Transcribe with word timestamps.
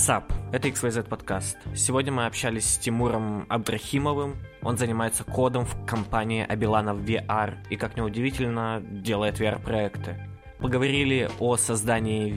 Sup, 0.00 0.32
это 0.50 0.68
XYZ 0.68 1.10
подкаст. 1.10 1.58
Сегодня 1.74 2.10
мы 2.10 2.24
общались 2.24 2.64
с 2.64 2.78
Тимуром 2.78 3.44
Абдрахимовым. 3.50 4.36
Он 4.62 4.78
занимается 4.78 5.24
кодом 5.24 5.66
в 5.66 5.84
компании 5.84 6.42
Абиланов 6.42 7.00
VR 7.00 7.58
и, 7.68 7.76
как 7.76 7.98
неудивительно, 7.98 8.82
делает 8.82 9.38
VR-проекты. 9.38 10.16
Поговорили 10.58 11.28
о 11.38 11.58
создании 11.58 12.32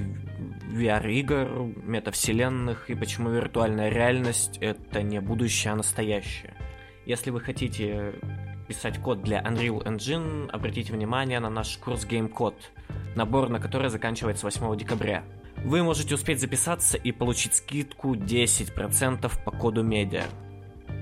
VR-игр, 0.74 1.74
метавселенных 1.86 2.90
и 2.90 2.96
почему 2.96 3.30
виртуальная 3.30 3.88
реальность— 3.88 4.58
это 4.60 5.02
не 5.02 5.22
будущее, 5.22 5.72
а 5.72 5.78
настоящее. 5.78 6.56
Если 7.06 7.32
вы 7.32 7.40
хотите 7.40 8.16
писать 8.68 9.00
код 9.00 9.22
для 9.24 9.42
Unreal 9.42 9.86
Engine, 9.86 10.50
обратите 10.50 10.92
внимание 10.92 11.40
на 11.40 11.50
наш 11.50 11.78
курс 11.78 12.06
Game 12.06 12.30
Code, 12.30 12.62
набор 13.16 13.48
на 13.48 13.62
который 13.62 13.90
заканчивается 13.90 14.46
8 14.46 14.76
декабря. 14.76 15.24
Вы 15.64 15.82
можете 15.82 16.16
успеть 16.16 16.42
записаться 16.42 16.98
и 16.98 17.14
получить 17.14 17.56
скидку 17.56 18.16
10% 18.16 19.32
по 19.46 19.52
коду 19.52 19.82
медиа. 19.82 20.26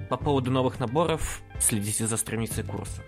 По 0.07 0.17
поводу 0.17 0.51
новых 0.51 0.79
наборов 0.79 1.41
следите 1.59 2.05
за 2.05 2.15
страницей 2.15 2.63
курса. 2.63 3.01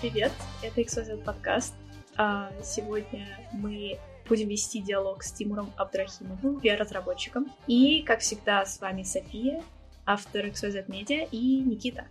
Привет, 0.00 0.32
это 0.62 0.80
XYZ 0.80 1.22
подкаст. 1.22 1.74
А 2.16 2.50
сегодня 2.62 3.26
мы 3.52 3.98
будем 4.26 4.48
вести 4.48 4.80
диалог 4.80 5.22
с 5.22 5.32
Тимуром 5.32 5.70
Абдрахимовым, 5.76 6.60
VR-разработчиком. 6.60 7.52
И, 7.66 8.02
как 8.02 8.20
всегда, 8.20 8.64
с 8.64 8.80
вами 8.80 9.02
София, 9.02 9.62
автор 10.06 10.46
XYZ 10.46 10.86
Media, 10.86 11.28
и 11.30 11.60
Никита. 11.60 12.06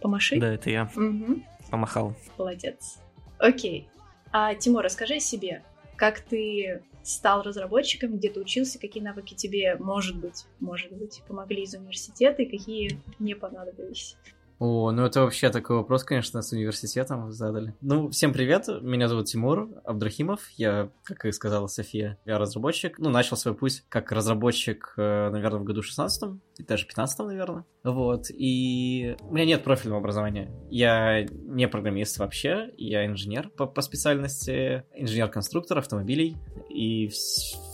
Помаши. 0.00 0.38
Да, 0.38 0.54
это 0.54 0.70
я. 0.70 0.90
Угу. 0.94 1.42
Помахал. 1.70 2.14
Молодец. 2.36 2.98
Окей. 3.38 3.88
А, 4.32 4.54
Тимур, 4.54 4.82
расскажи 4.82 5.16
о 5.16 5.20
себе. 5.20 5.62
Как 5.96 6.20
ты 6.20 6.82
стал 7.02 7.42
разработчиком, 7.42 8.16
где 8.16 8.30
ты 8.30 8.40
учился, 8.40 8.78
какие 8.78 9.02
навыки 9.02 9.34
тебе, 9.34 9.76
может 9.76 10.16
быть, 10.16 10.44
может 10.60 10.92
быть, 10.92 11.22
помогли 11.26 11.62
из 11.62 11.74
университета 11.74 12.42
и 12.42 12.58
какие 12.58 13.00
не 13.18 13.34
понадобились? 13.34 14.16
О, 14.58 14.90
ну 14.90 15.04
это 15.04 15.22
вообще 15.22 15.50
такой 15.50 15.76
вопрос, 15.76 16.02
конечно, 16.02 16.42
с 16.42 16.52
университетом 16.52 17.30
задали. 17.30 17.74
Ну, 17.80 18.10
всем 18.10 18.32
привет, 18.32 18.66
меня 18.82 19.08
зовут 19.08 19.26
Тимур 19.26 19.68
Абдрахимов, 19.84 20.40
я, 20.56 20.90
как 21.04 21.26
и 21.26 21.32
сказала 21.32 21.68
София, 21.68 22.18
я 22.24 22.38
разработчик. 22.38 22.98
Ну, 22.98 23.10
начал 23.10 23.36
свой 23.36 23.54
путь 23.54 23.84
как 23.88 24.10
разработчик, 24.10 24.94
э, 24.96 25.30
наверное, 25.30 25.60
в 25.60 25.64
году 25.64 25.82
16 25.82 26.40
и 26.58 26.64
даже 26.64 26.86
15 26.86 27.20
наверное. 27.20 27.64
Вот, 27.84 28.30
и 28.30 29.16
у 29.20 29.32
меня 29.32 29.44
нет 29.44 29.62
профильного 29.62 30.00
образования. 30.00 30.50
Я 30.70 31.22
не 31.22 31.68
программист 31.68 32.18
вообще, 32.18 32.72
я 32.76 33.06
инженер 33.06 33.50
по, 33.50 33.66
по 33.66 33.80
специальности, 33.80 34.82
инженер-конструктор 34.92 35.78
автомобилей 35.78 36.36
и 36.68 37.10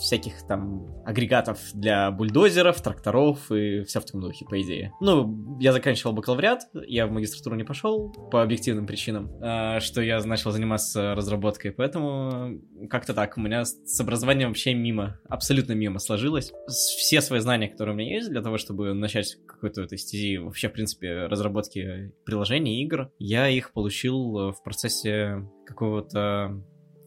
всяких 0.04 0.46
там 0.46 0.86
агрегатов 1.04 1.58
для 1.72 2.10
бульдозеров, 2.10 2.80
тракторов 2.80 3.50
и 3.50 3.82
все 3.84 4.00
в 4.00 4.04
таком 4.04 4.20
духе, 4.20 4.44
по 4.44 4.60
идее. 4.60 4.92
Ну, 5.00 5.58
я 5.58 5.72
заканчивал 5.72 6.12
бакалавриат, 6.12 6.62
я 6.86 7.06
в 7.06 7.10
магистратуру 7.10 7.56
не 7.56 7.64
пошел 7.64 8.10
по 8.30 8.42
объективным 8.42 8.86
причинам, 8.86 9.30
э, 9.42 9.80
что 9.80 10.02
я 10.02 10.22
начал 10.22 10.50
заниматься 10.50 11.14
разработкой, 11.14 11.72
поэтому 11.72 12.60
как-то 12.90 13.14
так, 13.14 13.36
у 13.38 13.40
меня 13.40 13.64
с 13.64 14.00
образованием 14.00 14.48
вообще 14.48 14.74
мимо, 14.74 15.18
абсолютно 15.28 15.72
мимо 15.72 15.98
сложилось. 15.98 16.52
Все 16.68 17.20
свои 17.20 17.40
знания, 17.40 17.68
которые 17.68 17.94
у 17.94 17.98
меня 17.98 18.14
есть 18.14 18.30
для 18.30 18.42
того, 18.42 18.58
чтобы 18.58 18.92
начать 18.92 19.36
какой-то 19.46 19.82
этой 19.82 19.98
стези 19.98 20.36
вообще, 20.36 20.68
в 20.68 20.72
принципе, 20.72 21.26
разработки 21.26 22.12
приложений, 22.24 22.82
игр, 22.82 23.10
я 23.18 23.48
их 23.48 23.72
получил 23.72 24.52
в 24.52 24.62
процессе 24.62 25.48
какого-то 25.66 26.62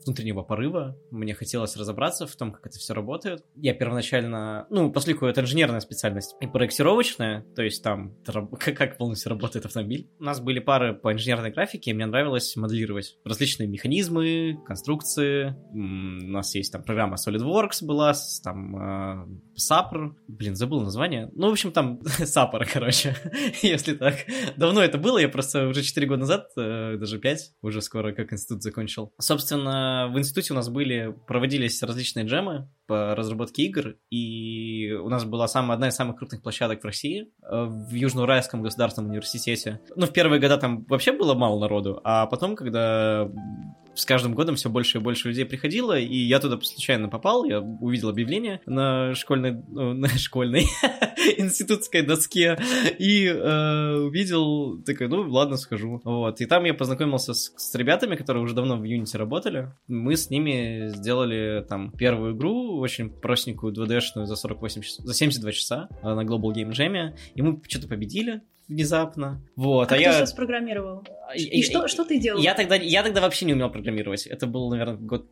внутреннего 0.07 0.41
порыва. 0.41 0.97
Мне 1.11 1.33
хотелось 1.33 1.75
разобраться 1.77 2.25
в 2.25 2.35
том, 2.35 2.51
как 2.51 2.65
это 2.65 2.79
все 2.79 2.93
работает. 2.93 3.45
Я 3.55 3.73
первоначально, 3.73 4.65
ну, 4.69 4.91
поскольку 4.91 5.25
это 5.25 5.41
инженерная 5.41 5.79
специальность 5.81 6.35
и 6.39 6.47
проектировочная, 6.47 7.45
то 7.55 7.61
есть 7.61 7.83
там 7.83 8.15
как 8.25 8.97
полностью 8.97 9.29
работает 9.29 9.65
автомобиль. 9.65 10.09
У 10.19 10.23
нас 10.23 10.39
были 10.39 10.59
пары 10.59 10.93
по 10.93 11.13
инженерной 11.13 11.51
графике, 11.51 11.91
и 11.91 11.93
мне 11.93 12.05
нравилось 12.05 12.55
моделировать 12.55 13.17
различные 13.23 13.67
механизмы, 13.67 14.59
конструкции. 14.65 15.55
У 15.71 15.77
нас 15.77 16.55
есть 16.55 16.71
там 16.71 16.83
программа 16.83 17.15
SolidWorks 17.15 17.85
была, 17.85 18.13
там 18.43 19.41
Сапр, 19.55 20.15
блин, 20.27 20.55
забыл 20.55 20.81
название. 20.81 21.29
Ну, 21.33 21.49
в 21.49 21.51
общем, 21.51 21.71
там 21.71 21.99
Сапор, 22.05 22.65
короче, 22.71 23.15
если 23.61 23.95
так. 23.95 24.15
Давно 24.55 24.81
это 24.81 24.97
было, 24.97 25.17
я 25.17 25.29
просто 25.29 25.67
уже 25.67 25.83
4 25.83 26.07
года 26.07 26.19
назад, 26.21 26.49
э, 26.57 26.97
даже 26.97 27.19
5, 27.19 27.53
уже 27.61 27.81
скоро 27.81 28.13
как 28.13 28.31
институт 28.33 28.61
закончил. 28.61 29.11
Собственно, 29.19 29.96
в 30.05 30.19
институте 30.19 30.53
у 30.53 30.55
нас 30.55 30.69
были, 30.69 31.15
проводились 31.25 31.81
различные 31.81 32.25
джемы 32.25 32.69
по 32.85 33.15
разработке 33.15 33.63
игр, 33.63 33.95
и 34.11 34.91
у 35.03 35.09
нас 35.09 35.25
была 35.25 35.47
самая, 35.47 35.73
одна 35.73 35.87
из 35.87 35.95
самых 35.95 36.17
крупных 36.17 36.43
площадок 36.43 36.81
в 36.81 36.85
России, 36.85 37.29
э, 37.41 37.63
в 37.65 37.93
Южноуральском 37.93 38.61
государственном 38.61 39.09
университете. 39.09 39.79
Ну, 39.95 40.05
в 40.05 40.13
первые 40.13 40.39
года 40.39 40.57
там 40.57 40.85
вообще 40.85 41.11
было 41.11 41.33
мало 41.33 41.59
народу, 41.59 41.99
а 42.03 42.27
потом, 42.27 42.55
когда 42.55 43.29
с 43.97 44.05
каждым 44.05 44.33
годом 44.33 44.55
все 44.55 44.69
больше 44.69 44.97
и 44.97 45.01
больше 45.01 45.29
людей 45.29 45.45
приходило, 45.45 45.97
и 45.97 46.15
я 46.15 46.39
туда 46.39 46.59
случайно 46.61 47.09
попал, 47.09 47.45
я 47.45 47.59
увидел 47.59 48.09
объявление 48.09 48.61
на 48.65 49.13
школьной, 49.15 49.53
ну, 49.67 49.93
на 49.95 50.07
школьной 50.09 50.65
институтской 51.37 52.03
доске 52.03 52.57
и 52.99 53.25
э, 53.25 53.95
увидел, 53.95 54.81
такой, 54.83 55.07
ну 55.07 55.29
ладно, 55.29 55.57
схожу. 55.57 56.01
Вот, 56.03 56.41
и 56.41 56.45
там 56.45 56.63
я 56.65 56.73
познакомился 56.73 57.33
с, 57.33 57.53
с 57.55 57.75
ребятами, 57.75 58.15
которые 58.15 58.43
уже 58.43 58.53
давно 58.53 58.77
в 58.77 58.83
Unity 58.83 59.17
работали. 59.17 59.71
Мы 59.87 60.15
с 60.15 60.29
ними 60.29 60.89
сделали 60.89 61.65
там 61.67 61.91
первую 61.91 62.35
игру, 62.35 62.77
очень 62.79 63.09
простенькую 63.09 63.73
2D-шную 63.73 64.25
за 64.25 64.35
48 64.35 64.81
часов, 64.81 65.05
за 65.05 65.13
72 65.13 65.51
часа 65.51 65.89
э, 66.03 66.13
на 66.13 66.21
Global 66.21 66.53
Game 66.53 66.71
Jam, 66.71 67.15
и 67.35 67.41
мы 67.41 67.59
что-то 67.67 67.87
победили, 67.87 68.41
внезапно. 68.67 69.41
Вот, 69.55 69.91
а, 69.91 69.95
а 69.95 69.95
кто 69.95 69.95
я... 69.95 70.13
сейчас 70.13 70.33
программировал? 70.33 71.03
И, 71.35 71.43
и, 71.43 71.59
и 71.59 71.63
что, 71.63 71.87
что 71.87 72.05
ты 72.05 72.19
делал? 72.19 72.41
Я 72.41 72.53
тогда, 72.53 72.75
я 72.75 73.03
тогда 73.03 73.21
вообще 73.21 73.45
не 73.45 73.53
умел 73.53 73.69
программировать. 73.69 74.27
Это 74.27 74.47
был, 74.47 74.69
наверное, 74.69 74.97
год 74.97 75.27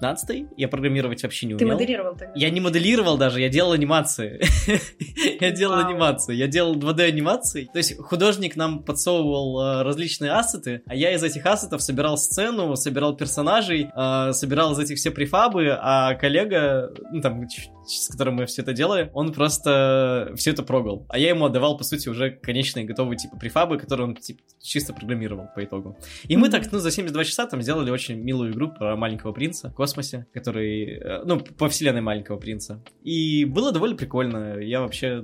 15 0.00 0.46
я 0.56 0.68
программировать 0.68 1.22
вообще 1.22 1.46
не 1.46 1.54
умел. 1.54 1.66
Ты 1.66 1.74
моделировал 1.74 2.12
тогда? 2.16 2.32
Я 2.34 2.50
не 2.50 2.60
моделировал 2.60 3.16
даже, 3.16 3.40
я 3.40 3.48
делал 3.48 3.72
анимации. 3.72 4.40
я 5.40 5.50
делал 5.50 5.78
анимации, 5.78 6.34
я 6.34 6.46
делал 6.46 6.76
2D 6.76 7.02
анимации. 7.02 7.68
То 7.72 7.78
есть 7.78 7.96
художник 7.98 8.56
нам 8.56 8.82
подсовывал 8.82 9.60
э, 9.60 9.82
различные 9.82 10.32
ассеты, 10.32 10.82
а 10.86 10.94
я 10.94 11.14
из 11.14 11.22
этих 11.22 11.46
ассетов 11.46 11.82
собирал 11.82 12.18
сцену, 12.18 12.74
собирал 12.76 13.16
персонажей, 13.16 13.90
э, 13.94 14.32
собирал 14.32 14.72
из 14.72 14.78
этих 14.78 14.96
все 14.96 15.10
префабы, 15.10 15.76
а 15.80 16.14
коллега, 16.14 16.92
ну 17.10 17.20
там, 17.20 17.46
с 17.86 18.08
которым 18.08 18.36
мы 18.36 18.46
все 18.46 18.62
это 18.62 18.72
делали, 18.72 19.10
он 19.14 19.32
просто 19.32 20.32
все 20.36 20.50
это 20.50 20.62
прогал. 20.62 21.06
А 21.08 21.18
я 21.18 21.30
ему 21.30 21.44
отдавал, 21.46 21.76
по 21.76 21.84
сути, 21.84 22.08
уже 22.08 22.30
конечные 22.30 22.84
готовые 22.84 23.16
типа 23.16 23.36
префабы, 23.36 23.78
которые 23.78 24.08
он 24.08 24.16
типа, 24.16 24.42
чисто 24.60 24.92
программировал 24.92 25.48
по 25.54 25.64
итогу. 25.64 25.96
И 26.24 26.36
мы 26.36 26.48
так, 26.48 26.70
ну, 26.72 26.78
за 26.78 26.90
72 26.90 27.24
часа 27.24 27.46
там 27.46 27.62
сделали 27.62 27.90
очень 27.90 28.16
милую 28.16 28.52
игру 28.52 28.70
про 28.70 28.96
маленького 28.96 29.32
принца 29.32 29.70
космосе, 29.70 30.26
который, 30.32 30.98
э, 30.98 31.22
ну, 31.24 31.38
по 31.40 31.68
вселенной 31.68 32.00
Маленького 32.00 32.38
Принца. 32.38 32.82
И 33.02 33.44
было 33.44 33.72
довольно 33.72 33.96
прикольно. 33.96 34.58
Я 34.58 34.80
вообще 34.80 35.22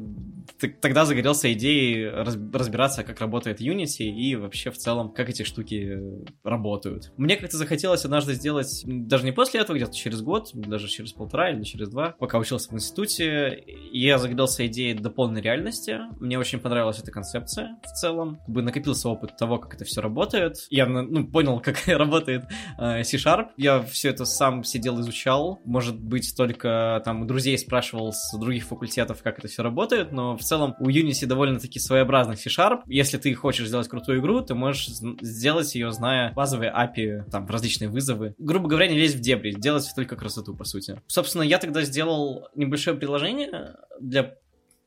тогда 0.81 1.05
загорелся 1.05 1.53
идеей 1.53 2.09
разбираться, 2.09 3.03
как 3.03 3.21
работает 3.21 3.61
Unity 3.61 4.05
и 4.05 4.37
вообще 4.37 4.71
в 4.71 4.77
целом, 4.77 5.13
как 5.13 5.29
эти 5.29 5.43
штуки 5.43 5.99
работают. 6.45 7.13
Мне 7.17 7.37
как-то 7.37 7.57
захотелось 7.57 8.05
однажды 8.05 8.35
сделать, 8.35 8.83
даже 8.85 9.25
не 9.25 9.33
после 9.33 9.61
этого, 9.61 9.77
где-то 9.77 9.95
через 9.95 10.21
год, 10.23 10.51
даже 10.55 10.89
через 10.89 11.13
полтора 11.13 11.51
или 11.51 11.63
через 11.63 11.89
два, 11.89 12.15
пока 12.19 12.39
учился 12.39 12.52
в 12.59 12.73
институте, 12.75 13.65
я 13.93 14.19
загорелся 14.19 14.67
идеей 14.67 14.95
дополненной 14.95 15.43
реальности. 15.43 16.01
Мне 16.21 16.39
очень 16.39 16.59
понравилась 16.59 16.99
эта 16.99 17.11
концепция 17.11 17.79
в 17.83 17.93
целом. 17.93 18.37
Как 18.37 18.49
бы 18.49 18.63
накопился 18.63 19.09
опыт 19.09 19.37
того, 19.37 19.59
как 19.59 19.75
это 19.75 19.85
все 19.85 20.01
работает. 20.01 20.57
Я 20.71 20.87
ну, 20.87 21.27
понял, 21.27 21.61
как 21.61 21.83
работает 21.87 22.45
э, 22.79 23.03
C-Sharp. 23.05 23.49
Я 23.57 23.83
все 23.83 24.11
это 24.11 24.25
сам 24.25 24.65
сидел, 24.65 25.01
изучал. 25.01 25.61
Может 25.65 26.01
быть, 26.01 26.35
только 26.37 27.01
там 27.05 27.23
у 27.23 27.25
друзей 27.25 27.57
спрашивал 27.59 28.13
с 28.13 28.37
других 28.39 28.65
факультетов, 28.65 29.23
как 29.23 29.39
это 29.39 29.49
все 29.49 29.63
работает, 29.63 30.13
но 30.13 30.37
в 30.37 30.43
целом 30.43 30.75
у 30.81 30.89
Unity 30.89 31.27
довольно-таки 31.27 31.79
своеобразный 31.79 32.37
C-Sharp. 32.37 32.83
Если 32.87 33.19
ты 33.19 33.35
хочешь 33.35 33.69
сделать 33.69 33.89
крутую 33.89 34.21
игру, 34.21 34.41
ты 34.41 34.55
можешь 34.55 34.89
сделать 34.89 35.75
ее, 35.75 35.93
зная 35.93 36.33
базовые 36.33 36.73
API, 36.73 37.31
там, 37.31 37.47
различные 37.47 37.89
вызовы. 37.89 38.35
Грубо 38.39 38.69
говоря, 38.69 38.89
не 38.89 38.99
лезть 38.99 39.17
в 39.17 39.21
дебри, 39.21 39.53
делать 39.53 39.91
только 39.95 40.17
красоту, 40.17 40.55
по 40.55 40.65
сути. 40.65 41.01
Собственно, 41.07 41.43
я 41.43 41.59
тогда 41.59 41.83
сделал 41.83 42.42
небольшое 42.55 42.97
приложение 42.97 43.77
для 44.01 44.37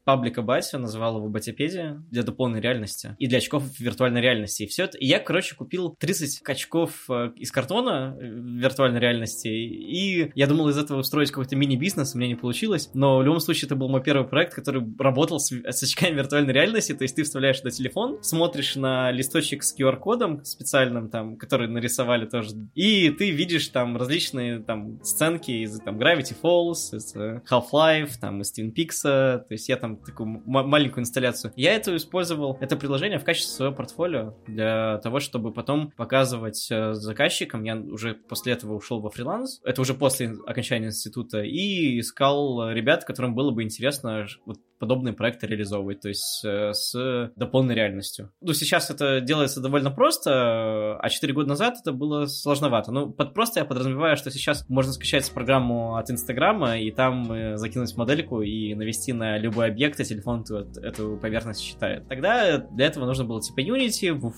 паблика 0.06 0.42
Батя, 0.44 0.78
называл 0.78 1.18
его 1.18 1.28
Батипедия 1.28 2.02
для 2.12 2.24
дополненной 2.24 2.62
реальности 2.62 3.16
и 3.19 3.28
для 3.28 3.40
очков 3.40 3.63
виртуальной 3.80 4.22
реальности. 4.22 4.63
И 4.63 4.68
все 4.68 4.86
это. 4.86 4.98
И 4.98 5.06
я, 5.06 5.19
короче, 5.19 5.56
купил 5.56 5.96
30 6.00 6.42
очков 6.48 7.10
э, 7.10 7.31
из 7.36 7.52
картона 7.52 8.16
э, 8.18 8.24
виртуальной 8.25 9.00
реальности, 9.00 9.48
и 9.48 10.31
я 10.36 10.48
думал 10.48 10.69
из 10.69 10.78
этого 10.78 11.00
устроить 11.00 11.31
какой-то 11.31 11.56
мини-бизнес, 11.56 12.13
у 12.13 12.19
меня 12.19 12.30
не 12.30 12.36
получилось, 12.36 12.92
но 12.94 13.18
в 13.18 13.24
любом 13.24 13.40
случае 13.40 13.66
это 13.66 13.75
был 13.75 13.90
мой 13.90 14.04
первый 14.04 14.28
проект, 14.28 14.54
который 14.54 14.84
работал 15.00 15.40
с, 15.40 15.52
с 15.52 15.84
очками 15.84 16.16
виртуальной 16.16 16.54
реальности, 16.54 16.94
то 16.94 17.04
есть 17.04 17.16
ты 17.16 17.24
вставляешь 17.24 17.63
на 17.63 17.72
телефон, 17.72 18.19
смотришь 18.22 18.75
на 18.75 19.12
листочек 19.12 19.63
с 19.63 19.75
QR-кодом 19.78 20.46
специальным, 20.46 21.10
там, 21.10 21.36
который 21.36 21.68
нарисовали 21.68 22.28
тоже, 22.28 22.51
и 22.75 23.10
ты 23.10 23.31
видишь 23.31 23.68
там 23.69 23.98
различные 23.98 24.60
там 24.60 25.04
сценки 25.04 25.51
из 25.51 25.80
там 25.80 25.98
Gravity 25.98 26.36
Falls, 26.40 26.96
из 26.96 27.16
э, 27.16 27.42
Half-Life, 27.50 28.12
там 28.22 28.42
из 28.42 28.54
Twin 28.56 28.72
Peaks, 28.72 29.01
то 29.01 29.48
есть 29.50 29.68
я 29.68 29.78
там 29.78 29.95
такую 29.98 30.42
маленькую 30.46 31.02
инсталляцию. 31.02 31.54
Я 31.56 31.74
это 31.74 31.96
использовал, 31.96 32.58
это 32.60 32.76
приложение 32.76 33.20
в 33.20 33.24
качестве 33.24 33.54
своего 33.54 33.76
портфолио 33.76 34.36
для 34.48 35.00
того, 35.00 35.20
чтобы 35.20 35.54
потом 35.54 35.92
показывать 35.92 36.68
э, 36.72 36.94
заказчикам. 36.94 37.64
Я 37.64 37.76
уже 37.78 38.14
после 38.14 38.54
этого 38.54 38.76
ушел 38.76 39.02
во 39.02 39.10
фриланс, 39.10 39.62
это 39.64 39.82
уже 39.82 39.94
после 39.94 40.36
окончания 40.46 40.88
института, 40.88 41.42
и 41.42 42.00
искал 42.00 42.72
ребят, 42.72 43.06
которым 43.06 43.36
было 43.36 43.52
бы 43.52 43.64
интересно 43.64 44.28
вот 44.46 44.60
подобные 44.80 45.13
проекты 45.13 45.48
реализовывать, 45.48 46.01
то 46.01 46.10
есть 46.10 46.44
э, 46.44 46.74
с 46.74 47.31
дополненной 47.36 47.75
реальностью. 47.75 48.31
Ну, 48.42 48.54
сейчас 48.54 48.89
это 48.89 49.22
делается 49.22 49.62
довольно 49.62 49.92
просто, 49.92 50.98
а 50.98 51.10
4 51.10 51.33
года 51.33 51.50
назад 51.50 51.75
это 51.81 51.92
было 51.92 52.25
сложновато. 52.25 52.92
Ну, 52.92 53.12
под 53.12 53.33
просто 53.33 53.60
я 53.60 53.66
подразумеваю, 53.66 54.18
что 54.18 54.31
сейчас 54.31 54.68
можно 54.69 54.94
скачать 54.94 55.31
программу 55.31 55.95
от 55.98 56.10
Инстаграма 56.10 56.77
и 56.77 56.92
там 56.92 57.31
э, 57.31 57.57
закинуть 57.57 57.95
модельку 57.98 58.42
и 58.42 58.74
навести 58.74 59.13
на 59.13 59.38
любой 59.38 59.68
объект, 59.68 60.00
и 60.00 60.04
телефон 60.04 60.44
вот 60.50 60.77
эту 60.77 61.18
поверхность 61.18 61.62
считает. 61.62 62.07
Тогда 62.07 62.57
для 62.57 62.86
этого 62.88 63.06
нужно 63.06 63.25
было 63.25 63.42
типа 63.42 63.60
Unity, 63.62 64.12
в. 64.13 64.36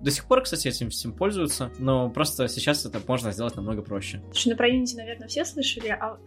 До 0.00 0.10
сих 0.10 0.26
пор, 0.26 0.42
кстати, 0.42 0.68
этим 0.68 0.90
всем 0.90 1.12
пользуются, 1.12 1.70
но 1.78 2.10
просто 2.10 2.48
сейчас 2.48 2.84
это 2.84 3.00
можно 3.06 3.32
сделать 3.32 3.56
намного 3.56 3.82
проще. 3.82 4.22
Что, 4.32 4.50
ну 4.50 4.56
про 4.56 4.68
Unity, 4.68 4.96
наверное, 4.96 5.28
все 5.28 5.44
слышали, 5.44 5.88
а 5.88 6.18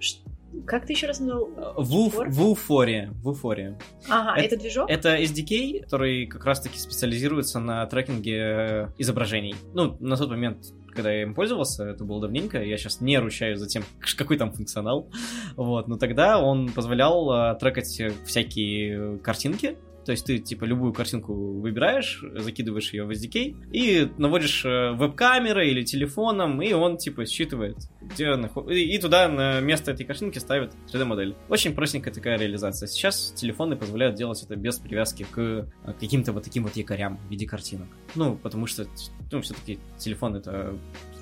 как 0.66 0.86
ты 0.86 0.94
еще 0.94 1.08
раз 1.08 1.20
назвал? 1.20 1.50
В, 1.78 1.96
уф, 1.96 2.16
в 2.28 2.50
Уфоре. 2.50 3.12
В 3.24 3.30
Уфоре. 3.30 3.78
Ага, 4.10 4.38
это, 4.38 4.56
это 4.56 4.58
движок? 4.58 4.90
Это 4.90 5.18
SDK, 5.18 5.82
который 5.84 6.28
как 6.28 6.46
раз-таки 6.46 6.78
специализируется 6.78 7.60
на 7.60 7.86
трекинге 7.86 8.92
изображений. 8.98 9.56
Ну, 9.74 9.98
на 10.00 10.18
тот 10.18 10.30
момент 10.30 10.66
когда 10.94 11.12
я 11.12 11.24
им 11.24 11.34
пользовался, 11.34 11.86
это 11.86 12.04
было 12.04 12.22
давненько, 12.22 12.62
я 12.62 12.78
сейчас 12.78 13.02
не 13.02 13.18
ручаюсь 13.18 13.58
за 13.58 13.68
тем, 13.68 13.84
какой 14.18 14.38
там 14.38 14.52
функционал, 14.52 15.10
вот, 15.56 15.88
но 15.88 15.98
тогда 15.98 16.40
он 16.40 16.70
позволял 16.70 17.32
а, 17.32 17.56
трекать 17.56 18.02
всякие 18.26 19.18
картинки, 19.18 19.78
то 20.06 20.12
есть 20.12 20.26
ты, 20.26 20.40
типа, 20.40 20.66
любую 20.66 20.94
картинку 20.94 21.34
выбираешь, 21.34 22.24
закидываешь 22.36 22.94
ее 22.94 23.06
в 23.06 23.12
SDK 23.12 23.56
и 23.72 24.12
наводишь 24.18 24.66
э, 24.66 24.92
веб-камерой 24.94 25.70
или 25.70 25.84
телефоном, 25.84 26.62
и 26.62 26.74
он, 26.74 26.98
типа, 26.98 27.26
считывает, 27.26 27.78
где 28.02 28.36
наход... 28.36 28.70
И 28.70 28.98
туда 28.98 29.28
на 29.30 29.60
место 29.62 29.92
этой 29.92 30.06
картинки 30.06 30.40
ставит 30.40 30.74
3D-модель. 30.92 31.36
Очень 31.50 31.74
простенькая 31.74 32.14
такая 32.14 32.38
реализация. 32.38 32.88
Сейчас 32.88 33.34
телефоны 33.36 33.76
позволяют 33.76 34.16
делать 34.16 34.42
это 34.44 34.56
без 34.56 34.78
привязки 34.78 35.26
к 35.30 35.38
э, 35.38 35.66
каким-то 36.00 36.34
вот 36.34 36.44
таким 36.44 36.64
вот 36.64 36.76
якорям 36.76 37.18
в 37.18 37.30
виде 37.30 37.48
картинок. 37.48 37.88
Ну, 38.16 38.36
потому 38.36 38.68
что, 38.68 38.86
ну, 39.32 39.42
все-таки 39.42 39.80
телефон 39.98 40.36
это 40.36 40.78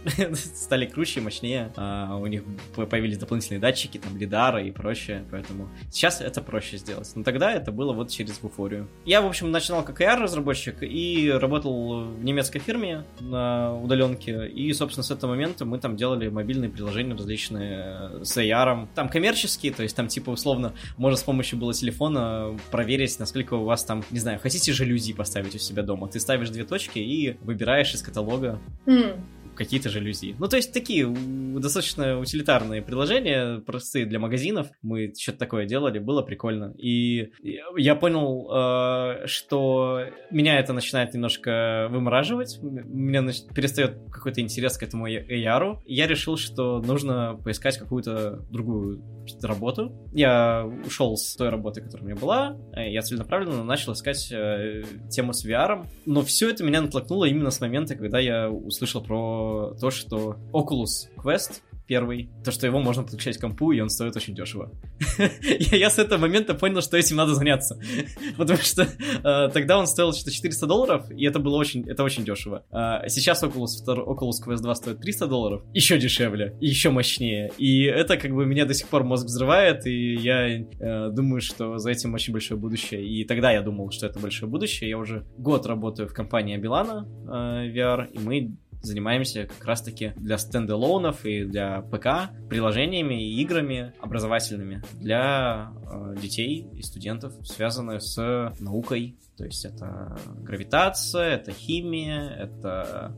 стали 0.34 0.86
круче, 0.86 1.22
мощнее, 1.22 1.72
а 1.76 2.16
у 2.18 2.26
них 2.26 2.44
появились 2.76 3.18
дополнительные 3.18 3.60
датчики, 3.60 3.98
там, 3.98 4.18
лидара 4.18 4.64
и 4.64 4.72
прочее, 4.72 5.26
поэтому 5.32 5.70
сейчас 5.92 6.22
это 6.22 6.42
проще 6.42 6.78
сделать. 6.78 7.12
Но 7.16 7.24
тогда 7.24 7.52
это 7.52 7.72
было 7.72 7.94
вот 7.94 8.10
через 8.10 8.40
буфорию. 8.40 8.88
Я, 9.06 9.22
в 9.22 9.28
общем, 9.28 9.52
начинал 9.52 9.84
как 9.84 10.02
AR-разработчик 10.02 10.78
и 10.82 11.32
работал 11.32 12.06
в 12.06 12.24
немецкой 12.24 12.60
фирме 12.60 13.06
на 13.20 13.76
удаленке, 13.76 14.48
и, 14.48 14.72
собственно, 14.74 15.04
с 15.04 15.12
этого 15.12 15.32
момента 15.32 15.66
мы 15.66 15.80
там 15.80 15.96
делали 15.96 16.30
мобильные 16.30 16.70
приложения 16.70 17.14
различные 17.14 18.24
с 18.24 18.38
AR. 18.38 18.88
Там 18.96 19.10
коммерческие, 19.10 19.74
то 19.74 19.84
есть 19.84 19.96
там, 19.96 20.08
типа, 20.08 20.32
условно, 20.32 20.74
можно 20.98 21.18
с 21.18 21.24
помощью 21.24 21.60
было 21.60 21.74
телефона 21.74 22.58
проверить, 22.72 23.20
насколько 23.20 23.54
у 23.56 23.64
вас 23.66 23.84
там, 23.84 24.04
не 24.12 24.20
знаю, 24.20 24.40
хотите 24.40 24.72
жалюзи 24.74 25.14
поставить 25.14 25.56
у 25.56 25.60
себя 25.60 25.84
дома. 25.84 26.08
Ты 26.08 26.20
ставишь 26.20 26.50
две 26.50 26.64
точки 26.64 27.00
и 27.00 27.38
выбираешь 27.42 27.94
из 27.94 28.02
каталога 28.02 28.60
mm 28.86 29.20
какие-то 29.56 29.90
жалюзи. 29.90 30.36
Ну, 30.40 30.48
то 30.48 30.56
есть 30.56 30.74
такие 30.74 31.08
достаточно 31.08 32.20
утилитарные 32.20 32.82
приложения, 32.82 33.60
простые 33.60 34.06
для 34.06 34.20
магазинов. 34.20 34.68
Мы 34.82 35.14
что-то 35.18 35.40
такое 35.40 35.66
делали, 35.66 36.00
было 36.00 36.22
прикольно. 36.22 36.74
И 36.78 37.32
я 37.78 37.96
понял, 37.96 38.50
э, 38.52 39.28
что 39.28 40.06
меня 40.30 40.60
это 40.60 40.74
начинает 40.74 41.14
немножко 41.14 41.88
вымораживать. 41.90 42.60
Меня 42.62 43.22
перестает 43.54 43.98
какой-то 44.12 44.42
интерес 44.42 44.78
к 44.78 44.84
этому 44.84 45.08
AR. 45.08 45.80
Я 45.86 46.08
решил, 46.08 46.38
что 46.38 46.80
нужно 46.80 47.40
поискать 47.44 47.78
какую-то 47.78 48.46
другую 48.50 49.04
работу. 49.44 49.92
Я 50.14 50.70
ушел 50.86 51.16
с 51.18 51.36
той 51.36 51.50
работы, 51.50 51.82
которая 51.82 52.06
у 52.06 52.10
меня 52.10 52.20
была. 52.20 52.58
Я 52.76 53.02
целенаправленно 53.02 53.64
начал 53.64 53.94
искать 53.94 54.32
э, 54.32 54.84
тему 55.10 55.34
с 55.34 55.46
VR. 55.46 55.86
Но 56.06 56.22
все 56.22 56.50
это 56.50 56.64
меня 56.64 56.82
натолкнуло 56.82 57.26
именно 57.26 57.52
с 57.52 57.62
момента, 57.62 57.96
когда 57.96 58.20
я 58.20 58.50
услышал 58.50 59.04
про 59.04 59.41
то, 59.80 59.92
что 59.92 60.38
Oculus 60.54 61.10
Quest 61.18 61.62
первый, 61.92 62.30
то, 62.46 62.52
что 62.52 62.66
его 62.68 62.80
можно 62.80 63.04
подключать 63.04 63.38
к 63.38 63.42
компу, 63.42 63.74
и 63.74 63.82
он 63.82 63.90
стоит 63.90 64.16
очень 64.16 64.34
дешево. 64.34 64.72
я, 65.74 65.90
с 65.90 66.00
этого 66.00 66.20
момента 66.20 66.54
понял, 66.54 66.82
что 66.82 66.96
этим 66.96 67.18
надо 67.18 67.36
заняться. 67.36 67.78
Потому 68.38 68.60
что 68.60 68.84
э, 68.84 69.50
тогда 69.52 69.78
он 69.78 69.88
стоил 69.88 70.14
что-то 70.14 70.32
400 70.32 70.68
долларов, 70.68 71.12
и 71.12 71.26
это 71.26 71.40
было 71.40 71.58
очень, 71.58 71.86
это 71.90 72.06
очень 72.06 72.24
дешево. 72.24 72.64
Э, 72.72 73.10
сейчас 73.10 73.44
Oculus, 73.44 73.86
Oculus 73.86 74.40
Quest 74.42 74.62
2 74.62 74.76
стоит 74.76 75.02
300 75.02 75.28
долларов, 75.28 75.64
еще 75.74 75.98
дешевле, 75.98 76.56
и 76.62 76.68
еще 76.68 76.92
мощнее. 76.92 77.52
И 77.58 77.84
это 77.84 78.16
как 78.16 78.32
бы 78.32 78.46
меня 78.46 78.64
до 78.64 78.74
сих 78.74 78.88
пор 78.88 79.04
мозг 79.04 79.26
взрывает, 79.26 79.86
и 79.86 80.16
я 80.16 80.48
э, 80.48 81.10
думаю, 81.12 81.42
что 81.42 81.78
за 81.78 81.92
этим 81.92 82.14
очень 82.14 82.32
большое 82.32 82.58
будущее. 82.58 83.06
И 83.06 83.26
тогда 83.26 83.52
я 83.52 83.62
думал, 83.62 83.92
что 83.92 84.06
это 84.06 84.18
большое 84.18 84.50
будущее. 84.50 84.90
Я 84.90 84.98
уже 84.98 85.26
год 85.38 85.66
работаю 85.66 86.08
в 86.08 86.14
компании 86.14 86.56
Абилана 86.56 87.06
э, 87.28 87.70
VR, 87.76 88.10
и 88.14 88.20
мы 88.20 88.56
занимаемся 88.82 89.46
как 89.46 89.66
раз-таки 89.66 90.14
для 90.16 90.38
стендалонов 90.38 91.26
и 91.26 91.44
для 91.44 91.82
ПК 91.82 92.32
приложениями 92.50 93.24
и 93.24 93.42
играми 93.42 93.94
образовательными 94.00 94.84
для 94.94 95.72
э, 95.92 96.16
детей 96.22 96.68
и 96.74 96.82
студентов, 96.82 97.34
связанные 97.44 98.00
с 98.00 98.54
наукой. 98.60 99.18
То 99.38 99.46
есть 99.46 99.66
это 99.66 100.18
гравитация, 100.42 101.36
это 101.36 101.52
химия, 101.52 102.30
это 102.30 103.18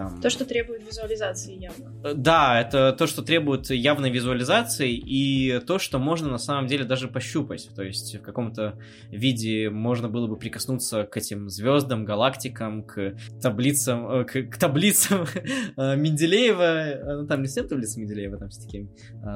там... 0.00 0.20
То, 0.20 0.30
что 0.30 0.44
требует 0.44 0.86
визуализации 0.86 1.54
явно. 1.54 1.92
Э, 2.04 2.14
да, 2.14 2.60
это 2.60 2.92
то, 2.92 3.06
что 3.06 3.22
требует 3.22 3.70
явной 3.70 4.10
визуализации, 4.10 4.92
и 4.92 5.60
то, 5.66 5.78
что 5.78 5.98
можно 5.98 6.28
на 6.28 6.38
самом 6.38 6.66
деле 6.66 6.84
даже 6.84 7.08
пощупать. 7.08 7.68
То 7.74 7.82
есть 7.82 8.16
в 8.16 8.22
каком-то 8.22 8.78
виде 9.10 9.70
можно 9.70 10.08
было 10.08 10.26
бы 10.26 10.36
прикоснуться 10.36 11.04
к 11.04 11.16
этим 11.16 11.48
звездам, 11.48 12.04
галактикам, 12.04 12.82
к 12.84 13.16
таблицам, 13.42 14.10
э, 14.10 14.24
к, 14.24 14.50
к 14.50 14.56
таблицам 14.56 15.26
э, 15.76 15.96
Менделеева. 15.96 17.20
Ну, 17.20 17.26
там 17.26 17.42
не 17.42 17.48
всем 17.48 17.68
таблицы 17.68 18.00
Менделеева, 18.00 18.38
там 18.38 18.48
все-таки 18.48 18.88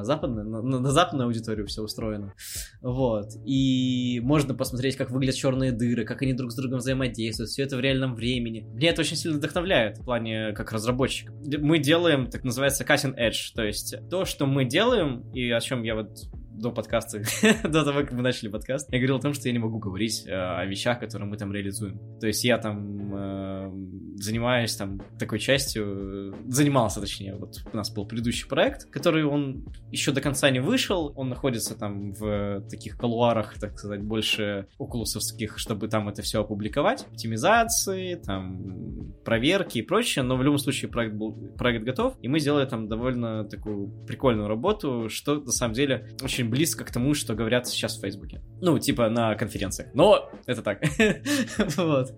западная, 0.02 0.44
на, 0.44 0.62
на 0.62 0.90
западную 0.90 1.26
аудиторию 1.26 1.66
все 1.66 1.83
устроено. 1.83 2.33
Вот. 2.80 3.30
И 3.44 4.21
можно 4.23 4.54
посмотреть, 4.54 4.97
как 4.97 5.11
выглядят 5.11 5.37
черные 5.37 5.73
дыры, 5.73 6.04
как 6.04 6.23
они 6.23 6.33
друг 6.33 6.52
с 6.52 6.56
другом 6.56 6.78
взаимодействуют, 6.78 7.50
все 7.50 7.62
это 7.62 7.76
в 7.76 7.80
реальном 7.80 8.14
времени. 8.14 8.66
Мне 8.73 8.88
это 8.88 9.02
очень 9.02 9.16
сильно 9.16 9.37
вдохновляет 9.37 9.99
в 9.99 10.04
плане 10.04 10.53
как 10.54 10.73
разработчик. 10.73 11.30
Мы 11.30 11.78
делаем, 11.78 12.28
так 12.28 12.44
называется, 12.44 12.84
cutting 12.84 13.16
edge, 13.18 13.52
то 13.54 13.62
есть 13.62 13.94
то, 14.11 14.25
что 14.25 14.46
мы 14.46 14.64
делаем, 14.64 15.30
и 15.32 15.50
о 15.50 15.61
чем 15.61 15.82
я 15.82 15.94
вот 15.94 16.11
до 16.54 16.70
подкаста, 16.70 17.23
до 17.68 17.84
того, 17.84 18.00
как 18.00 18.12
мы 18.12 18.23
начали 18.23 18.49
подкаст, 18.49 18.92
я 18.92 18.99
говорил 18.99 19.16
о 19.16 19.20
том, 19.20 19.34
что 19.34 19.49
я 19.49 19.52
не 19.52 19.58
могу 19.58 19.78
говорить 19.78 20.25
э, 20.26 20.32
о 20.32 20.64
вещах, 20.64 21.00
которые 21.00 21.28
мы 21.28 21.37
там 21.37 21.52
реализуем. 21.52 22.00
То 22.20 22.26
есть 22.26 22.44
я 22.44 22.58
там 22.58 23.14
э, 23.14 23.73
занимаюсь 24.14 24.76
там 24.76 25.00
такой 25.18 25.38
частью, 25.38 26.35
занимался 26.47 27.00
точнее, 27.00 27.35
вот 27.35 27.56
у 27.73 27.76
нас 27.76 27.90
был 27.90 28.06
предыдущий 28.06 28.49
проект, 28.49 28.90
который 28.90 29.25
он 29.25 29.66
еще 29.90 30.12
до 30.12 30.21
конца 30.21 30.50
не 30.50 30.61
вышел, 30.61 31.12
он 31.16 31.28
находится 31.28 31.76
там 31.76 32.12
в 32.12 32.62
таких 32.71 32.97
колуарах, 32.97 33.59
так 33.59 33.78
сказать, 33.78 34.02
больше 34.02 34.68
окулусовских, 34.78 35.59
чтобы 35.59 35.88
там 35.88 36.09
это 36.09 36.23
все 36.23 36.40
опубликовать, 36.40 37.06
оптимизации, 37.11 38.14
там 38.14 39.12
проверки 39.25 39.78
и 39.78 39.83
прочее, 39.83 40.23
но 40.23 40.37
в 40.37 40.42
любом 40.42 40.59
случае 40.59 40.90
проект 40.90 41.14
был, 41.14 41.33
проект 41.56 41.85
готов, 41.85 42.16
и 42.23 42.28
мы 42.28 42.38
сделали 42.38 42.66
там 42.66 42.88
довольно 42.88 43.44
такую 43.44 43.88
прикольную 44.06 44.49
работу, 44.49 45.09
что 45.09 45.37
на 45.37 45.52
самом 45.52 45.75
деле 45.75 46.09
очень 46.23 46.44
очень 46.44 46.50
близко 46.50 46.85
к 46.85 46.90
тому, 46.90 47.14
что 47.14 47.35
говорят 47.35 47.66
сейчас 47.66 47.97
в 47.97 48.00
Фейсбуке. 48.00 48.40
Ну, 48.61 48.78
типа 48.78 49.09
на 49.09 49.35
конференциях. 49.35 49.90
Но 49.94 50.30
это 50.47 50.62
так. 50.62 50.83
вот. 51.76 52.14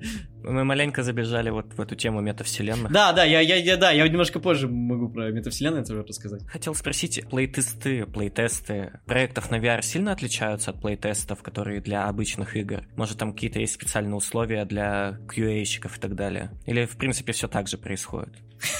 Мы 0.46 0.64
маленько 0.64 1.02
забежали 1.02 1.50
вот 1.50 1.74
в 1.74 1.80
эту 1.80 1.96
тему 1.96 2.20
метавселенных. 2.20 2.92
Да, 2.92 3.12
да, 3.12 3.24
я, 3.24 3.40
я, 3.40 3.56
я, 3.56 3.76
да, 3.76 3.90
я 3.90 4.06
немножко 4.06 4.38
позже 4.38 4.68
могу 4.68 5.08
про 5.08 5.30
метавселенную 5.30 5.84
тоже 5.84 6.04
рассказать. 6.04 6.46
Хотел 6.46 6.74
спросить, 6.74 7.28
плейтесты, 7.28 8.06
плейтесты 8.06 9.00
проектов 9.06 9.50
на 9.50 9.56
VR 9.58 9.82
сильно 9.82 10.12
отличаются 10.12 10.70
от 10.70 10.80
плейтестов, 10.80 11.42
которые 11.42 11.80
для 11.80 12.06
обычных 12.06 12.56
игр? 12.56 12.82
Может, 12.96 13.18
там 13.18 13.32
какие-то 13.32 13.58
есть 13.58 13.74
специальные 13.74 14.14
условия 14.14 14.64
для 14.64 15.18
QA-щиков 15.26 15.96
и 15.96 16.00
так 16.00 16.14
далее? 16.14 16.52
Или, 16.64 16.86
в 16.86 16.96
принципе, 16.96 17.32
все 17.32 17.48
так 17.48 17.66
же 17.66 17.76
происходит? 17.76 18.34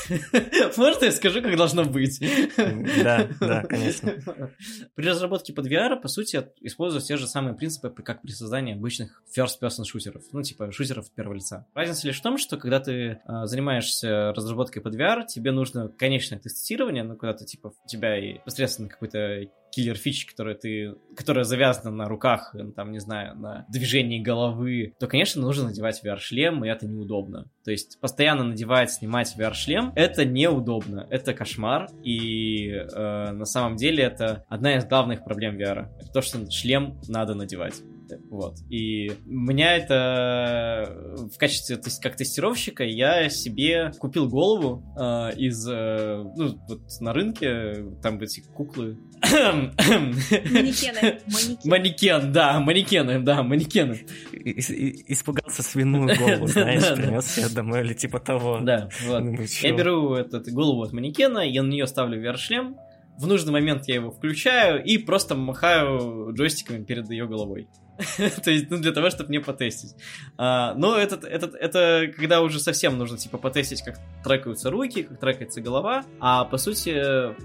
Можно 0.77 1.05
я 1.05 1.13
скажу, 1.13 1.43
как 1.43 1.57
должно 1.57 1.85
быть? 1.85 2.21
Да, 3.03 3.29
да, 3.41 3.63
конечно. 3.63 4.15
При 4.95 5.07
разработке 5.07 5.53
под 5.53 5.67
VR, 5.67 6.01
по 6.01 6.09
сути, 6.09 6.47
используют 6.61 7.05
те 7.05 7.17
же 7.17 7.27
самые 7.27 7.55
принципы, 7.55 7.91
как 7.91 8.23
при 8.23 8.31
создании 8.31 8.75
обычных 8.75 9.23
first-person 9.37 9.85
шутеров, 9.85 10.23
ну, 10.33 10.43
типа 10.43 10.73
шутеров 10.73 11.11
первого 11.13 11.35
лица. 11.35 11.56
Разница 11.75 12.07
лишь 12.07 12.19
в 12.19 12.23
том, 12.23 12.39
что 12.39 12.57
когда 12.57 12.81
ты 12.81 13.21
а, 13.25 13.47
занимаешься 13.47 14.33
разработкой 14.33 14.83
под 14.83 14.95
VR, 14.95 15.25
тебе 15.27 15.53
нужно 15.53 15.89
конечное 15.89 16.39
тестирование, 16.39 17.03
ну, 17.03 17.17
когда 17.17 17.35
ты, 17.35 17.45
типа, 17.45 17.69
у 17.69 17.89
тебя 17.89 18.19
и 18.19 18.39
посредственно 18.45 18.89
какой-то 18.89 19.47
киллер 19.77 19.97
фич, 19.97 20.25
которая 20.25 20.55
ты, 20.55 20.95
которая 21.15 21.45
завязана 21.45 21.91
на 21.91 22.09
руках, 22.09 22.55
там, 22.75 22.93
не 22.93 22.99
знаю, 22.99 23.37
на 23.37 23.67
движении 23.69 24.23
головы, 24.23 24.95
то, 24.99 25.07
конечно, 25.07 25.43
нужно 25.43 25.65
надевать 25.65 26.03
VR-шлем, 26.03 26.65
и 26.65 26.69
это 26.69 26.87
неудобно. 26.87 27.51
То 27.65 27.71
есть 27.71 28.01
постоянно 28.01 28.45
надевать, 28.45 28.91
снимать 28.93 29.35
VR-шлем, 29.39 29.93
это 29.95 30.25
неудобно, 30.25 31.07
это 31.11 31.35
кошмар, 31.35 31.91
и 32.03 32.71
э, 32.71 33.33
на 33.33 33.45
самом 33.45 33.77
деле 33.77 34.05
это 34.05 34.45
одна 34.49 34.77
из 34.77 34.87
главных 34.87 35.25
проблем 35.25 35.59
VR. 35.59 35.89
Это 36.01 36.11
то, 36.11 36.23
что 36.23 36.51
шлем 36.51 36.99
надо 37.09 37.35
надевать. 37.35 37.83
Вот. 38.31 38.57
И 38.71 39.13
меня 39.25 39.77
это 39.77 41.17
в 41.33 41.39
качестве 41.39 41.77
то 41.77 41.87
есть, 41.87 42.01
как 42.03 42.17
тестировщика 42.17 42.85
я 42.85 43.29
себе 43.29 43.93
купил 43.99 44.29
голову 44.29 44.85
э, 44.99 45.33
из 45.37 45.67
э, 45.69 46.23
ну 46.37 46.59
вот 46.69 46.81
на 47.01 47.13
рынке 47.13 47.87
там 48.03 48.21
эти 48.21 48.41
куклы. 48.41 48.99
Манекены. 49.23 51.21
Манекен. 51.65 52.33
Да 52.33 52.61
манекены 52.61 53.21
да 53.21 53.43
манекены. 53.43 54.07
Испугался 54.33 55.63
свиную 55.63 56.17
голову 56.17 56.47
знаешь 56.49 56.95
принес 56.97 57.39
ее 57.39 57.49
домой 57.49 57.81
или 57.81 57.95
типа 57.95 58.21
того. 58.21 58.61
Да 58.63 58.89
вот. 59.07 59.23
Я 59.63 59.73
беру 59.73 60.15
этот 60.15 60.49
голову 60.53 60.83
от 60.83 60.93
манекена 60.93 61.41
я 61.41 61.63
на 61.63 61.69
нее 61.69 61.87
ставлю 61.87 62.21
VR 62.23 62.37
шлем 62.37 62.77
в 63.19 63.27
нужный 63.27 63.53
момент 63.53 63.89
я 63.89 63.97
его 63.97 64.11
включаю 64.11 64.83
и 64.85 64.99
просто 64.99 65.35
махаю 65.35 66.33
джойстиками 66.35 66.85
перед 66.85 67.11
ее 67.11 67.27
головой. 67.27 67.69
То 68.45 68.51
есть, 68.51 68.71
ну, 68.71 68.79
для 68.79 68.93
того, 68.93 69.11
чтобы 69.11 69.31
не 69.31 69.39
потестить. 69.39 69.95
А, 70.37 70.75
но 70.75 70.97
этот, 70.97 71.25
этот, 71.25 71.55
это 71.55 72.13
когда 72.17 72.43
уже 72.43 72.61
совсем 72.61 72.99
нужно, 72.99 73.19
типа, 73.19 73.39
потестить, 73.39 73.83
как 73.83 73.99
трекаются 74.23 74.71
руки, 74.71 75.05
как 75.05 75.19
трекается 75.19 75.61
голова. 75.61 76.05
А, 76.21 76.45
по 76.45 76.59
сути, 76.59 76.91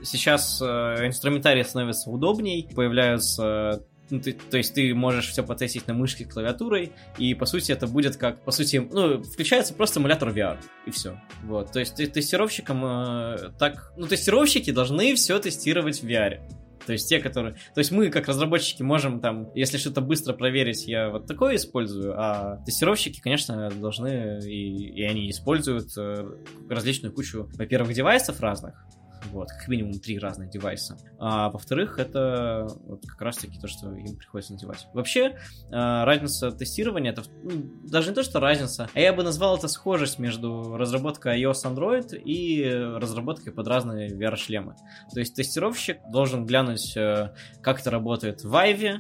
сейчас 0.04 0.62
э, 0.62 0.66
инструментарий 1.08 1.64
становится 1.64 2.10
удобней, 2.10 2.68
появляются 2.76 3.82
ну, 4.12 4.20
ты, 4.20 4.34
то 4.34 4.58
есть 4.58 4.74
ты 4.74 4.94
можешь 4.94 5.30
все 5.30 5.42
потестить 5.42 5.88
на 5.88 5.94
мышке 5.94 6.26
клавиатурой, 6.26 6.92
и 7.18 7.34
по 7.34 7.46
сути 7.46 7.72
это 7.72 7.88
будет 7.88 8.18
как, 8.18 8.44
по 8.44 8.52
сути, 8.52 8.86
ну, 8.92 9.24
включается 9.24 9.74
просто 9.74 10.00
эмулятор 10.00 10.30
VR, 10.30 10.58
и 10.86 10.92
все. 10.92 11.20
Вот, 11.44 11.72
то 11.72 11.80
есть 11.80 11.96
тестировщикам 11.96 12.84
э, 12.84 13.38
так, 13.58 13.94
ну, 13.96 14.08
тестировщики 14.08 14.72
должны 14.72 15.16
все 15.16 15.40
тестировать 15.40 16.04
в 16.04 16.06
VR. 16.06 16.42
То 16.86 16.94
есть 16.94 17.08
те, 17.08 17.20
которые... 17.20 17.56
То 17.74 17.80
есть 17.80 17.92
мы, 17.92 18.10
как 18.10 18.28
разработчики, 18.28 18.82
можем 18.82 19.20
там, 19.20 19.52
если 19.54 19.78
что-то 19.78 20.02
быстро 20.02 20.34
проверить, 20.34 20.88
я 20.88 21.10
вот 21.10 21.28
такое 21.28 21.56
использую, 21.56 22.14
а 22.18 22.58
тестировщики, 22.66 23.22
конечно, 23.22 23.70
должны, 23.70 24.40
и, 24.46 25.02
и 25.02 25.04
они 25.04 25.30
используют 25.30 25.90
э, 25.98 26.26
различную 26.70 27.14
кучу, 27.14 27.50
во-первых, 27.58 27.94
девайсов 27.94 28.42
разных, 28.42 28.86
вот, 29.32 29.50
как 29.50 29.68
минимум 29.68 30.00
три 30.00 30.20
разных 30.20 30.50
девайса. 30.50 30.98
А 31.20 31.50
во-вторых, 31.50 32.00
это 32.00 32.68
вот 32.86 33.06
как 33.06 33.22
раз-таки 33.22 33.60
то, 33.60 33.68
что 33.68 33.94
им 33.94 34.16
приходится 34.18 34.54
надевать. 34.54 34.88
Вообще, 34.94 35.38
а, 35.72 36.06
разница 36.06 36.52
тестирования, 36.52 37.12
это 37.12 37.24
ну, 37.44 37.72
даже 37.88 38.10
не 38.10 38.16
то, 38.16 38.24
что 38.24 38.40
разница, 38.40 38.90
а 38.94 39.00
я 39.00 39.14
бы 39.14 39.24
назвал 39.24 39.58
это 39.58 39.68
схожесть 39.68 40.20
между 40.20 40.78
разработкой 40.78 41.42
iOS 41.42 41.66
Android 41.66 42.16
и 42.18 42.64
разработкой 42.70 43.54
под 43.54 43.68
разные 43.68 44.10
VR-шлемы. 44.10 44.76
То 45.14 45.20
есть 45.20 45.36
тестировщик 45.36 45.98
должен 46.12 46.46
глянуть, 46.46 46.96
э, 46.96 47.34
как 47.62 47.80
это 47.80 47.92
работает 47.92 48.44
в 48.44 48.54
Vive, 48.54 49.00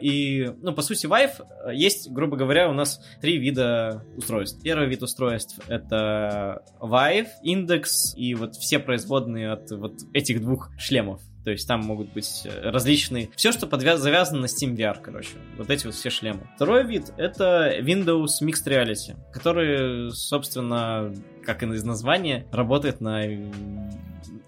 и, 0.00 0.50
ну, 0.62 0.72
по 0.72 0.82
сути, 0.82 1.06
Vive 1.06 1.44
э, 1.66 1.74
есть, 1.74 2.10
грубо 2.10 2.36
говоря, 2.36 2.70
у 2.70 2.72
нас 2.72 3.00
три 3.20 3.38
вида 3.38 4.04
устройств. 4.16 4.62
Первый 4.62 4.88
вид 4.88 5.02
устройств— 5.02 5.58
это 5.68 6.62
Vive, 6.80 7.28
Index 7.44 8.14
и 8.16 8.34
вот 8.34 8.54
все 8.56 8.78
производные 8.78 9.52
от 9.52 9.70
вот 9.70 9.94
этих 10.14 10.40
двух 10.40 10.70
шлемов. 10.78 11.20
То 11.44 11.52
есть 11.52 11.66
там 11.66 11.80
могут 11.80 12.12
быть 12.12 12.42
э, 12.44 12.70
различные... 12.70 13.30
Все, 13.36 13.52
что 13.52 13.66
подвяз... 13.66 14.00
завязано 14.00 14.40
на 14.40 14.46
Steam 14.46 14.76
VR, 14.76 14.98
короче. 15.02 15.30
Вот 15.56 15.70
эти 15.70 15.86
вот 15.86 15.94
все 15.94 16.10
шлемы. 16.10 16.48
Второй 16.56 16.86
вид— 16.86 17.12
это 17.16 17.74
Windows 17.80 18.42
Mixed 18.42 18.66
Reality, 18.66 19.16
который, 19.32 20.10
собственно, 20.12 21.12
как 21.44 21.62
и 21.62 21.66
из 21.66 21.84
названия, 21.84 22.46
работает 22.52 23.00
на 23.00 23.24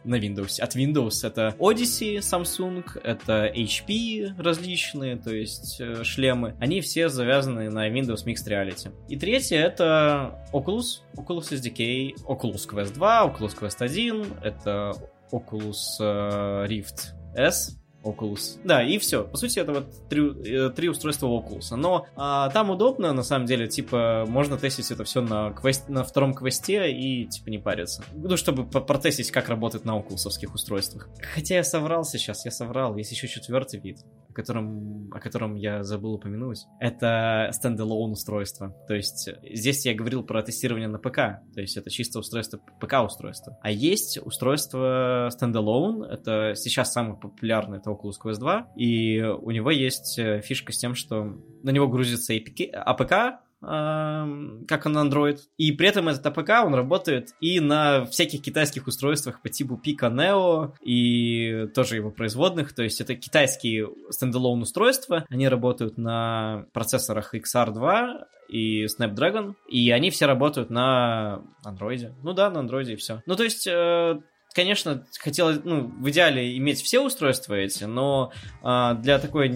на 0.04 0.16
Windows. 0.16 0.61
От 0.61 0.76
Windows 0.76 1.26
это 1.26 1.54
Odyssey 1.59 2.19
Samsung, 2.19 2.85
это 3.02 3.47
HP 3.47 4.35
различные, 4.38 5.16
то 5.16 5.35
есть 5.35 5.80
э, 5.80 6.04
шлемы. 6.04 6.57
Они 6.61 6.80
все 6.80 7.09
завязаны 7.09 7.71
на 7.71 7.88
Windows 7.88 8.25
Mixed 8.26 8.47
Reality. 8.47 8.92
И 9.09 9.16
третье 9.16 9.59
это 9.59 10.45
Oculus, 10.52 11.02
Oculus 11.16 11.52
SDK, 11.52 12.14
Oculus 12.26 12.69
Quest 12.69 12.95
2, 12.95 13.26
Oculus 13.26 13.59
Quest 13.59 13.85
1, 13.85 14.26
это 14.42 14.92
Oculus 15.33 15.76
э, 16.00 16.66
Rift 16.66 17.14
S, 17.35 17.79
Oculus. 18.02 18.61
Да, 18.64 18.83
и 18.83 18.99
все. 18.99 19.25
По 19.25 19.37
сути, 19.37 19.59
это 19.59 19.73
вот 19.73 20.09
три, 20.09 20.30
э, 20.52 20.71
три 20.71 20.88
устройства 20.88 21.26
Oculus. 21.26 21.75
Но 21.76 22.07
а, 22.16 22.49
там 22.50 22.71
удобно, 22.71 23.12
на 23.12 23.23
самом 23.23 23.47
деле, 23.47 23.69
типа, 23.69 24.25
можно 24.28 24.57
тестить 24.57 24.90
это 24.90 25.04
все 25.04 25.21
на, 25.21 25.50
квест, 25.50 25.88
на 25.88 26.04
втором 26.04 26.35
квесте 26.35 26.90
и, 26.90 27.26
типа, 27.26 27.50
не 27.50 27.59
париться. 27.59 28.04
Ну, 28.12 28.37
чтобы 28.37 28.64
протестить, 28.64 29.30
как 29.30 29.49
работает 29.49 29.85
на 29.85 29.97
окулусовских 29.97 30.54
устройствах. 30.54 31.09
Хотя 31.35 31.57
я 31.57 31.64
соврал 31.64 32.04
сейчас, 32.04 32.45
я 32.45 32.50
соврал. 32.50 32.97
Есть 32.97 33.12
еще 33.12 33.28
четвертый 33.28 33.80
вид, 33.80 33.99
о 34.30 34.32
котором, 34.32 35.10
о 35.12 35.20
котором 35.20 35.54
я 35.54 35.82
забыл 35.82 36.14
упомянуть. 36.14 36.66
Это 36.78 37.50
standalone 37.52 38.12
устройство. 38.12 38.75
То 38.87 38.94
есть, 38.94 39.28
здесь 39.42 39.84
я 39.87 39.94
говорил 39.94 40.22
про 40.22 40.42
тестирование 40.42 40.88
на 40.88 40.99
ПК. 40.99 41.42
То 41.54 41.60
есть, 41.60 41.76
это 41.76 41.90
чисто 41.90 42.20
устройство, 42.20 42.60
ПК-устройство. 42.80 43.58
А 43.62 43.70
есть 43.70 44.18
устройство 44.25 45.28
standalone. 45.30 46.04
Это 46.04 46.54
сейчас 46.54 46.92
самое 46.92 47.16
популярное, 47.16 47.78
это 47.78 47.90
Oculus 47.90 48.14
Quest 48.22 48.38
2, 48.38 48.72
и 48.76 49.20
у 49.20 49.50
него 49.50 49.70
есть 49.70 50.18
э, 50.18 50.40
фишка 50.40 50.72
с 50.72 50.78
тем, 50.78 50.94
что 50.94 51.37
на 51.62 51.70
него 51.70 51.88
грузится 51.88 52.34
APK, 52.34 52.72
APK 52.72 53.38
как 53.60 54.86
на 54.86 55.04
Android. 55.04 55.38
И 55.58 55.72
при 55.72 55.88
этом 55.88 56.08
этот 56.08 56.24
APK, 56.26 56.64
он 56.64 56.74
работает 56.74 57.30
и 57.40 57.60
на 57.60 58.06
всяких 58.06 58.42
китайских 58.42 58.86
устройствах 58.86 59.42
по 59.42 59.48
типу 59.48 59.80
Pico 59.84 60.10
Neo 60.10 60.72
и 60.82 61.66
тоже 61.74 61.96
его 61.96 62.10
производных. 62.10 62.72
То 62.74 62.82
есть 62.82 63.00
это 63.00 63.14
китайские 63.14 63.88
standalone 64.10 64.62
устройства. 64.62 65.26
Они 65.28 65.46
работают 65.48 65.98
на 65.98 66.66
процессорах 66.72 67.34
XR2 67.34 68.24
и 68.48 68.86
Snapdragon, 68.86 69.54
и 69.68 69.90
они 69.90 70.10
все 70.10 70.26
работают 70.26 70.70
на 70.70 71.42
Android. 71.64 72.12
Ну 72.22 72.32
да, 72.32 72.50
на 72.50 72.58
Android 72.58 72.90
и 72.92 72.96
все. 72.96 73.22
Ну 73.26 73.36
то 73.36 73.44
есть 73.44 73.66
э, 73.66 74.20
конечно, 74.54 75.06
хотелось, 75.18 75.60
ну, 75.64 75.86
в 75.86 76.08
идеале 76.10 76.56
иметь 76.56 76.82
все 76.82 77.00
устройства 77.00 77.54
эти, 77.54 77.84
но 77.84 78.32
а, 78.62 78.94
для 78.94 79.18
такой, 79.18 79.50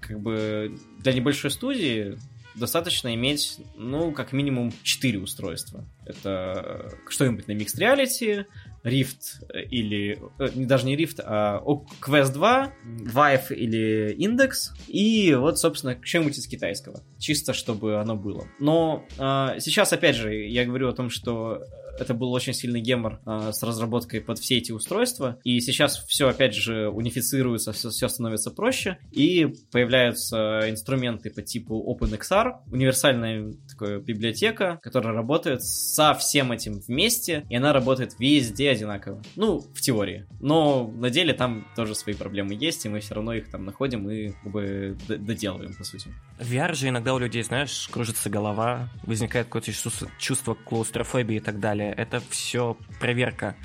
как 0.00 0.20
бы, 0.20 0.76
для 0.98 1.12
небольшой 1.12 1.50
студии 1.50 2.18
достаточно 2.58 3.14
иметь, 3.14 3.58
ну, 3.76 4.12
как 4.12 4.32
минимум 4.32 4.72
4 4.82 5.18
устройства. 5.18 5.84
Это 6.06 6.92
что-нибудь 7.08 7.48
на 7.48 7.52
Mixed 7.52 7.78
Reality, 7.78 8.44
Rift 8.84 9.44
или... 9.70 10.18
Э, 10.38 10.48
даже 10.54 10.86
не 10.86 10.96
Rift, 10.96 11.20
а 11.24 11.62
Quest 12.00 12.32
2, 12.32 12.72
Vive 12.84 13.54
или 13.54 14.16
Index, 14.18 14.74
и 14.86 15.34
вот, 15.34 15.58
собственно, 15.58 15.98
что-нибудь 16.02 16.38
из 16.38 16.46
китайского. 16.46 17.02
Чисто, 17.18 17.52
чтобы 17.52 18.00
оно 18.00 18.16
было. 18.16 18.46
Но 18.58 19.04
э, 19.18 19.60
сейчас, 19.60 19.92
опять 19.92 20.16
же, 20.16 20.34
я 20.34 20.64
говорю 20.64 20.88
о 20.88 20.92
том, 20.92 21.10
что 21.10 21.62
это 22.00 22.14
был 22.14 22.32
очень 22.32 22.52
сильный 22.52 22.80
гемор 22.80 23.20
э, 23.26 23.50
с 23.52 23.62
разработкой 23.62 24.20
под 24.20 24.38
все 24.38 24.58
эти 24.58 24.72
устройства, 24.72 25.38
и 25.44 25.60
сейчас 25.60 25.98
все, 26.06 26.28
опять 26.28 26.54
же, 26.54 26.88
унифицируется, 26.88 27.72
все, 27.72 27.90
все 27.90 28.08
становится 28.08 28.50
проще, 28.50 28.98
и 29.12 29.46
появляются 29.70 30.68
инструменты 30.68 31.30
по 31.30 31.42
типу 31.42 31.96
OpenXR, 31.98 32.70
универсальная 32.70 33.52
такая 33.68 33.98
библиотека, 33.98 34.78
которая 34.82 35.14
работает 35.14 35.62
со 35.62 36.14
всем 36.14 36.52
этим 36.52 36.80
вместе, 36.80 37.44
и 37.48 37.56
она 37.56 37.72
работает 37.72 38.14
везде 38.18 38.70
одинаково. 38.70 39.22
Ну, 39.36 39.60
в 39.60 39.80
теории. 39.80 40.26
Но 40.40 40.88
на 40.88 41.10
деле 41.10 41.32
там 41.32 41.66
тоже 41.76 41.94
свои 41.94 42.14
проблемы 42.14 42.54
есть, 42.54 42.84
и 42.86 42.88
мы 42.88 43.00
все 43.00 43.14
равно 43.14 43.34
их 43.34 43.50
там 43.50 43.64
находим 43.64 44.08
и 44.10 44.28
как 44.28 44.52
бы 44.52 44.96
доделываем, 45.08 45.74
по 45.74 45.84
сути. 45.84 46.10
VR 46.38 46.74
же 46.74 46.88
иногда 46.88 47.14
у 47.14 47.18
людей, 47.18 47.42
знаешь, 47.42 47.88
кружится 47.90 48.30
голова, 48.30 48.88
возникает 49.02 49.46
какое-то 49.46 49.72
чувство 50.18 50.54
клаустрофобии 50.54 51.36
и 51.36 51.40
так 51.40 51.60
далее. 51.60 51.87
Это 51.96 52.20
все 52.30 52.76
проверка 53.00 53.56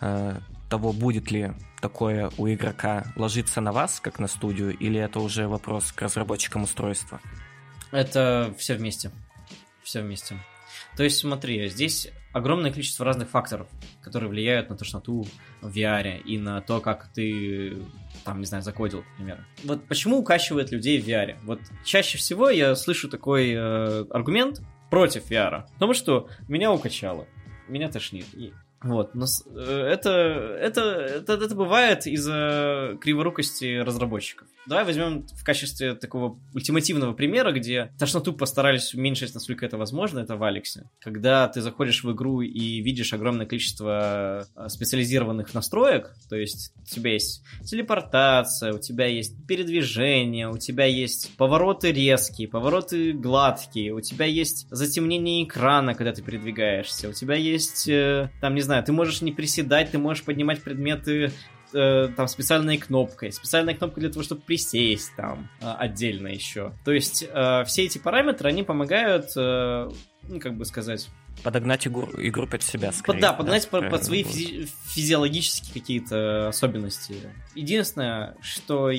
э, 0.00 0.38
того, 0.68 0.92
будет 0.92 1.30
ли 1.30 1.52
такое 1.80 2.30
у 2.36 2.48
игрока 2.48 3.04
ложиться 3.16 3.60
на 3.60 3.72
вас, 3.72 4.00
как 4.00 4.18
на 4.18 4.28
студию, 4.28 4.76
или 4.76 5.00
это 5.00 5.20
уже 5.20 5.48
вопрос 5.48 5.92
к 5.92 6.02
разработчикам 6.02 6.62
устройства? 6.62 7.20
Это 7.90 8.54
все 8.58 8.74
вместе. 8.74 9.10
Все 9.82 10.02
вместе. 10.02 10.36
То 10.96 11.04
есть, 11.04 11.18
смотри, 11.18 11.68
здесь 11.68 12.10
огромное 12.32 12.70
количество 12.70 13.04
разных 13.04 13.30
факторов, 13.30 13.68
которые 14.02 14.28
влияют 14.30 14.68
на 14.68 14.76
тошноту 14.76 15.26
в 15.60 15.76
VR 15.76 16.20
и 16.20 16.38
на 16.38 16.60
то, 16.60 16.80
как 16.80 17.08
ты, 17.12 17.78
там, 18.24 18.40
не 18.40 18.46
знаю, 18.46 18.62
закодил, 18.62 19.04
например. 19.12 19.46
Вот 19.64 19.86
почему 19.86 20.18
укачивает 20.18 20.70
людей 20.70 21.00
в 21.00 21.06
VR? 21.06 21.36
Вот 21.44 21.60
чаще 21.84 22.18
всего 22.18 22.50
я 22.50 22.74
слышу 22.76 23.08
такой 23.08 23.52
э, 23.52 24.04
аргумент 24.10 24.60
против 24.90 25.30
VR, 25.30 25.64
потому 25.74 25.94
что 25.94 26.28
меня 26.48 26.72
укачало, 26.72 27.26
меня 27.68 27.90
тошнит. 27.90 28.26
И 28.34 28.52
вот, 28.80 29.14
но 29.14 29.26
э, 29.56 29.88
это, 29.92 30.10
это, 30.10 30.82
это, 30.82 31.32
это 31.32 31.54
бывает 31.56 32.06
из-за 32.06 32.96
криворукости 33.00 33.78
разработчиков. 33.78 34.46
Давай 34.68 34.84
возьмем 34.84 35.26
в 35.26 35.44
качестве 35.44 35.94
такого 35.94 36.38
ультимативного 36.54 37.12
примера, 37.14 37.52
где 37.52 37.90
тошноту 37.98 38.34
постарались 38.34 38.94
уменьшить, 38.94 39.34
насколько 39.34 39.64
это 39.64 39.78
возможно, 39.78 40.20
это 40.20 40.36
в 40.36 40.44
Алексе. 40.44 40.90
Когда 41.00 41.48
ты 41.48 41.60
заходишь 41.60 42.04
в 42.04 42.12
игру 42.12 42.42
и 42.42 42.80
видишь 42.80 43.12
огромное 43.14 43.46
количество 43.46 44.46
э, 44.54 44.68
специализированных 44.68 45.54
настроек, 45.54 46.14
то 46.28 46.36
есть 46.36 46.72
у 46.80 46.84
тебя 46.84 47.14
есть 47.14 47.42
телепортация, 47.64 48.74
у 48.74 48.78
тебя 48.78 49.06
есть 49.06 49.34
передвижение, 49.46 50.50
у 50.50 50.58
тебя 50.58 50.84
есть 50.84 51.36
повороты 51.36 51.90
резкие, 51.90 52.46
повороты 52.46 53.12
гладкие, 53.12 53.92
у 53.92 54.00
тебя 54.00 54.26
есть 54.26 54.68
затемнение 54.70 55.44
экрана, 55.44 55.94
когда 55.94 56.12
ты 56.12 56.22
передвигаешься, 56.22 57.08
у 57.08 57.12
тебя 57.12 57.34
есть, 57.34 57.88
э, 57.88 58.30
там, 58.40 58.54
не 58.54 58.60
знаю, 58.68 58.84
ты 58.84 58.92
можешь 58.92 59.22
не 59.22 59.32
приседать, 59.32 59.90
ты 59.90 59.98
можешь 59.98 60.22
поднимать 60.22 60.62
предметы 60.62 61.32
э, 61.72 62.08
там 62.16 62.28
специальной 62.28 62.78
кнопкой, 62.78 63.32
специальная 63.32 63.74
кнопка 63.74 64.00
для 64.00 64.10
того, 64.10 64.22
чтобы 64.22 64.42
присесть 64.42 65.12
там 65.16 65.48
э, 65.60 65.70
отдельно 65.70 66.28
еще. 66.28 66.72
То 66.84 66.92
есть 66.92 67.24
э, 67.26 67.64
все 67.64 67.84
эти 67.84 67.98
параметры, 67.98 68.48
они 68.48 68.62
помогают, 68.62 69.30
э, 69.36 69.90
ну, 70.28 70.40
как 70.40 70.54
бы 70.54 70.64
сказать... 70.64 71.08
Подогнать 71.42 71.86
игру, 71.86 72.08
игру 72.18 72.46
под 72.46 72.62
себя, 72.62 72.92
скорее. 72.92 73.20
Да, 73.20 73.32
подогнать 73.32 73.68
да, 73.70 73.80
под, 73.80 73.90
под 73.90 74.04
свои 74.04 74.22
физи- 74.22 74.68
физиологические 74.88 75.72
какие-то 75.72 76.48
особенности. 76.48 77.14
Единственное, 77.54 78.36
что 78.40 78.90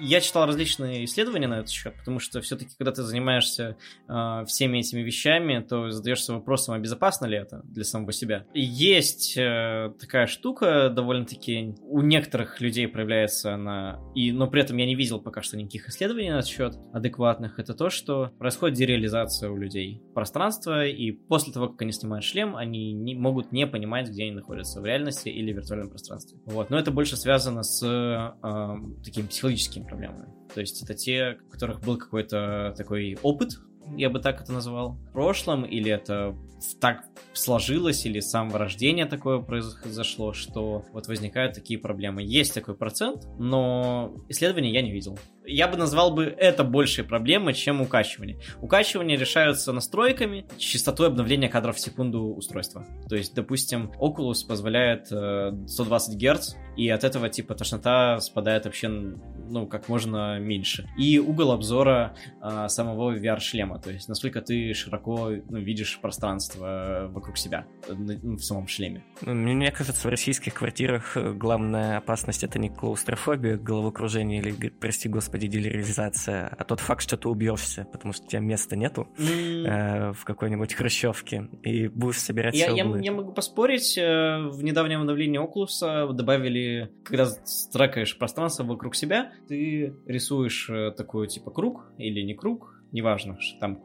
я 0.00 0.20
читал 0.20 0.46
различные 0.46 1.04
исследования 1.04 1.48
на 1.48 1.60
этот 1.60 1.70
счет, 1.70 1.94
потому 1.96 2.18
что 2.18 2.40
все-таки, 2.40 2.70
когда 2.76 2.92
ты 2.92 3.02
занимаешься 3.02 3.76
э, 4.08 4.44
всеми 4.46 4.78
этими 4.78 5.00
вещами, 5.00 5.60
то 5.60 5.90
задаешься 5.90 6.34
вопросом, 6.34 6.74
а 6.74 6.78
безопасно 6.78 7.26
ли 7.26 7.36
это 7.36 7.62
для 7.64 7.84
самого 7.84 8.12
себя. 8.12 8.46
Есть 8.54 9.36
э, 9.36 9.92
такая 9.98 10.26
штука, 10.26 10.90
довольно-таки 10.90 11.74
у 11.82 12.02
некоторых 12.02 12.60
людей 12.60 12.88
проявляется 12.88 13.54
она, 13.54 14.00
и, 14.14 14.32
но 14.32 14.48
при 14.48 14.62
этом 14.62 14.76
я 14.76 14.86
не 14.86 14.94
видел 14.94 15.20
пока 15.20 15.42
что 15.42 15.56
никаких 15.56 15.88
исследований 15.88 16.30
на 16.30 16.38
этот 16.38 16.50
счет 16.50 16.76
адекватных, 16.92 17.58
это 17.58 17.74
то, 17.74 17.90
что 17.90 18.30
происходит 18.38 18.76
дереализация 18.76 19.50
у 19.50 19.56
людей 19.56 20.02
пространства, 20.14 20.86
и 20.86 21.12
после 21.12 21.52
того, 21.52 21.68
как 21.68 21.82
они 21.82 21.92
снимают 21.92 22.24
шлем, 22.24 22.56
они 22.56 22.92
не, 22.92 23.14
могут 23.14 23.52
не 23.52 23.66
понимать, 23.66 24.08
где 24.08 24.24
они 24.24 24.32
находятся, 24.32 24.80
в 24.80 24.86
реальности 24.86 25.28
или 25.28 25.52
в 25.52 25.56
виртуальном 25.56 25.90
пространстве. 25.90 26.38
Вот. 26.44 26.70
Но 26.70 26.78
это 26.78 26.90
больше 26.90 27.16
связано 27.16 27.62
с 27.62 27.82
э, 27.86 29.04
таким 29.04 29.28
психологическим 29.28 29.85
проблемы. 29.86 30.26
То 30.54 30.60
есть 30.60 30.82
это 30.82 30.94
те, 30.94 31.38
у 31.46 31.50
которых 31.50 31.80
был 31.80 31.98
какой-то 31.98 32.74
такой 32.76 33.18
опыт, 33.22 33.58
я 33.96 34.10
бы 34.10 34.18
так 34.18 34.40
это 34.40 34.52
назвал, 34.52 34.92
в 34.92 35.12
прошлом, 35.12 35.64
или 35.64 35.90
это 35.90 36.36
так 36.80 37.04
сложилось, 37.32 38.04
или 38.06 38.20
с 38.20 38.30
самого 38.30 38.58
рождения 38.58 39.06
такое 39.06 39.38
произошло, 39.38 40.32
что 40.32 40.84
вот 40.92 41.06
возникают 41.06 41.54
такие 41.54 41.78
проблемы. 41.78 42.22
Есть 42.22 42.54
такой 42.54 42.74
процент, 42.74 43.28
но 43.38 44.16
исследований 44.28 44.72
я 44.72 44.82
не 44.82 44.90
видел. 44.90 45.18
Я 45.46 45.68
бы 45.68 45.76
назвал 45.76 46.12
бы 46.12 46.24
это 46.24 46.64
большей 46.64 47.04
проблемой, 47.04 47.54
чем 47.54 47.80
укачивание. 47.80 48.38
Укачивание 48.60 49.16
решаются 49.16 49.72
настройками, 49.72 50.46
частотой 50.58 51.08
обновления 51.08 51.48
кадров 51.48 51.76
в 51.76 51.80
секунду 51.80 52.34
устройства. 52.34 52.84
То 53.08 53.16
есть, 53.16 53.34
допустим, 53.34 53.92
Oculus 54.00 54.46
позволяет 54.46 55.06
120 55.06 56.14
э, 56.14 56.34
Гц, 56.34 56.54
и 56.76 56.88
от 56.90 57.04
этого 57.04 57.28
типа 57.28 57.54
тошнота 57.54 58.20
спадает 58.20 58.66
вообще 58.66 58.88
ну, 58.88 59.66
как 59.66 59.88
можно 59.88 60.38
меньше. 60.38 60.88
И 60.98 61.18
угол 61.18 61.52
обзора 61.52 62.14
а, 62.40 62.68
самого 62.68 63.16
VR-шлема, 63.16 63.78
то 63.78 63.90
есть 63.90 64.08
насколько 64.08 64.40
ты 64.40 64.74
широко 64.74 65.30
ну, 65.48 65.58
видишь 65.58 65.98
пространство 66.00 67.08
вокруг 67.10 67.38
себя 67.38 67.66
ну, 67.88 68.36
в 68.36 68.42
самом 68.42 68.66
шлеме. 68.68 69.04
Ну, 69.22 69.34
мне 69.34 69.70
кажется, 69.70 70.06
в 70.06 70.10
российских 70.10 70.54
квартирах 70.54 71.16
э, 71.16 71.32
главная 71.32 71.98
опасность 71.98 72.44
это 72.44 72.58
не 72.58 72.68
клаустрофобия, 72.68 73.56
головокружение 73.56 74.40
или, 74.40 74.68
прости 74.68 75.08
господи, 75.08 75.35
делеризация, 75.36 76.48
а 76.58 76.64
тот 76.64 76.80
факт, 76.80 77.02
что 77.02 77.16
ты 77.16 77.28
убьешься, 77.28 77.86
потому 77.92 78.12
что 78.12 78.24
у 78.24 78.28
тебя 78.28 78.40
места 78.40 78.76
нету 78.76 79.08
mm. 79.18 79.66
э, 79.66 80.12
в 80.12 80.24
какой-нибудь 80.24 80.74
хрущевке, 80.74 81.48
и 81.62 81.88
будешь 81.88 82.18
собирать 82.18 82.54
я, 82.54 82.70
я, 82.70 82.84
я 82.84 83.12
могу 83.12 83.32
поспорить, 83.32 83.96
э, 83.98 84.48
в 84.48 84.62
недавнем 84.62 85.00
обновлении 85.00 85.40
Oculus 85.40 86.12
добавили, 86.12 86.92
когда 87.04 87.28
трекаешь 87.72 88.16
пространство 88.18 88.64
вокруг 88.64 88.94
себя, 88.94 89.32
ты 89.48 89.94
рисуешь 90.06 90.68
э, 90.70 90.92
такой 90.96 91.28
типа 91.28 91.50
круг 91.50 91.92
или 91.98 92.22
не 92.22 92.34
круг, 92.34 92.76
неважно, 92.92 93.38
что 93.40 93.58
там 93.60 93.82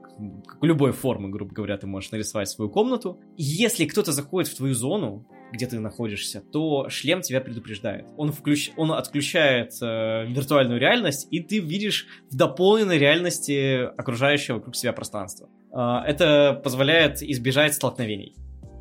любой 0.61 0.91
формы, 0.91 1.29
грубо 1.29 1.53
говоря, 1.53 1.77
ты 1.77 1.87
можешь 1.87 2.11
нарисовать 2.11 2.49
свою 2.49 2.69
комнату. 2.69 3.19
Если 3.37 3.85
кто-то 3.85 4.11
заходит 4.11 4.49
в 4.49 4.57
твою 4.57 4.73
зону, 4.73 5.27
где 5.51 5.67
ты 5.67 5.79
находишься, 5.79 6.41
то 6.41 6.89
шлем 6.89 7.21
тебя 7.21 7.41
предупреждает. 7.41 8.07
Он, 8.17 8.31
включ... 8.31 8.71
он 8.77 8.91
отключает 8.91 9.73
э, 9.81 10.25
виртуальную 10.27 10.79
реальность, 10.79 11.27
и 11.31 11.41
ты 11.41 11.59
видишь 11.59 12.07
в 12.29 12.35
дополненной 12.35 12.97
реальности 12.97 13.83
окружающего 13.97 14.55
вокруг 14.57 14.75
себя 14.75 14.93
пространства. 14.93 15.49
Э, 15.73 15.99
это 16.07 16.59
позволяет 16.63 17.21
избежать 17.21 17.73
столкновений 17.73 18.35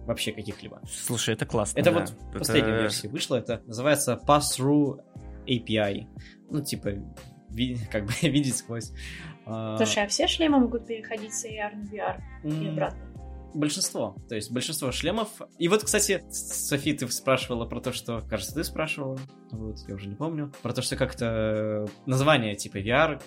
вообще 0.06 0.32
каких-либо. 0.32 0.80
Слушай, 0.90 1.34
это 1.34 1.46
классно. 1.46 1.78
Это 1.78 1.92
да. 1.92 2.00
вот 2.00 2.10
это... 2.10 2.38
последняя 2.38 2.80
версия 2.80 3.08
вышла, 3.08 3.36
это 3.36 3.62
называется 3.66 4.20
Pass-Through 4.26 5.00
API. 5.46 6.06
Ну, 6.50 6.62
типа, 6.62 6.90
ви, 7.50 7.78
как 7.90 8.06
бы 8.06 8.12
видеть 8.22 8.56
сквозь. 8.56 8.92
А, 9.46 9.76
Слушай, 9.76 10.04
а 10.04 10.06
все 10.08 10.26
шлемы 10.26 10.58
могут 10.60 10.86
переходить 10.86 11.34
с 11.34 11.44
AR 11.44 11.74
на 11.74 11.84
VR 11.84 12.20
mm. 12.44 12.64
и 12.64 12.68
обратно? 12.68 13.09
Большинство. 13.54 14.16
То 14.28 14.34
есть 14.34 14.50
большинство 14.50 14.92
шлемов. 14.92 15.28
И 15.58 15.68
вот, 15.68 15.84
кстати, 15.84 16.24
Софи, 16.30 16.92
ты 16.92 17.08
спрашивала 17.08 17.66
про 17.66 17.80
то, 17.80 17.92
что... 17.92 18.20
Кажется, 18.28 18.54
ты 18.54 18.64
спрашивала. 18.64 19.18
Вот, 19.50 19.78
я 19.88 19.94
уже 19.94 20.08
не 20.08 20.14
помню. 20.14 20.52
Про 20.62 20.72
то, 20.72 20.82
что 20.82 20.96
как-то 20.96 21.86
название 22.06 22.54
типа 22.54 22.78
VR, 22.78 23.20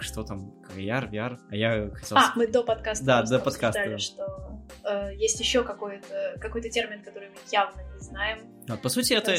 что 0.00 0.22
там, 0.22 0.52
VR, 0.76 1.10
VR. 1.10 1.38
А 1.50 1.56
я 1.56 1.90
хотел... 1.90 2.16
А, 2.16 2.32
мы 2.36 2.46
до 2.46 2.62
подкаста 2.62 3.04
Да, 3.04 3.22
до 3.22 3.38
подкаста. 3.38 3.98
что 3.98 4.62
э, 4.84 5.14
есть 5.16 5.40
еще 5.40 5.64
какой-то 5.64 6.36
какой 6.40 6.62
термин, 6.62 7.02
который 7.02 7.30
мы 7.30 7.36
явно 7.50 7.80
не 7.94 8.00
знаем. 8.00 8.38
Вот, 8.68 8.82
по 8.82 8.88
сути, 8.88 9.14
это... 9.14 9.36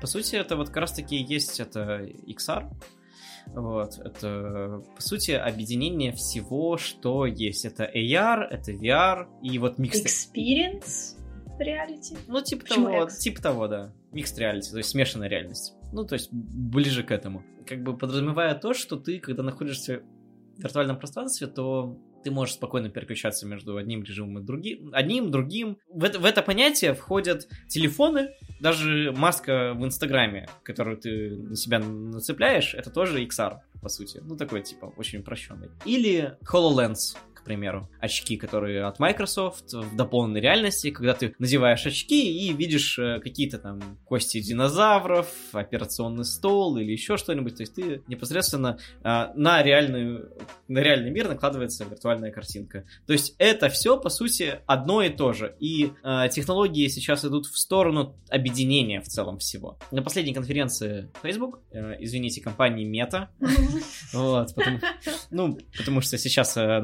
По 0.00 0.06
сути, 0.06 0.36
это 0.36 0.56
вот 0.56 0.68
как 0.68 0.78
раз-таки 0.78 1.16
есть 1.16 1.60
это 1.60 2.02
XR, 2.26 2.70
вот, 3.54 3.98
это, 3.98 4.82
по 4.94 5.02
сути, 5.02 5.32
объединение 5.32 6.12
всего, 6.12 6.76
что 6.76 7.26
есть. 7.26 7.64
Это 7.64 7.84
AR, 7.84 8.44
это 8.44 8.72
VR 8.72 9.26
и 9.42 9.58
вот 9.58 9.78
микс... 9.78 9.98
Experience 9.98 11.18
reality? 11.58 12.16
Ну, 12.26 12.40
типа 12.42 12.62
Почему 12.62 12.86
того, 12.86 13.04
X? 13.04 13.18
типа 13.18 13.42
того, 13.42 13.68
да. 13.68 13.92
Mixed 14.12 14.38
reality, 14.38 14.70
то 14.70 14.78
есть 14.78 14.90
смешанная 14.90 15.28
реальность. 15.28 15.74
Ну, 15.92 16.04
то 16.04 16.14
есть 16.14 16.30
ближе 16.32 17.02
к 17.02 17.10
этому. 17.10 17.42
Как 17.66 17.82
бы 17.82 17.96
подразумевая 17.96 18.54
то, 18.54 18.74
что 18.74 18.96
ты, 18.96 19.18
когда 19.18 19.42
находишься 19.42 20.02
в 20.56 20.62
виртуальном 20.62 20.98
пространстве, 20.98 21.46
то 21.46 21.98
ты 22.22 22.30
можешь 22.30 22.54
спокойно 22.54 22.88
переключаться 22.88 23.46
между 23.46 23.76
одним 23.76 24.02
режимом 24.02 24.38
и 24.38 24.42
другим, 24.42 24.90
одним, 24.92 25.30
другим. 25.30 25.78
В 25.88 26.04
это, 26.04 26.18
в 26.18 26.24
это 26.24 26.42
понятие 26.42 26.94
входят 26.94 27.48
телефоны, 27.68 28.30
даже 28.60 29.12
маска 29.16 29.74
в 29.74 29.84
Инстаграме, 29.84 30.48
которую 30.62 30.96
ты 30.98 31.36
на 31.36 31.56
себя 31.56 31.78
нацепляешь, 31.78 32.74
это 32.74 32.90
тоже 32.90 33.24
XR, 33.24 33.58
по 33.80 33.88
сути. 33.88 34.20
Ну, 34.22 34.36
такой, 34.36 34.62
типа, 34.62 34.92
очень 34.96 35.20
упрощенный. 35.20 35.70
Или 35.84 36.36
HoloLens, 36.50 37.16
примеру, 37.48 37.88
очки, 37.98 38.36
которые 38.36 38.84
от 38.84 38.98
Microsoft 38.98 39.72
в 39.72 39.96
дополненной 39.96 40.40
реальности, 40.40 40.90
когда 40.90 41.14
ты 41.14 41.34
надеваешь 41.38 41.86
очки 41.86 42.46
и 42.46 42.52
видишь 42.52 42.98
э, 42.98 43.20
какие-то 43.20 43.58
там 43.58 43.80
кости 44.04 44.42
динозавров, 44.42 45.28
операционный 45.52 46.26
стол 46.26 46.76
или 46.76 46.92
еще 46.92 47.16
что-нибудь, 47.16 47.56
то 47.56 47.62
есть 47.62 47.74
ты 47.74 48.02
непосредственно 48.06 48.78
э, 49.02 49.26
на, 49.34 49.62
реальную, 49.62 50.30
на 50.68 50.80
реальный 50.80 51.10
мир 51.10 51.28
накладывается 51.28 51.84
виртуальная 51.84 52.30
картинка. 52.30 52.84
То 53.06 53.14
есть 53.14 53.34
это 53.38 53.70
все, 53.70 53.98
по 53.98 54.10
сути, 54.10 54.60
одно 54.66 55.00
и 55.00 55.08
то 55.08 55.32
же. 55.32 55.56
И 55.58 55.92
э, 56.04 56.28
технологии 56.30 56.86
сейчас 56.88 57.24
идут 57.24 57.46
в 57.46 57.56
сторону 57.56 58.14
объединения 58.28 59.00
в 59.00 59.06
целом 59.06 59.38
всего. 59.38 59.78
На 59.90 60.02
последней 60.02 60.34
конференции 60.34 61.10
Facebook, 61.22 61.60
э, 61.72 61.94
извините, 62.00 62.42
компании 62.42 62.86
Meta, 62.86 63.28
вот, 64.12 64.50
ну, 65.30 65.58
потому 65.78 66.02
что 66.02 66.18
сейчас 66.18 66.58
э, 66.58 66.80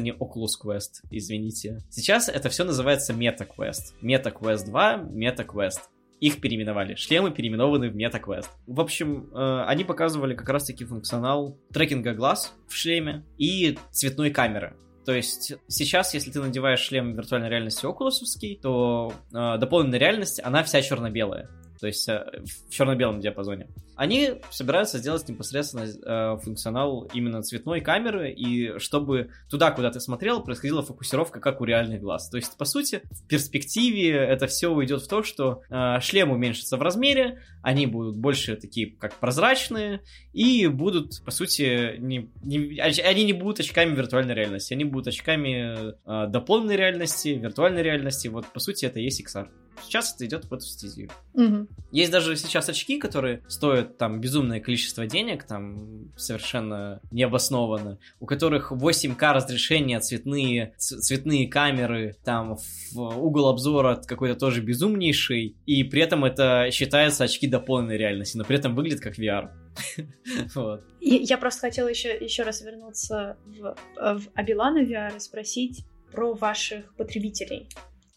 называется 0.00 0.02
не 0.02 0.10
Oculus 0.12 0.56
Quest, 0.62 1.06
извините. 1.10 1.80
Сейчас 1.90 2.28
это 2.28 2.48
все 2.48 2.64
называется 2.64 3.12
Meta 3.12 3.46
Quest. 3.46 3.94
Meta 4.02 4.32
Quest 4.32 4.66
2, 4.66 4.96
Meta 5.12 5.46
Quest 5.46 5.80
их 6.20 6.40
переименовали. 6.40 6.96
Шлемы 6.96 7.30
переименованы 7.30 7.88
в 7.88 7.96
MetaQuest. 7.96 8.46
В 8.66 8.80
общем, 8.80 9.30
э, 9.32 9.64
они 9.66 9.84
показывали 9.84 10.34
как 10.34 10.50
раз-таки 10.50 10.84
функционал 10.84 11.56
трекинга 11.72 12.12
глаз 12.12 12.54
в 12.68 12.74
шлеме 12.74 13.24
и 13.38 13.78
цветной 13.90 14.30
камеры. 14.30 14.76
То 15.06 15.14
есть 15.14 15.54
сейчас, 15.68 16.12
если 16.12 16.30
ты 16.30 16.42
надеваешь 16.42 16.80
шлем 16.80 17.16
виртуальной 17.16 17.48
реальности 17.48 17.86
Oculus, 17.86 18.58
то 18.60 19.14
э, 19.32 19.58
дополненная 19.58 19.98
реальность, 19.98 20.42
она 20.44 20.62
вся 20.62 20.82
черно-белая 20.82 21.48
то 21.80 21.86
есть 21.86 22.08
э, 22.08 22.24
в 22.44 22.70
черно-белом 22.70 23.20
диапазоне. 23.20 23.68
Они 23.96 24.40
собираются 24.50 24.98
сделать 24.98 25.28
непосредственно 25.28 25.84
э, 25.84 26.38
функционал 26.38 27.08
именно 27.12 27.42
цветной 27.42 27.80
камеры, 27.80 28.30
и 28.32 28.78
чтобы 28.78 29.30
туда, 29.48 29.70
куда 29.70 29.90
ты 29.90 30.00
смотрел, 30.00 30.42
происходила 30.42 30.82
фокусировка, 30.82 31.40
как 31.40 31.60
у 31.60 31.64
реальных 31.64 32.00
глаз. 32.00 32.28
То 32.30 32.36
есть, 32.36 32.56
по 32.56 32.64
сути, 32.64 33.02
в 33.10 33.26
перспективе 33.26 34.16
это 34.16 34.46
все 34.46 34.68
уйдет 34.68 35.02
в 35.02 35.08
то, 35.08 35.22
что 35.22 35.62
э, 35.70 36.00
шлем 36.00 36.30
уменьшится 36.30 36.76
в 36.76 36.82
размере, 36.82 37.42
они 37.62 37.86
будут 37.86 38.16
больше 38.16 38.56
такие, 38.56 38.90
как 38.92 39.14
прозрачные, 39.16 40.00
и 40.32 40.66
будут, 40.66 41.22
по 41.24 41.30
сути, 41.30 41.96
не, 41.98 42.30
не, 42.42 42.78
они 42.80 43.24
не 43.24 43.32
будут 43.32 43.60
очками 43.60 43.94
виртуальной 43.94 44.34
реальности, 44.34 44.72
они 44.72 44.84
будут 44.84 45.08
очками 45.08 45.92
э, 45.92 46.26
дополненной 46.28 46.76
реальности, 46.76 47.28
виртуальной 47.28 47.82
реальности. 47.82 48.28
Вот, 48.28 48.46
по 48.46 48.60
сути, 48.60 48.86
это 48.86 49.00
и 49.00 49.04
есть 49.04 49.20
XR. 49.20 49.48
Сейчас 49.84 50.14
это 50.14 50.26
идет 50.26 50.44
в 50.44 50.52
эту 50.52 50.64
стезию. 50.64 51.10
Угу. 51.34 51.68
Есть 51.92 52.10
даже 52.10 52.36
сейчас 52.36 52.68
очки, 52.68 52.98
которые 52.98 53.42
стоят 53.48 53.89
там 53.98 54.20
безумное 54.20 54.60
количество 54.60 55.06
денег, 55.06 55.44
там 55.44 56.12
совершенно 56.16 57.00
необоснованно, 57.10 57.98
у 58.20 58.26
которых 58.26 58.72
8К 58.72 59.32
разрешения, 59.32 60.00
цветные, 60.00 60.74
цветные 60.76 61.48
камеры, 61.48 62.16
там 62.24 62.56
в 62.92 63.00
угол 63.00 63.48
обзора 63.48 63.96
какой-то 63.96 64.38
тоже 64.38 64.60
безумнейший, 64.62 65.56
и 65.66 65.84
при 65.84 66.02
этом 66.02 66.24
это 66.24 66.68
считается 66.70 67.24
очки 67.24 67.46
дополненной 67.46 67.96
реальности, 67.96 68.36
но 68.36 68.44
при 68.44 68.56
этом 68.56 68.74
выглядит 68.74 69.00
как 69.00 69.18
VR. 69.18 69.50
вот. 70.54 70.84
Я 71.00 71.38
просто 71.38 71.60
хотела 71.60 71.88
еще, 71.88 72.16
еще 72.16 72.42
раз 72.42 72.62
вернуться 72.62 73.36
в, 73.46 73.76
в 73.96 74.22
Абилана 74.34 74.82
VR 74.82 75.16
и 75.16 75.20
спросить 75.20 75.84
про 76.12 76.34
ваших 76.34 76.94
потребителей. 76.96 77.68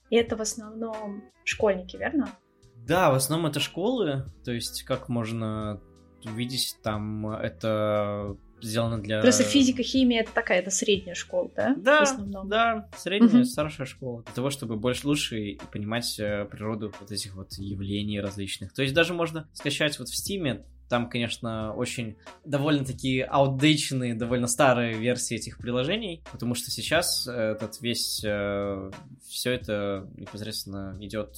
И 0.09 0.15
это 0.15 0.35
в 0.35 0.41
основном 0.41 1.23
школьники, 1.43 1.97
верно? 1.97 2.29
Да, 2.87 3.11
в 3.11 3.15
основном 3.15 3.49
это 3.49 3.59
школы. 3.59 4.25
То 4.43 4.51
есть, 4.51 4.83
как 4.83 5.09
можно 5.09 5.81
увидеть, 6.25 6.77
там 6.83 7.27
это 7.29 8.37
сделано 8.61 9.01
для... 9.01 9.21
Просто 9.21 9.43
физика, 9.43 9.83
химия 9.83 10.21
это 10.21 10.31
такая, 10.33 10.59
это 10.59 10.71
средняя 10.71 11.15
школа, 11.15 11.51
да? 11.55 11.75
Да, 11.77 11.99
в 11.99 12.03
основном? 12.03 12.47
да, 12.47 12.89
средняя, 12.97 13.41
угу. 13.41 13.45
старшая 13.45 13.85
школа. 13.85 14.23
Для 14.23 14.33
того, 14.33 14.49
чтобы 14.49 14.75
больше, 14.77 15.07
лучше 15.07 15.57
понимать 15.71 16.17
э, 16.19 16.45
природу 16.45 16.93
вот 16.99 17.11
этих 17.11 17.35
вот 17.35 17.53
явлений 17.53 18.19
различных. 18.19 18.73
То 18.73 18.81
есть 18.81 18.93
даже 18.93 19.13
можно 19.13 19.49
скачать 19.53 19.99
вот 19.99 20.09
в 20.09 20.15
Стиме 20.15 20.65
там, 20.89 21.09
конечно, 21.09 21.73
очень 21.73 22.17
довольно-таки 22.45 23.21
аутдейченные, 23.21 24.13
довольно 24.13 24.45
старые 24.45 24.93
версии 24.93 25.37
этих 25.37 25.57
приложений, 25.57 26.23
потому 26.31 26.53
что 26.53 26.69
сейчас 26.69 27.25
этот 27.27 27.81
весь, 27.81 28.21
э, 28.23 28.91
все 29.27 29.51
это 29.53 30.07
непосредственно 30.15 30.95
идет 30.99 31.35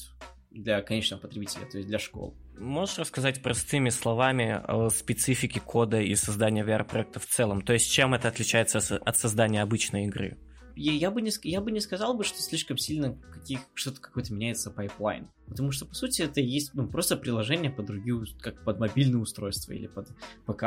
для 0.55 0.81
конечного 0.81 1.21
потребителя, 1.21 1.65
то 1.65 1.77
есть 1.77 1.89
для 1.89 1.99
школ. 1.99 2.33
Можешь 2.57 2.97
рассказать 2.97 3.41
простыми 3.41 3.89
словами 3.89 4.61
о 4.65 4.89
специфике 4.89 5.59
кода 5.59 5.99
и 5.99 6.15
создания 6.15 6.63
VR-проекта 6.63 7.19
в 7.19 7.25
целом? 7.25 7.61
То 7.61 7.73
есть 7.73 7.91
чем 7.91 8.13
это 8.13 8.29
отличается 8.29 8.79
от 8.97 9.17
создания 9.17 9.61
обычной 9.61 10.05
игры? 10.05 10.37
я, 10.75 10.93
я, 10.93 11.11
бы 11.11 11.21
не, 11.21 11.31
я 11.43 11.61
бы 11.61 11.71
не 11.71 11.79
сказал 11.79 12.15
бы, 12.15 12.23
что 12.23 12.41
слишком 12.41 12.77
сильно 12.77 13.17
каких, 13.31 13.61
что-то 13.73 14.01
какой-то 14.01 14.33
меняется 14.33 14.71
pipeline. 14.71 15.29
Потому 15.47 15.71
что, 15.71 15.85
по 15.85 15.93
сути, 15.93 16.23
это 16.23 16.41
есть 16.41 16.73
ну, 16.73 16.87
просто 16.87 17.17
приложение 17.17 17.69
под 17.71 17.85
другие, 17.85 18.19
как 18.39 18.63
под 18.63 18.79
мобильное 18.79 19.19
устройство, 19.19 19.73
или 19.73 19.87
под 19.87 20.09
ПК, 20.45 20.63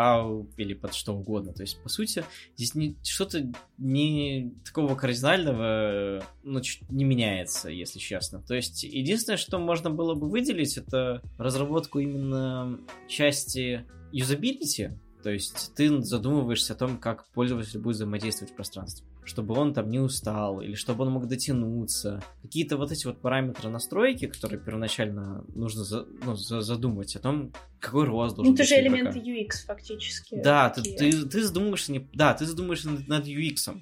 или 0.56 0.74
под 0.74 0.94
что 0.94 1.14
угодно. 1.14 1.52
То 1.52 1.62
есть, 1.62 1.82
по 1.82 1.88
сути, 1.88 2.24
здесь 2.56 2.74
не, 2.74 2.96
что-то 3.02 3.50
не 3.78 4.54
такого 4.64 4.94
кардинального 4.94 6.22
ну, 6.42 6.60
не 6.88 7.04
меняется, 7.04 7.70
если 7.70 7.98
честно. 7.98 8.40
То 8.42 8.54
есть, 8.54 8.84
единственное, 8.84 9.36
что 9.36 9.58
можно 9.58 9.90
было 9.90 10.14
бы 10.14 10.28
выделить, 10.28 10.76
это 10.76 11.22
разработку 11.38 11.98
именно 11.98 12.78
части 13.08 13.84
юзабилити, 14.12 14.90
то 15.28 15.32
есть 15.32 15.74
ты 15.74 16.00
задумываешься 16.00 16.72
о 16.72 16.76
том, 16.76 16.96
как 16.96 17.26
пользователь 17.32 17.78
будет 17.80 17.96
взаимодействовать 17.96 18.50
в 18.50 18.56
пространстве 18.56 19.06
чтобы 19.26 19.54
он 19.56 19.74
там 19.74 19.90
не 19.90 19.98
устал, 19.98 20.62
или 20.62 20.72
чтобы 20.74 21.04
он 21.04 21.12
мог 21.12 21.28
дотянуться. 21.28 22.24
Какие-то 22.40 22.78
вот 22.78 22.92
эти 22.92 23.04
вот 23.04 23.20
параметры 23.20 23.68
настройки, 23.68 24.26
которые 24.26 24.58
первоначально 24.58 25.44
нужно 25.54 25.84
за, 25.84 26.06
ну, 26.24 26.34
за, 26.34 26.62
задумать 26.62 27.14
о 27.14 27.18
том, 27.18 27.52
какой 27.78 28.06
рост 28.06 28.36
должен 28.36 28.54
быть. 28.54 28.58
Ну, 28.58 28.64
это 28.64 28.74
же 28.74 28.80
элементы 28.80 29.18
UX 29.18 29.66
фактически. 29.66 30.40
Да, 30.42 30.70
ты, 30.70 30.80
ты, 30.80 31.26
ты 31.28 31.42
задумываешься 31.42 31.92
не... 31.92 32.08
Да, 32.14 32.32
ты 32.32 32.46
задумываешься 32.46 32.88
над, 32.88 33.06
над 33.06 33.26
UX. 33.26 33.78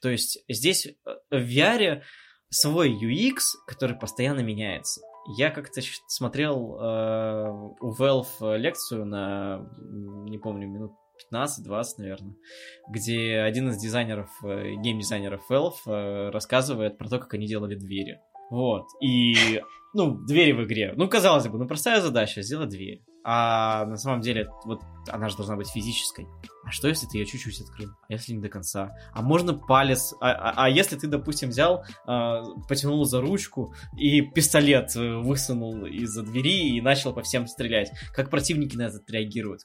То 0.00 0.08
есть 0.08 0.38
здесь 0.48 0.86
э, 0.86 0.92
в 1.30 1.46
VR 1.46 2.00
свой 2.48 2.90
UX, 2.90 3.40
который 3.66 3.96
постоянно 3.96 4.40
меняется. 4.40 5.02
Я 5.28 5.50
как-то 5.50 5.80
смотрел 6.06 6.78
э, 6.78 7.50
у 7.80 7.94
Valve 7.94 8.56
лекцию 8.56 9.06
на, 9.06 9.68
не 9.78 10.38
помню, 10.38 10.68
минут 10.68 10.92
15-20, 11.32 11.84
наверное, 11.98 12.36
где 12.88 13.38
один 13.40 13.70
из 13.70 13.78
дизайнеров, 13.78 14.30
э, 14.44 14.74
гейм-дизайнеров 14.76 15.42
Valve 15.50 15.74
э, 15.86 16.30
рассказывает 16.30 16.98
про 16.98 17.08
то, 17.08 17.18
как 17.18 17.34
они 17.34 17.46
делали 17.46 17.74
двери. 17.74 18.20
Вот. 18.50 18.86
И, 19.02 19.60
ну, 19.94 20.16
двери 20.24 20.52
в 20.52 20.64
игре. 20.64 20.92
Ну, 20.96 21.08
казалось 21.08 21.48
бы, 21.48 21.58
ну, 21.58 21.66
простая 21.66 22.00
задача, 22.00 22.42
сделать 22.42 22.68
дверь. 22.68 23.02
А 23.28 23.84
на 23.86 23.96
самом 23.96 24.20
деле, 24.20 24.48
вот 24.64 24.82
она 25.08 25.28
же 25.28 25.36
должна 25.36 25.56
быть 25.56 25.68
физической. 25.68 26.28
А 26.64 26.70
что, 26.70 26.86
если 26.86 27.06
ты 27.06 27.18
ее 27.18 27.26
чуть-чуть 27.26 27.60
открыл? 27.60 27.90
А 28.08 28.12
если 28.12 28.32
не 28.32 28.40
до 28.40 28.48
конца? 28.48 28.96
А 29.12 29.20
можно 29.20 29.52
палец... 29.52 30.14
А, 30.20 30.30
а, 30.30 30.54
а 30.56 30.70
если 30.70 30.94
ты, 30.94 31.08
допустим, 31.08 31.48
взял, 31.48 31.84
э, 32.06 32.42
потянул 32.68 33.04
за 33.04 33.20
ручку 33.20 33.74
и 33.98 34.20
пистолет 34.20 34.94
э, 34.94 35.16
высунул 35.16 35.86
из-за 35.86 36.22
двери 36.22 36.76
и 36.76 36.80
начал 36.80 37.12
по 37.12 37.22
всем 37.22 37.48
стрелять? 37.48 37.90
Как 38.14 38.30
противники 38.30 38.76
на 38.76 38.82
это 38.82 39.00
реагируют? 39.08 39.62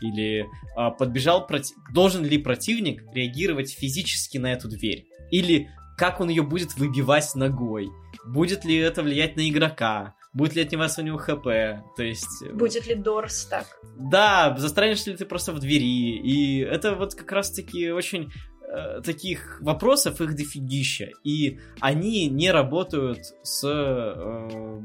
Или 0.00 0.40
э, 0.42 0.90
подбежал... 0.98 1.46
Проти... 1.46 1.72
Должен 1.92 2.24
ли 2.24 2.36
противник 2.38 3.00
реагировать 3.14 3.70
физически 3.70 4.38
на 4.38 4.52
эту 4.52 4.68
дверь? 4.68 5.06
Или 5.30 5.70
как 5.96 6.20
он 6.20 6.30
ее 6.30 6.42
будет 6.42 6.74
выбивать 6.74 7.32
ногой? 7.36 7.90
Будет 8.26 8.64
ли 8.64 8.74
это 8.74 9.04
влиять 9.04 9.36
на 9.36 9.48
игрока? 9.48 10.16
Будет 10.34 10.56
ли 10.56 10.62
отниматься 10.62 11.00
у 11.00 11.04
него 11.04 11.16
хп? 11.16 11.44
То 11.44 12.02
есть... 12.02 12.42
Э, 12.42 12.52
Будет 12.52 12.86
ли 12.88 12.96
Дорс 12.96 13.46
так? 13.46 13.66
Да, 13.96 14.54
застрянешь 14.58 15.06
ли 15.06 15.16
ты 15.16 15.24
просто 15.24 15.52
в 15.52 15.60
двери? 15.60 16.18
И 16.18 16.58
это 16.58 16.96
вот 16.96 17.14
как 17.14 17.30
раз-таки 17.30 17.92
очень 17.92 18.32
э, 18.68 19.00
таких 19.02 19.60
вопросов 19.60 20.20
их 20.20 20.34
дофигища. 20.34 21.10
И 21.22 21.60
они 21.80 22.28
не 22.28 22.50
работают 22.50 23.20
с... 23.44 23.64
Э, 23.64 24.80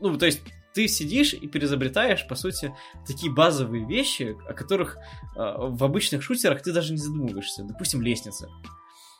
ну, 0.00 0.16
то 0.16 0.26
есть 0.26 0.42
ты 0.74 0.86
сидишь 0.86 1.34
и 1.34 1.48
перезабретаешь, 1.48 2.26
по 2.28 2.36
сути, 2.36 2.74
такие 3.06 3.32
базовые 3.32 3.84
вещи, 3.86 4.36
о 4.48 4.54
которых 4.54 4.96
э, 4.96 5.00
в 5.36 5.82
обычных 5.82 6.22
шутерах 6.22 6.62
ты 6.62 6.72
даже 6.72 6.92
не 6.92 6.98
задумываешься. 6.98 7.64
Допустим, 7.64 8.00
лестница. 8.00 8.48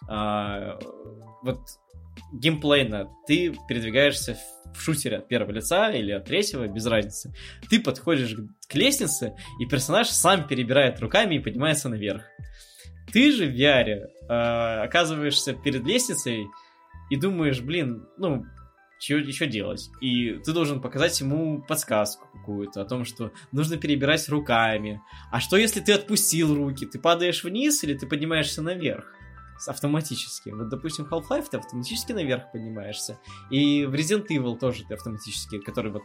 Э, 0.09 0.79
вот 1.43 1.59
геймплейно 2.33 3.11
ты 3.27 3.55
передвигаешься 3.69 4.37
в 4.75 4.81
шутере 4.81 5.19
от 5.19 5.29
первого 5.29 5.53
лица 5.53 5.91
или 5.91 6.11
от 6.13 6.25
третьего, 6.25 6.67
без 6.67 6.87
разницы. 6.87 7.33
Ты 7.71 7.81
подходишь 7.81 8.35
к 8.69 8.75
лестнице, 8.75 9.37
и 9.61 9.67
персонаж 9.67 10.09
сам 10.09 10.47
перебирает 10.47 11.01
руками 11.01 11.37
и 11.37 11.39
поднимается 11.39 11.89
наверх. 11.89 12.25
Ты 13.13 13.31
же 13.31 13.47
в 13.47 13.55
VR 13.55 13.87
э, 13.89 14.83
оказываешься 14.83 15.53
перед 15.53 15.85
лестницей 15.85 16.47
и 17.11 17.17
думаешь, 17.17 17.61
блин, 17.61 18.09
ну, 18.19 18.45
что 18.99 19.17
еще 19.17 19.47
делать? 19.47 19.89
И 20.01 20.41
ты 20.45 20.53
должен 20.53 20.81
показать 20.81 21.21
ему 21.21 21.63
подсказку 21.63 22.27
какую-то 22.33 22.81
о 22.81 22.85
том, 22.85 23.05
что 23.05 23.33
нужно 23.53 23.77
перебирать 23.77 24.29
руками. 24.29 25.01
А 25.31 25.41
что 25.41 25.57
если 25.57 25.81
ты 25.81 25.93
отпустил 25.93 26.55
руки? 26.55 26.87
Ты 26.87 26.99
падаешь 26.99 27.45
вниз 27.45 27.85
или 27.85 27.95
ты 27.95 28.07
поднимаешься 28.07 28.63
наверх? 28.63 29.15
Автоматически. 29.67 30.51
Вот, 30.51 30.69
допустим, 30.69 31.07
Half-Life 31.11 31.47
ты 31.51 31.57
автоматически 31.59 32.13
наверх 32.13 32.51
поднимаешься. 32.53 33.19
И 33.51 33.85
в 33.85 33.95
Resident 33.95 34.27
Evil 34.31 34.59
тоже 34.59 34.85
ты 34.87 34.95
автоматически, 34.95 35.59
который 35.59 35.93
вот 35.93 36.03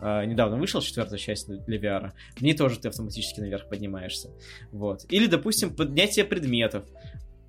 э, 0.00 0.24
недавно 0.26 0.56
вышел, 0.56 0.80
четвертая 0.80 1.18
часть 1.18 1.48
для 1.48 1.78
VR, 1.78 2.12
в 2.36 2.42
ней 2.42 2.54
тоже 2.54 2.78
ты 2.78 2.88
автоматически 2.88 3.40
наверх 3.40 3.68
поднимаешься. 3.68 4.30
Вот. 4.70 5.04
Или, 5.08 5.26
допустим, 5.26 5.74
поднятие 5.74 6.24
предметов. 6.24 6.84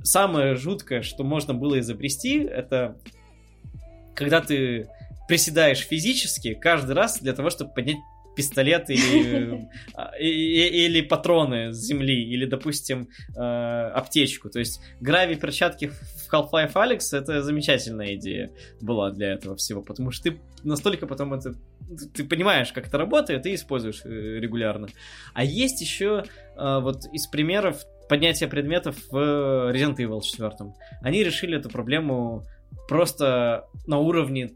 Самое 0.01 0.55
жуткое, 0.55 1.01
что 1.01 1.23
можно 1.23 1.53
было 1.53 1.79
изобрести, 1.79 2.39
это 2.39 2.97
когда 4.15 4.41
ты 4.41 4.89
приседаешь 5.27 5.79
физически 5.79 6.53
каждый 6.53 6.93
раз 6.93 7.19
для 7.19 7.33
того, 7.33 7.49
чтобы 7.49 7.73
поднять 7.73 7.97
пистолет 8.35 8.89
или, 8.89 9.67
или 10.19 11.01
патроны 11.01 11.73
с 11.73 11.77
земли, 11.77 12.23
или, 12.23 12.45
допустим, 12.45 13.09
э, 13.35 13.39
аптечку. 13.39 14.49
То 14.49 14.59
есть 14.59 14.81
грави 14.99 15.35
перчатки 15.35 15.87
в 15.87 16.33
Half-Life 16.33 16.73
Alex 16.73 17.17
это 17.17 17.41
замечательная 17.41 18.15
идея 18.15 18.51
была 18.81 19.11
для 19.11 19.33
этого 19.33 19.55
всего, 19.55 19.81
потому 19.81 20.11
что 20.11 20.31
ты 20.31 20.39
настолько 20.63 21.07
потом 21.07 21.33
это 21.33 21.55
ты 22.13 22.23
понимаешь, 22.23 22.71
как 22.71 22.87
это 22.87 22.97
работает, 22.97 23.45
и 23.45 23.55
используешь 23.55 24.01
э, 24.05 24.09
регулярно. 24.09 24.87
А 25.33 25.43
есть 25.43 25.81
еще 25.81 26.23
э, 26.55 26.79
вот 26.79 27.05
из 27.11 27.27
примеров 27.27 27.83
поднятия 28.09 28.47
предметов 28.47 28.97
в 29.11 29.17
Resident 29.71 29.97
Evil 29.97 30.21
4. 30.21 30.73
Они 31.01 31.23
решили 31.23 31.57
эту 31.57 31.69
проблему 31.69 32.43
просто 32.87 33.67
на 33.87 33.99
уровне 33.99 34.51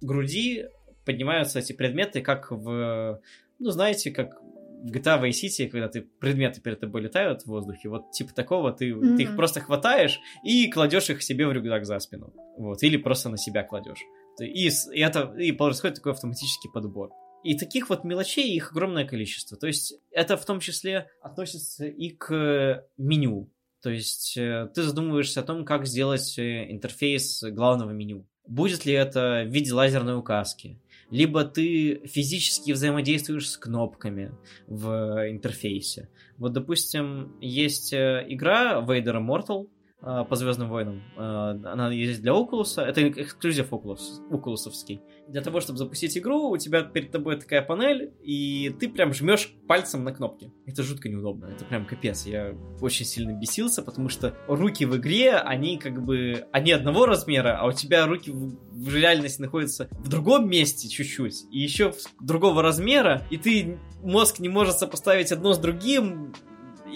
груди 0.00 0.66
поднимаются 1.08 1.60
эти 1.60 1.72
предметы, 1.72 2.20
как 2.20 2.50
в, 2.50 3.22
ну, 3.58 3.70
знаете, 3.70 4.10
как 4.10 4.42
в 4.82 4.92
GTA 4.92 5.22
Vice 5.22 5.46
City, 5.46 5.68
когда 5.68 5.88
ты 5.88 6.02
предметы 6.02 6.60
перед 6.60 6.80
тобой 6.80 7.00
летают 7.00 7.44
в 7.44 7.46
воздухе, 7.46 7.88
вот 7.88 8.10
типа 8.10 8.34
такого, 8.34 8.72
ты, 8.72 8.90
mm-hmm. 8.90 9.16
ты 9.16 9.22
их 9.22 9.34
просто 9.34 9.60
хватаешь 9.60 10.20
и 10.44 10.70
кладешь 10.70 11.08
их 11.08 11.22
себе 11.22 11.46
в 11.46 11.52
рюкзак 11.52 11.86
за 11.86 11.98
спину. 11.98 12.34
Вот, 12.58 12.82
или 12.82 12.98
просто 12.98 13.30
на 13.30 13.38
себя 13.38 13.62
кладешь. 13.62 14.04
И, 14.38 14.68
и 14.68 15.00
это 15.00 15.34
и 15.38 15.50
происходит 15.52 15.96
такой 15.96 16.12
автоматический 16.12 16.68
подбор. 16.68 17.10
И 17.42 17.56
таких 17.56 17.88
вот 17.88 18.04
мелочей 18.04 18.54
их 18.54 18.72
огромное 18.72 19.06
количество. 19.06 19.56
То 19.56 19.66
есть 19.66 19.94
это 20.10 20.36
в 20.36 20.44
том 20.44 20.60
числе 20.60 21.08
относится 21.22 21.86
и 21.86 22.10
к 22.10 22.84
меню. 22.98 23.50
То 23.80 23.88
есть 23.88 24.36
э, 24.36 24.68
ты 24.74 24.82
задумываешься 24.82 25.40
о 25.40 25.44
том, 25.44 25.64
как 25.64 25.86
сделать 25.86 26.38
э, 26.38 26.70
интерфейс 26.70 27.42
главного 27.44 27.92
меню. 27.92 28.26
Будет 28.46 28.84
ли 28.84 28.92
это 28.92 29.44
в 29.46 29.50
виде 29.50 29.72
лазерной 29.72 30.18
указки? 30.18 30.78
Либо 31.10 31.44
ты 31.44 32.02
физически 32.06 32.72
взаимодействуешь 32.72 33.50
с 33.50 33.56
кнопками 33.56 34.32
в 34.66 34.88
интерфейсе. 35.30 36.08
Вот, 36.36 36.52
допустим, 36.52 37.32
есть 37.40 37.92
э, 37.92 38.26
игра 38.28 38.84
Vader 38.86 39.16
Immortal, 39.16 39.68
по 40.00 40.36
Звездным 40.36 40.68
войнам. 40.68 41.02
А, 41.16 41.50
она 41.50 41.90
есть 41.92 42.22
для 42.22 42.32
Oculus. 42.32 42.80
Это 42.80 43.08
эксклюзив 43.08 43.72
Oculus, 43.72 44.20
Oculusовский. 44.30 45.00
Для 45.28 45.42
того, 45.42 45.60
чтобы 45.60 45.78
запустить 45.78 46.16
игру, 46.16 46.50
у 46.50 46.56
тебя 46.56 46.82
перед 46.82 47.10
тобой 47.10 47.36
такая 47.36 47.62
панель, 47.62 48.12
и 48.22 48.74
ты 48.78 48.88
прям 48.88 49.12
жмешь 49.12 49.52
пальцем 49.66 50.04
на 50.04 50.12
кнопки. 50.12 50.52
Это 50.66 50.82
жутко 50.82 51.08
неудобно. 51.08 51.46
Это 51.46 51.64
прям 51.64 51.84
капец. 51.84 52.26
Я 52.26 52.54
очень 52.80 53.04
сильно 53.04 53.32
бесился, 53.32 53.82
потому 53.82 54.08
что 54.08 54.34
руки 54.46 54.84
в 54.84 54.96
игре, 54.96 55.34
они 55.34 55.78
как 55.78 56.04
бы... 56.04 56.46
Они 56.52 56.70
одного 56.70 57.06
размера, 57.06 57.58
а 57.60 57.66
у 57.66 57.72
тебя 57.72 58.06
руки 58.06 58.30
в, 58.30 58.56
в 58.70 58.94
реальности 58.94 59.40
находятся 59.40 59.88
в 59.90 60.08
другом 60.08 60.48
месте 60.48 60.88
чуть-чуть. 60.88 61.44
И 61.50 61.58
еще 61.58 61.92
другого 62.20 62.62
размера, 62.62 63.26
и 63.30 63.36
ты 63.36 63.78
мозг 64.02 64.38
не 64.38 64.48
может 64.48 64.78
сопоставить 64.78 65.32
одно 65.32 65.54
с 65.54 65.58
другим, 65.58 66.32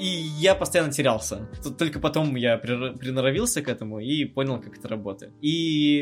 и 0.02 0.32
я 0.40 0.56
постоянно 0.56 0.92
терялся. 0.92 1.48
Только 1.78 2.00
потом 2.00 2.34
я 2.34 2.58
приноровился 2.58 3.62
к 3.62 3.68
этому 3.68 4.00
и 4.00 4.24
понял, 4.24 4.60
как 4.60 4.76
это 4.76 4.88
работает. 4.88 5.32
И 5.40 6.00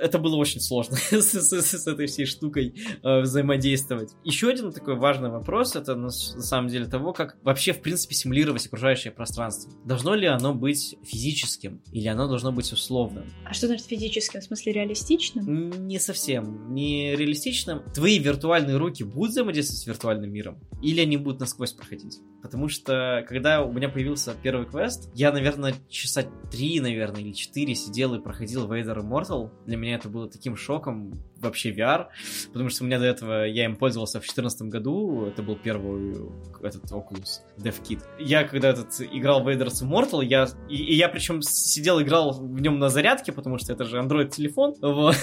это 0.00 0.20
было 0.20 0.36
очень 0.36 0.60
сложно 0.60 0.96
с, 1.10 1.34
с, 1.34 1.62
с 1.62 1.86
этой 1.88 2.06
всей 2.06 2.26
штукой 2.26 2.74
э, 3.02 3.20
взаимодействовать. 3.20 4.12
Еще 4.22 4.50
один 4.50 4.70
такой 4.70 4.94
важный 4.94 5.30
вопрос, 5.30 5.74
это 5.74 5.96
на, 5.96 6.04
на 6.04 6.10
самом 6.10 6.68
деле 6.68 6.86
того, 6.86 7.12
как 7.12 7.38
вообще 7.42 7.72
в 7.72 7.80
принципе 7.80 8.14
симулировать 8.14 8.66
окружающее 8.66 9.12
пространство. 9.12 9.72
Должно 9.84 10.14
ли 10.14 10.28
оно 10.28 10.54
быть 10.54 10.96
физическим 11.02 11.82
или 11.90 12.06
оно 12.06 12.28
должно 12.28 12.52
быть 12.52 12.72
условным? 12.72 13.24
А 13.44 13.52
что 13.52 13.66
значит 13.66 13.86
физическим? 13.86 14.40
В 14.40 14.44
смысле 14.44 14.74
реалистичным? 14.74 15.88
Не 15.88 15.98
совсем. 15.98 16.72
Не 16.72 17.16
реалистичным. 17.16 17.82
Твои 17.92 18.20
виртуальные 18.20 18.76
руки 18.76 19.02
будут 19.02 19.32
взаимодействовать 19.32 19.82
с 19.82 19.86
виртуальным 19.88 20.32
миром? 20.32 20.60
Или 20.82 21.00
они 21.00 21.16
будут 21.16 21.40
насквозь 21.40 21.72
проходить? 21.72 22.20
Потому 22.42 22.68
что 22.68 23.24
когда 23.28 23.39
у 23.40 23.72
меня 23.72 23.88
появился 23.88 24.34
первый 24.42 24.66
квест, 24.66 25.10
я, 25.14 25.32
наверное, 25.32 25.74
часа 25.88 26.22
три, 26.50 26.80
наверное, 26.80 27.20
или 27.20 27.32
четыре 27.32 27.74
сидел 27.74 28.14
и 28.14 28.22
проходил 28.22 28.70
Vader 28.70 28.98
Immortal. 29.02 29.50
Для 29.66 29.76
меня 29.76 29.96
это 29.96 30.08
было 30.08 30.28
таким 30.28 30.56
шоком 30.56 31.22
вообще 31.40 31.70
VR, 31.72 32.06
потому 32.52 32.68
что 32.70 32.84
у 32.84 32.86
меня 32.86 32.98
до 32.98 33.06
этого, 33.06 33.44
я 33.44 33.64
им 33.64 33.76
пользовался 33.76 34.18
в 34.18 34.22
2014 34.22 34.62
году, 34.62 35.26
это 35.26 35.42
был 35.42 35.56
первый 35.56 36.16
этот 36.62 36.90
Oculus 36.92 37.40
DevKit. 37.58 38.00
Я 38.18 38.44
когда 38.44 38.70
этот 38.70 39.00
играл 39.00 39.46
Vader 39.46 39.68
Immortal, 39.68 40.24
я, 40.24 40.48
и, 40.68 40.76
и 40.76 40.94
я 40.94 41.08
причем 41.08 41.42
сидел, 41.42 42.00
играл 42.00 42.32
в 42.32 42.60
нем 42.60 42.78
на 42.78 42.88
зарядке, 42.88 43.32
потому 43.32 43.58
что 43.58 43.72
это 43.72 43.84
же 43.84 43.98
Android 43.98 44.28
телефон, 44.28 44.74
вот. 44.80 45.16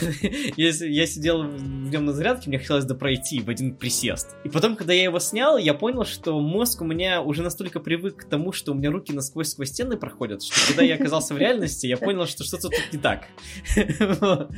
я, 0.57 0.69
я 0.69 1.07
сидел 1.07 1.43
в 1.43 1.89
нем 1.89 2.05
на 2.05 2.13
зарядке, 2.13 2.49
мне 2.49 2.59
хотелось 2.59 2.85
допройти 2.85 3.41
в 3.41 3.49
один 3.49 3.75
присест. 3.75 4.35
И 4.43 4.49
потом, 4.49 4.75
когда 4.75 4.93
я 4.93 5.03
его 5.03 5.19
снял, 5.19 5.57
я 5.57 5.73
понял, 5.73 6.05
что 6.05 6.39
мозг 6.39 6.81
у 6.81 6.85
меня 6.85 7.21
уже 7.21 7.43
настолько 7.43 7.79
привык 7.79 8.17
к 8.17 8.29
тому, 8.29 8.51
что 8.51 8.71
у 8.71 8.75
меня 8.75 8.91
руки 8.91 9.13
насквозь 9.13 9.49
сквозь 9.49 9.69
стены 9.69 9.97
проходят, 9.97 10.43
что 10.43 10.67
когда 10.67 10.83
я 10.83 10.95
оказался 10.95 11.33
в 11.33 11.37
реальности, 11.37 11.87
я 11.87 11.97
понял, 11.97 12.25
что 12.25 12.43
что-то 12.43 12.69
тут 12.69 12.93
не 12.93 12.99
так. 12.99 13.27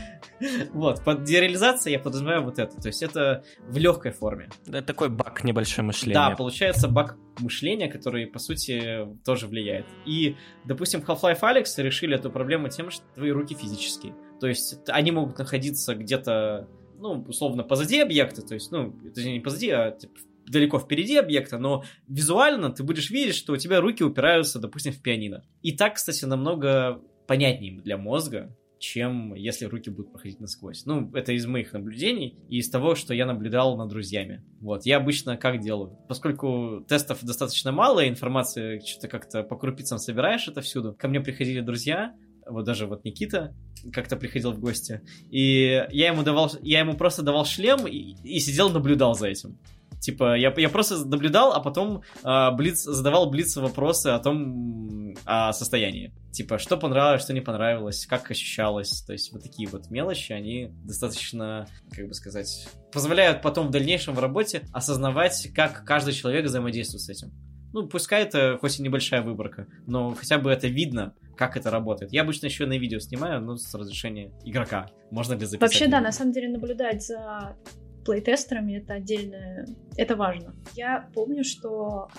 Вот, 0.74 1.04
под 1.04 1.24
дереализацией 1.50 1.94
я 1.94 2.00
подразумеваю 2.00 2.44
вот 2.44 2.60
это. 2.60 2.80
То 2.80 2.88
есть 2.88 3.04
это 3.04 3.44
в 3.68 3.78
легкой 3.78 4.12
форме. 4.12 4.50
Это 4.68 4.82
такой 4.82 5.10
баг 5.10 5.44
небольшое 5.44 5.86
мышление. 5.86 6.16
Да, 6.16 6.36
получается 6.36 6.88
баг 6.88 7.18
мышления, 7.40 7.88
который, 7.88 8.28
по 8.28 8.40
сути, 8.40 9.08
тоже 9.26 9.48
влияет. 9.48 9.86
И, 10.06 10.36
допустим, 10.66 11.02
Half-Life 11.02 11.42
Alex 11.42 11.66
решили 11.78 12.16
эту 12.16 12.32
проблему 12.32 12.70
тем, 12.70 12.90
что 12.92 13.04
твои 13.16 13.32
руки 13.32 13.56
физические. 13.56 14.16
То 14.40 14.48
есть 14.48 14.78
они 14.88 15.12
могут 15.12 15.38
находиться 15.38 15.96
где-то 15.96 16.68
ну, 17.02 17.24
условно, 17.30 17.64
позади 17.64 17.98
объекта, 18.02 18.42
то 18.42 18.54
есть, 18.56 18.74
ну, 18.74 18.94
это 19.08 19.24
не 19.24 19.40
позади, 19.40 19.70
а 19.70 19.92
типа, 19.92 20.20
далеко 20.46 20.80
впереди 20.80 21.16
объекта, 21.16 21.58
но 21.58 21.86
визуально 22.10 22.72
ты 22.72 22.84
будешь 22.84 23.10
видеть, 23.10 23.36
что 23.36 23.54
у 23.54 23.58
тебя 23.58 23.80
руки 23.80 24.04
упираются, 24.04 24.60
допустим, 24.60 24.92
в 24.92 25.02
пианино. 25.02 25.46
И 25.62 25.72
так, 25.72 25.96
кстати, 25.96 26.26
намного 26.26 27.02
понятнее 27.26 27.80
для 27.80 27.98
мозга, 27.98 28.54
чем 28.80 29.34
если 29.36 29.66
руки 29.66 29.90
будут 29.90 30.12
проходить 30.12 30.40
насквозь. 30.40 30.86
Ну, 30.86 31.12
это 31.14 31.34
из 31.34 31.46
моих 31.46 31.74
наблюдений 31.74 32.38
и 32.50 32.58
из 32.58 32.70
того, 32.70 32.96
что 32.96 33.14
я 33.14 33.26
наблюдал 33.26 33.78
над 33.78 33.90
друзьями. 33.90 34.44
Вот, 34.62 34.86
я 34.86 34.98
обычно 34.98 35.38
как 35.38 35.60
делаю? 35.60 35.98
Поскольку 36.08 36.86
тестов 36.88 37.24
достаточно 37.24 37.72
мало, 37.72 38.08
информации 38.08 38.80
что-то 38.80 39.08
как-то 39.08 39.44
по 39.44 39.58
крупицам 39.58 39.98
собираешь 39.98 40.48
это 40.48 40.62
всюду, 40.62 40.96
ко 40.98 41.08
мне 41.08 41.20
приходили 41.20 41.60
друзья, 41.60 42.16
вот 42.48 42.66
даже 42.66 42.88
вот 42.88 43.04
Никита 43.04 43.54
как-то 43.94 44.18
приходил 44.18 44.52
в 44.52 44.60
гости, 44.60 45.02
и 45.30 45.86
я 45.92 46.08
ему 46.08 46.24
давал, 46.24 46.52
я 46.62 46.80
ему 46.80 46.96
просто 46.96 47.22
давал 47.22 47.46
шлем 47.46 47.86
и, 47.88 48.16
и 48.24 48.40
сидел 48.40 48.70
наблюдал 48.70 49.14
за 49.14 49.28
этим. 49.28 49.58
Типа, 50.00 50.38
я, 50.38 50.54
я 50.56 50.70
просто 50.70 51.06
наблюдал, 51.06 51.54
а 51.54 51.60
потом 51.60 52.04
э, 52.24 52.52
Блиц, 52.52 52.84
задавал 52.84 53.30
Блицу 53.30 53.62
вопросы 53.62 54.08
о 54.08 54.20
том, 54.20 55.14
о 55.26 55.52
состоянии. 55.52 56.14
Типа, 56.32 56.58
что 56.58 56.78
понравилось, 56.78 57.24
что 57.24 57.34
не 57.34 57.42
понравилось, 57.42 58.06
как 58.06 58.32
ощущалось. 58.32 59.02
То 59.02 59.14
есть, 59.14 59.34
вот 59.34 59.44
такие 59.44 59.68
вот 59.68 59.90
мелочи, 59.90 60.32
они 60.32 60.70
достаточно, 60.86 61.68
как 61.92 62.08
бы 62.08 62.14
сказать, 62.14 62.68
позволяют 62.94 63.42
потом 63.42 63.68
в 63.68 63.72
дальнейшем 63.72 64.16
в 64.16 64.20
работе 64.20 64.64
осознавать, 64.72 65.52
как 65.54 65.84
каждый 65.86 66.14
человек 66.14 66.46
взаимодействует 66.46 67.02
с 67.02 67.10
этим. 67.10 67.32
Ну, 67.72 67.88
пускай 67.88 68.24
это 68.24 68.58
хоть 68.60 68.80
и 68.80 68.82
небольшая 68.82 69.22
выборка, 69.22 69.68
но 69.86 70.16
хотя 70.16 70.40
бы 70.40 70.50
это 70.50 70.68
видно, 70.68 71.14
как 71.38 71.56
это 71.56 71.70
работает. 71.70 72.12
Я 72.12 72.24
обычно 72.24 72.48
еще 72.48 72.66
на 72.66 72.78
видео 72.78 73.00
снимаю, 73.00 73.42
но 73.42 73.58
с 73.58 73.74
разрешения 73.76 74.32
игрока. 74.44 74.90
Можно 75.12 75.34
ли 75.34 75.46
записать? 75.46 75.62
Вообще, 75.62 75.88
да, 75.88 76.02
на 76.02 76.12
самом 76.12 76.32
деле 76.32 76.50
наблюдать 76.50 77.06
за 77.06 77.56
плейтестерами 78.06 78.78
это 78.78 78.94
отдельно, 78.94 79.66
это 79.98 80.16
важно. 80.16 80.56
Я 80.76 81.10
помню, 81.14 81.44
что 81.44 82.10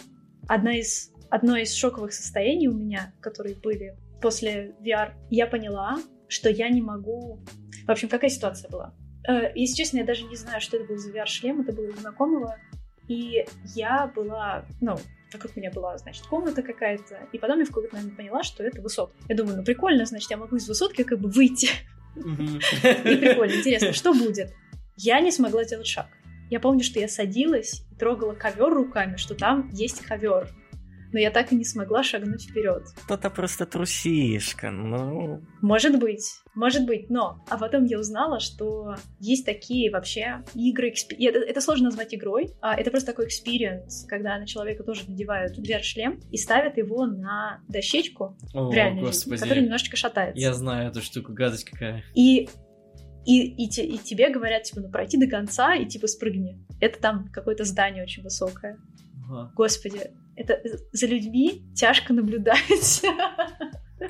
одна 0.49 0.79
из, 0.79 1.13
одно 1.31 1.57
из 1.57 1.75
шоковых 1.75 2.13
состояний 2.13 2.69
у 2.69 2.75
меня, 2.75 3.15
которые 3.21 3.57
были 3.57 3.97
после 4.21 4.75
VR, 4.81 5.13
я 5.31 5.47
поняла, 5.47 5.99
что 6.29 6.51
я 6.51 6.69
не 6.69 6.83
могу... 6.83 7.41
В 7.87 7.91
общем, 7.91 8.09
какая 8.09 8.31
ситуация 8.31 8.71
была? 8.71 8.95
Э, 9.27 9.53
если 9.55 9.77
честно, 9.77 9.99
я 9.99 10.05
даже 10.05 10.25
не 10.25 10.37
знаю, 10.37 10.61
что 10.61 10.77
это 10.77 10.87
был 10.87 10.97
за 10.97 11.11
VR-шлем, 11.11 11.61
это 11.61 11.73
было 11.73 11.89
у 11.89 11.97
знакомого, 11.97 12.57
и 13.09 13.45
я 13.75 14.07
была, 14.15 14.65
ну, 14.81 14.97
вокруг 15.33 15.57
меня 15.57 15.71
была, 15.71 15.99
значит, 15.99 16.25
комната 16.27 16.63
какая-то, 16.63 17.29
и 17.33 17.39
потом 17.39 17.59
я 17.59 17.65
в 17.65 17.69
какой-то 17.69 17.97
момент 17.97 18.17
поняла, 18.17 18.43
что 18.43 18.63
это 18.63 18.81
высотка. 18.81 19.17
Я 19.29 19.37
думаю, 19.37 19.59
ну 19.59 19.65
прикольно, 19.65 20.05
значит, 20.05 20.31
я 20.31 20.37
могу 20.37 20.57
из 20.57 20.69
высотки 20.69 21.03
как 21.03 21.19
бы 21.19 21.29
выйти. 21.29 21.71
И 22.17 23.17
прикольно, 23.17 23.53
интересно, 23.53 23.93
что 23.93 24.13
будет? 24.13 24.53
Я 25.03 25.21
не 25.21 25.33
смогла 25.33 25.65
сделать 25.65 25.87
шаг. 25.87 26.09
Я 26.51 26.61
помню, 26.61 26.85
что 26.85 27.01
я 27.01 27.09
садилась 27.09 27.83
и 27.91 27.95
трогала 27.95 28.35
ковер 28.35 28.69
руками, 28.75 29.17
что 29.17 29.35
там 29.35 29.71
есть 29.73 30.03
ковер. 30.03 30.49
но 31.13 31.19
я 31.19 31.31
так 31.31 31.53
и 31.53 31.57
не 31.57 31.65
смогла 31.65 32.03
шагнуть 32.03 32.51
вперед. 32.51 32.83
Кто-то 33.05 33.31
просто 33.31 33.65
трусишка, 33.67 34.71
ну... 34.71 35.43
Может 35.63 35.99
быть, 35.99 36.25
может 36.55 36.85
быть, 36.87 37.09
но... 37.09 37.43
А 37.49 37.57
потом 37.57 37.85
я 37.87 37.99
узнала, 37.99 38.41
что 38.41 38.95
есть 39.19 39.47
такие 39.47 39.91
вообще 39.91 40.43
игры... 40.55 40.93
Это, 41.19 41.39
это 41.39 41.61
сложно 41.63 41.87
назвать 41.87 42.15
игрой, 42.15 42.51
а 42.61 42.77
это 42.79 42.91
просто 42.91 43.13
такой 43.13 43.27
experience, 43.27 44.05
когда 44.07 44.39
на 44.39 44.47
человека 44.47 44.85
тоже 44.85 45.03
надевают 45.09 45.59
VR-шлем 45.59 46.21
и 46.31 46.37
ставят 46.37 46.77
его 46.77 47.07
на 47.07 47.61
дощечку 47.69 48.37
О, 48.55 48.69
в 48.69 48.75
реальной 48.75 49.03
господи. 49.03 49.31
жизни, 49.31 49.45
которая 49.45 49.65
немножечко 49.65 49.97
шатается. 49.97 50.41
Я 50.41 50.53
знаю 50.53 50.91
эту 50.91 51.01
штуку, 51.01 51.33
гадость 51.33 51.65
какая. 51.65 52.05
И 52.15 52.49
и, 53.27 53.65
и, 53.65 53.65
и 53.67 53.99
тебе 53.99 54.31
говорят, 54.31 54.65
типа, 54.65 54.81
ну 54.81 54.91
пройти 54.91 55.19
до 55.19 55.27
конца 55.27 55.75
и 55.75 55.87
типа 55.87 56.07
спрыгни. 56.07 56.59
Это 56.81 57.01
там 57.01 57.29
какое-то 57.33 57.65
здание 57.65 58.03
очень 58.03 58.23
высокое. 58.23 58.79
Ага. 59.29 59.53
Господи, 59.55 60.11
это 60.37 60.61
за 60.93 61.07
людьми 61.07 61.63
тяжко 61.75 62.13
наблюдать. 62.13 63.03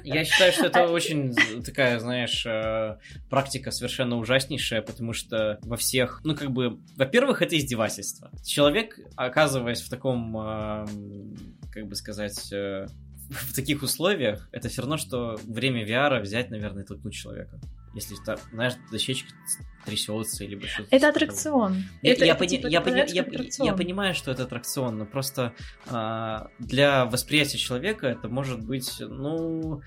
Я 0.05 0.25
считаю, 0.25 0.53
что 0.53 0.67
это 0.67 0.87
очень 0.87 1.35
такая, 1.65 1.99
знаешь, 1.99 2.47
э, 2.47 2.97
практика 3.29 3.73
совершенно 3.73 4.19
ужаснейшая, 4.19 4.83
потому 4.83 5.13
что 5.13 5.59
во 5.63 5.77
всех, 5.77 6.21
ну, 6.23 6.37
как 6.37 6.53
бы, 6.53 6.79
во-первых, 6.97 7.43
это 7.43 7.59
издевательство. 7.59 8.31
Человек, 8.47 8.97
оказываясь 9.17 9.83
в 9.83 9.91
таком, 9.91 10.87
как 11.73 11.89
бы 11.89 11.97
сказать, 11.97 12.53
э, 12.53 12.87
в 13.31 13.53
таких 13.53 13.83
условиях, 13.83 14.49
это 14.53 14.69
все 14.69 14.83
равно, 14.83 14.97
что 14.97 15.37
время 15.45 15.85
VR 15.85 16.21
взять, 16.21 16.51
наверное, 16.51 16.85
и 16.85 16.87
толкнуть 16.87 17.15
человека 17.15 17.61
если 17.95 18.17
так, 18.17 18.41
знаешь, 18.53 18.75
дощечка 18.91 19.31
трясется 19.85 20.45
или 20.45 20.59
что-то. 20.67 20.89
Это 20.95 21.09
аттракцион. 21.09 21.85
Я, 22.03 22.13
это, 22.13 22.25
я, 22.25 22.33
это, 22.33 22.39
пони, 22.39 22.49
типа, 22.49 22.67
я, 22.69 22.81
пони, 22.81 23.05
я, 23.13 23.27
я 23.65 23.73
понимаю, 23.75 24.15
что 24.15 24.31
это 24.31 24.45
аттракцион, 24.45 24.99
но 24.99 25.07
просто 25.07 25.55
а, 25.87 26.49
для 26.59 27.07
восприятия 27.07 27.59
человека 27.59 28.07
это 28.07 28.29
может 28.29 28.65
быть, 28.65 28.97
ну, 29.01 29.83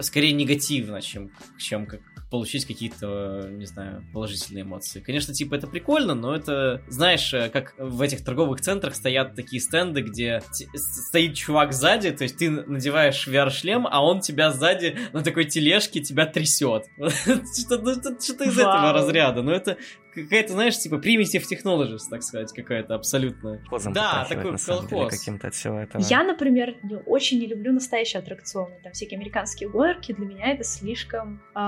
скорее 0.00 0.32
негативно, 0.32 1.02
чем, 1.02 1.30
чем 1.58 1.86
как 1.86 2.00
получить 2.34 2.64
какие-то, 2.64 3.46
не 3.48 3.64
знаю, 3.64 4.04
положительные 4.12 4.64
эмоции. 4.64 4.98
Конечно, 4.98 5.32
типа 5.32 5.54
это 5.54 5.68
прикольно, 5.68 6.16
но 6.16 6.34
это, 6.34 6.82
знаешь, 6.88 7.32
э, 7.32 7.48
как 7.48 7.76
в 7.78 8.02
этих 8.02 8.24
торговых 8.24 8.60
центрах 8.60 8.96
стоят 8.96 9.36
такие 9.36 9.62
стенды, 9.62 10.00
где 10.00 10.42
стоит 10.74 11.34
чувак 11.36 11.72
сзади, 11.72 12.10
то 12.10 12.24
есть 12.24 12.36
ты 12.36 12.50
надеваешь 12.50 13.28
VR-шлем, 13.28 13.86
а 13.88 14.04
он 14.04 14.18
тебя 14.18 14.50
сзади 14.50 14.98
на 15.12 15.22
такой 15.22 15.44
тележке 15.44 16.00
тебя 16.00 16.26
трясет. 16.26 16.86
Что-то 16.98 18.44
из 18.46 18.58
этого 18.58 18.92
разряда. 18.92 19.42
Но 19.42 19.52
это 19.52 19.78
какая-то, 20.14 20.52
знаешь, 20.52 20.78
типа 20.78 20.96
primitive 20.96 21.42
technologies, 21.50 22.02
так 22.08 22.22
сказать, 22.22 22.52
какая-то 22.52 22.94
абсолютно. 22.94 23.62
Да, 23.92 24.26
такой 24.28 24.56
колхоз. 24.56 25.18
каким-то 25.18 25.48
от 25.48 25.54
всего 25.54 25.78
этого. 25.78 26.02
Я, 26.02 26.22
например, 26.22 26.76
очень 27.06 27.40
не 27.40 27.46
люблю 27.46 27.72
настоящие 27.72 28.20
аттракционы. 28.20 28.76
Там 28.82 28.92
всякие 28.92 29.18
американские 29.18 29.68
горки, 29.68 30.12
для 30.12 30.26
меня 30.26 30.52
это 30.52 30.64
слишком 30.64 31.42
э, 31.54 31.58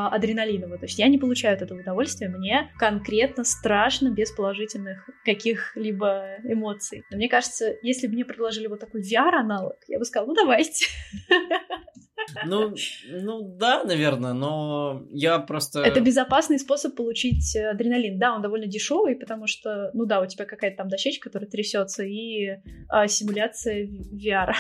адреналиново. 0.57 0.79
То 0.79 0.85
есть 0.87 0.99
я 0.99 1.09
не 1.09 1.19
получаю 1.19 1.57
от 1.57 1.63
этого 1.63 1.81
удовольствия, 1.81 2.29
мне 2.29 2.71
конкретно 2.79 3.45
страшно 3.45 4.11
без 4.11 4.31
положительных 4.33 5.09
каких-либо 5.25 6.37
эмоций. 6.45 7.05
Но 7.11 7.17
мне 7.17 7.29
кажется, 7.29 7.75
если 7.83 8.07
бы 8.07 8.15
мне 8.15 8.25
предложили 8.25 8.67
вот 8.67 8.81
такой 8.81 9.03
VR-аналог, 9.03 9.77
я 9.89 9.99
бы 9.99 10.05
сказала, 10.05 10.29
ну 10.29 10.35
давайте. 10.35 10.87
Ну, 12.45 12.75
ну 13.09 13.57
да, 13.57 13.85
наверное, 13.85 14.33
но 14.33 15.07
я 15.11 15.39
просто... 15.39 15.83
Это 15.83 16.01
безопасный 16.01 16.59
способ 16.59 16.97
получить 16.97 17.55
э, 17.55 17.71
адреналин. 17.71 18.19
Да, 18.19 18.35
он 18.35 18.43
довольно 18.43 18.67
дешевый, 18.67 19.15
потому 19.15 19.47
что, 19.47 19.91
ну 19.95 20.07
да, 20.07 20.21
у 20.21 20.27
тебя 20.27 20.45
какая-то 20.45 20.79
там 20.79 20.89
дощечка, 20.89 21.29
которая 21.29 21.49
трясется, 21.49 22.03
и 22.03 22.57
а, 22.89 23.07
симуляция 23.07 23.87
VR. 23.87 24.55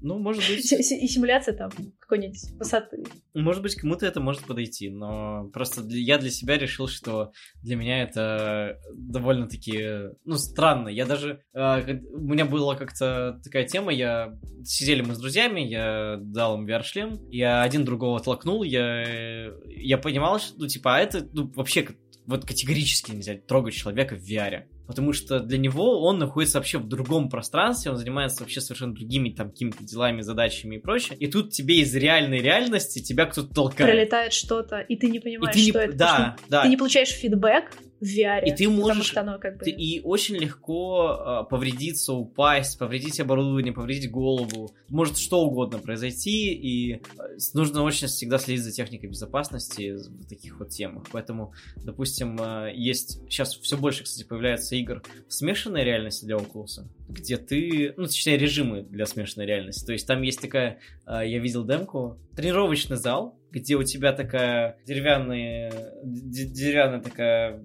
Ну, 0.00 0.18
может 0.18 0.42
быть... 0.48 0.72
И 0.72 1.06
симуляция 1.06 1.54
там 1.56 1.70
какой-нибудь 1.98 2.52
высоты. 2.58 3.04
Может 3.34 3.62
быть, 3.62 3.76
кому-то 3.76 4.06
это 4.06 4.20
может 4.20 4.44
подойти, 4.44 4.90
но 4.90 5.48
просто 5.52 5.82
для, 5.82 6.00
я 6.00 6.18
для 6.18 6.30
себя 6.30 6.58
решил, 6.58 6.88
что 6.88 7.32
для 7.62 7.76
меня 7.76 8.02
это 8.02 8.78
довольно-таки, 8.94 10.10
ну, 10.24 10.36
странно. 10.36 10.88
Я 10.88 11.06
даже... 11.06 11.42
Э, 11.54 11.98
у 12.12 12.20
меня 12.20 12.46
была 12.46 12.74
как-то 12.74 13.40
такая 13.44 13.64
тема, 13.64 13.92
я... 13.92 14.36
Сидели 14.64 15.02
мы 15.02 15.14
с 15.14 15.18
друзьями, 15.18 15.60
я 15.60 16.18
дал 16.20 16.58
им 16.58 16.66
VR-шлем, 16.66 17.28
я 17.30 17.62
один 17.62 17.84
другого 17.84 18.20
толкнул, 18.20 18.62
я, 18.62 19.52
я 19.66 19.98
понимал, 19.98 20.40
что, 20.40 20.58
ну, 20.58 20.66
типа, 20.66 20.96
а 20.96 21.00
это, 21.00 21.26
ну, 21.32 21.50
вообще 21.54 21.88
вот 22.26 22.44
категорически 22.44 23.12
нельзя 23.12 23.36
трогать 23.36 23.74
человека 23.74 24.16
в 24.16 24.22
VR 24.22 24.64
потому 24.90 25.12
что 25.12 25.40
для 25.40 25.56
него 25.56 26.02
он 26.02 26.18
находится 26.18 26.58
вообще 26.58 26.78
в 26.78 26.86
другом 26.86 27.28
пространстве, 27.28 27.90
он 27.90 27.96
занимается 27.96 28.42
вообще 28.42 28.60
совершенно 28.60 28.94
другими 28.94 29.30
там 29.30 29.50
какими-то 29.50 29.82
делами, 29.82 30.20
задачами 30.20 30.76
и 30.76 30.78
прочее, 30.78 31.16
и 31.18 31.26
тут 31.26 31.50
тебе 31.50 31.80
из 31.80 31.94
реальной 31.94 32.38
реальности 32.38 33.00
тебя 33.00 33.26
кто-то 33.26 33.54
толкает. 33.54 33.90
Пролетает 33.90 34.32
что-то, 34.32 34.80
и 34.80 34.96
ты 34.96 35.08
не 35.08 35.20
понимаешь, 35.20 35.56
и 35.56 35.58
ты 35.58 35.70
что 35.70 35.78
не... 35.78 35.84
это. 35.86 35.96
Да, 35.96 36.36
да. 36.48 36.62
Ты 36.62 36.68
не 36.68 36.76
получаешь 36.76 37.10
фидбэк, 37.10 37.72
в 38.00 38.04
VR. 38.04 38.44
И 38.44 38.52
ты 38.52 38.68
можешь... 38.68 39.16
оно 39.16 39.38
как 39.38 39.58
бы... 39.58 39.64
Ты, 39.64 39.70
и 39.70 40.00
очень 40.00 40.36
легко 40.36 41.44
э, 41.44 41.50
повредиться, 41.50 42.14
упасть, 42.14 42.78
повредить 42.78 43.20
оборудование, 43.20 43.72
повредить 43.72 44.10
голову. 44.10 44.74
Может 44.88 45.18
что 45.18 45.42
угодно 45.42 45.78
произойти, 45.78 46.52
и 46.54 46.94
э, 46.94 46.98
нужно 47.54 47.82
очень 47.82 48.08
всегда 48.08 48.38
следить 48.38 48.64
за 48.64 48.72
техникой 48.72 49.10
безопасности 49.10 49.96
в 49.96 50.26
таких 50.28 50.58
вот 50.58 50.70
темах. 50.70 51.04
Поэтому, 51.12 51.52
допустим, 51.76 52.38
э, 52.40 52.72
есть... 52.74 53.20
Сейчас 53.28 53.54
все 53.54 53.76
больше, 53.76 54.04
кстати, 54.04 54.26
появляется 54.26 54.76
игр 54.76 55.02
в 55.28 55.32
смешанной 55.32 55.84
реальности 55.84 56.24
для 56.24 56.36
Oculus, 56.36 56.86
где 57.08 57.36
ты... 57.36 57.92
Ну, 57.96 58.06
точнее, 58.06 58.38
режимы 58.38 58.82
для 58.82 59.04
смешанной 59.04 59.46
реальности. 59.46 59.84
То 59.84 59.92
есть 59.92 60.06
там 60.06 60.22
есть 60.22 60.40
такая... 60.40 60.78
Э, 61.06 61.20
я 61.26 61.38
видел 61.38 61.64
демку. 61.64 62.18
Тренировочный 62.34 62.96
зал, 62.96 63.38
где 63.50 63.76
у 63.76 63.82
тебя 63.82 64.12
такая 64.12 64.78
деревянная... 64.86 65.92
Деревянная 66.02 67.02
такая 67.02 67.62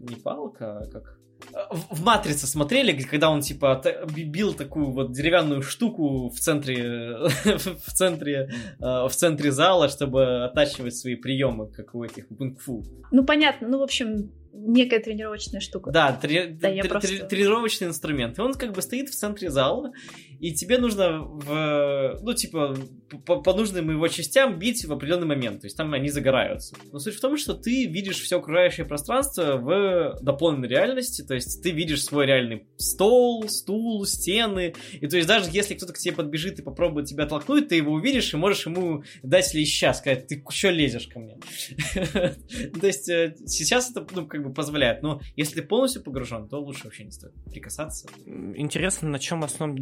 не 0.00 0.16
палка, 0.16 0.78
а 0.78 0.86
как 0.86 1.20
в 1.90 2.02
«Матрице» 2.02 2.46
смотрели, 2.46 2.92
когда 3.02 3.30
он, 3.30 3.40
типа, 3.40 3.82
бил 4.14 4.54
такую 4.54 4.90
вот 4.92 5.12
деревянную 5.12 5.62
штуку 5.62 6.28
в 6.28 6.38
центре, 6.38 7.16
в 7.86 7.92
центре, 7.92 8.50
э, 8.78 9.08
в 9.08 9.10
центре 9.10 9.50
зала, 9.50 9.88
чтобы 9.88 10.44
оттачивать 10.44 10.96
свои 10.96 11.16
приемы, 11.16 11.70
как 11.70 11.94
у 11.94 12.04
этих 12.04 12.28
кунг-фу. 12.28 12.84
Ну, 13.10 13.24
понятно. 13.24 13.68
Ну, 13.68 13.78
в 13.78 13.82
общем, 13.82 14.30
некая 14.52 15.00
тренировочная 15.00 15.60
штука. 15.60 15.90
Да, 15.90 16.18
просто... 16.20 17.26
тренировочный 17.26 17.88
инструмент. 17.88 18.38
И 18.38 18.42
он 18.42 18.54
как 18.54 18.72
бы 18.72 18.82
стоит 18.82 19.08
в 19.08 19.14
центре 19.14 19.50
зала, 19.50 19.92
и 20.40 20.54
тебе 20.54 20.78
нужно 20.78 21.20
в, 21.22 22.18
ну, 22.22 22.32
типа, 22.32 22.74
по, 23.26 23.42
по 23.42 23.52
нужным 23.52 23.90
его 23.90 24.08
частям 24.08 24.58
бить 24.58 24.84
в 24.84 24.92
определенный 24.92 25.26
момент. 25.26 25.60
То 25.60 25.66
есть 25.66 25.76
там 25.76 25.92
они 25.92 26.08
загораются. 26.08 26.74
Но 26.92 26.98
суть 26.98 27.14
в 27.14 27.20
том, 27.20 27.36
что 27.36 27.52
ты 27.54 27.86
видишь 27.86 28.20
все 28.20 28.38
окружающее 28.38 28.86
пространство 28.86 29.56
в 29.56 30.18
дополненной 30.22 30.68
реальности. 30.68 31.22
То 31.22 31.34
есть 31.34 31.62
ты 31.62 31.72
видишь 31.72 32.04
свой 32.04 32.24
реальный 32.24 32.66
стол, 32.78 33.48
стул, 33.48 34.06
стены. 34.06 34.74
И 34.94 35.06
то 35.06 35.16
есть 35.16 35.28
даже 35.28 35.50
если 35.52 35.74
кто-то 35.74 35.92
к 35.92 35.98
тебе 35.98 36.14
подбежит 36.14 36.58
и 36.58 36.62
попробует 36.62 37.06
тебя 37.06 37.26
толкнуть, 37.26 37.68
ты 37.68 37.76
его 37.76 37.92
увидишь 37.92 38.32
и 38.32 38.36
можешь 38.38 38.64
ему 38.64 39.04
дать 39.22 39.52
леща, 39.52 39.92
сказать, 39.92 40.26
ты 40.26 40.42
что 40.48 40.70
лезешь 40.70 41.08
ко 41.08 41.18
мне? 41.18 41.38
То 42.80 42.86
есть 42.86 43.08
э, 43.10 43.34
сейчас 43.46 43.90
это, 43.90 44.06
ну, 44.14 44.26
как 44.26 44.42
бы 44.42 44.54
позволяет. 44.54 45.02
Но 45.02 45.20
если 45.36 45.60
ты 45.60 45.62
полностью 45.62 46.02
погружен, 46.02 46.48
то 46.48 46.58
лучше 46.60 46.84
вообще 46.84 47.04
не 47.04 47.10
стоит 47.10 47.34
прикасаться. 47.44 48.08
Интересно, 48.26 49.10
на 49.10 49.18
чем 49.18 49.44
основном 49.44 49.76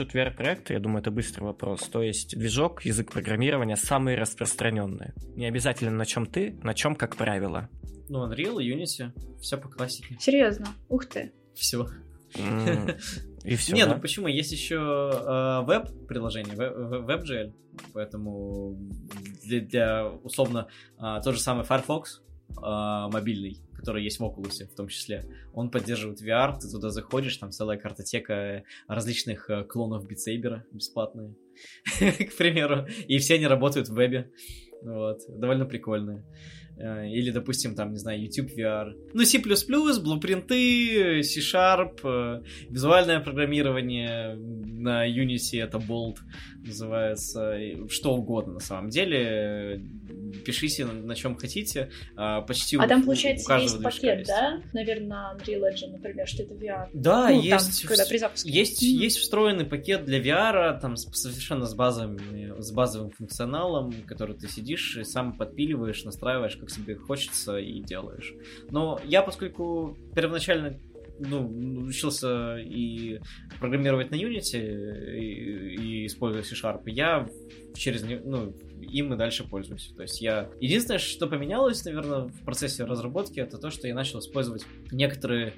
пишут 0.00 0.14
VR-проекты? 0.14 0.74
Я 0.74 0.80
думаю, 0.80 1.00
это 1.00 1.10
быстрый 1.10 1.44
вопрос. 1.44 1.82
То 1.82 2.02
есть 2.02 2.36
движок, 2.36 2.84
язык 2.84 3.12
программирования 3.12 3.76
самые 3.76 4.16
распространенные. 4.16 5.14
Не 5.36 5.46
обязательно 5.46 5.90
на 5.90 6.06
чем 6.06 6.26
ты, 6.26 6.58
на 6.62 6.74
чем 6.74 6.94
как 6.96 7.16
правило. 7.16 7.68
Ну, 8.08 8.26
Unreal, 8.26 8.56
Unity, 8.56 9.12
все 9.40 9.58
по 9.58 9.68
классике. 9.68 10.16
Серьезно? 10.18 10.68
Ух 10.88 11.06
ты. 11.06 11.32
Все. 11.54 11.86
И 13.44 13.56
все. 13.56 13.76
Да? 13.76 13.94
ну 13.94 14.00
почему? 14.00 14.26
Есть 14.28 14.52
еще 14.52 14.76
э, 14.76 15.64
веб-приложение, 15.64 16.54
WebGL, 16.54 17.52
поэтому 17.92 18.78
для, 19.44 19.60
для 19.60 20.06
условно 20.06 20.68
э, 20.98 21.20
тот 21.24 21.34
же 21.34 21.40
самый 21.40 21.64
Firefox 21.64 22.22
э, 22.50 22.60
мобильный, 22.62 23.58
который 23.80 24.04
есть 24.04 24.20
в 24.20 24.22
Oculus 24.22 24.66
в 24.66 24.74
том 24.74 24.88
числе, 24.88 25.24
он 25.54 25.70
поддерживает 25.70 26.22
VR, 26.22 26.58
ты 26.60 26.68
туда 26.68 26.90
заходишь, 26.90 27.36
там 27.38 27.50
целая 27.50 27.78
картотека 27.78 28.64
различных 28.86 29.48
э, 29.48 29.64
клонов 29.64 30.06
битсейбера 30.06 30.64
бесплатные, 30.72 31.34
к 31.98 32.36
примеру, 32.36 32.86
и 33.08 33.18
все 33.18 33.34
они 33.34 33.46
работают 33.46 33.88
в 33.88 33.94
вебе. 33.94 34.30
Вот, 34.82 35.20
довольно 35.28 35.66
прикольные. 35.66 36.24
Э, 36.78 37.06
или, 37.06 37.30
допустим, 37.30 37.74
там, 37.74 37.92
не 37.92 37.98
знаю, 37.98 38.22
YouTube 38.22 38.50
VR. 38.56 38.92
Ну, 39.12 39.24
C++, 39.24 39.38
блупринты, 39.38 41.22
C-Sharp, 41.22 42.00
э, 42.04 42.42
визуальное 42.70 43.20
программирование 43.20 44.34
на 44.36 45.06
Unity, 45.06 45.62
это 45.62 45.78
Bolt 45.78 46.16
называется, 46.64 47.58
что 47.88 48.14
угодно 48.14 48.54
на 48.54 48.60
самом 48.60 48.88
деле. 48.88 49.82
Пишите 50.44 50.84
на, 50.84 50.92
на 50.92 51.14
чем 51.14 51.36
хотите. 51.36 51.90
А, 52.16 52.42
почти 52.42 52.76
а 52.76 52.84
у, 52.84 52.88
там, 52.88 53.04
получается, 53.04 53.56
есть 53.56 53.82
пакет, 53.82 54.18
есть. 54.18 54.30
да? 54.30 54.62
Наверное, 54.72 55.08
на 55.08 55.36
Unreal 55.36 55.62
Engine, 55.72 55.92
например, 55.92 56.26
что 56.26 56.42
это 56.42 56.54
VR. 56.54 56.88
Да, 56.92 57.28
ну, 57.28 57.40
есть, 57.40 57.82
там, 57.82 57.88
когда 57.88 58.04
при 58.06 58.18
запуске. 58.18 58.50
есть, 58.50 58.82
mm. 58.82 58.86
есть 58.86 59.18
встроенный 59.18 59.64
пакет 59.64 60.04
для 60.04 60.20
VR, 60.20 60.78
там 60.80 60.96
совершенно 60.96 61.66
с, 61.66 61.74
базовыми, 61.74 62.60
с 62.60 62.70
базовым 62.72 63.10
функционалом, 63.10 63.92
который 64.06 64.36
ты 64.36 64.48
сидишь 64.48 64.96
и 64.96 65.04
сам 65.04 65.36
подпиливаешь, 65.36 66.04
настраиваешь, 66.04 66.56
как 66.56 66.70
себе 66.70 66.96
хочется 66.96 67.58
и 67.58 67.80
делаешь. 67.80 68.34
Но 68.70 69.00
я, 69.04 69.22
поскольку 69.22 69.96
первоначально 70.14 70.78
ну, 71.20 71.46
учился 71.86 72.56
и 72.56 73.20
программировать 73.58 74.10
на 74.10 74.14
Unity 74.14 75.18
и, 75.18 75.74
и 75.74 76.06
используя 76.06 76.42
C-Sharp, 76.42 76.82
я 76.86 77.28
через 77.74 78.02
ну, 78.02 78.54
им 78.80 79.12
и 79.14 79.16
дальше 79.16 79.44
пользуюсь. 79.44 79.92
То 79.96 80.02
есть 80.02 80.20
я... 80.20 80.50
Единственное, 80.60 80.98
что 80.98 81.26
поменялось, 81.26 81.84
наверное, 81.84 82.22
в 82.22 82.44
процессе 82.44 82.84
разработки, 82.84 83.40
это 83.40 83.58
то, 83.58 83.70
что 83.70 83.88
я 83.88 83.94
начал 83.94 84.18
использовать 84.20 84.64
некоторые 84.90 85.54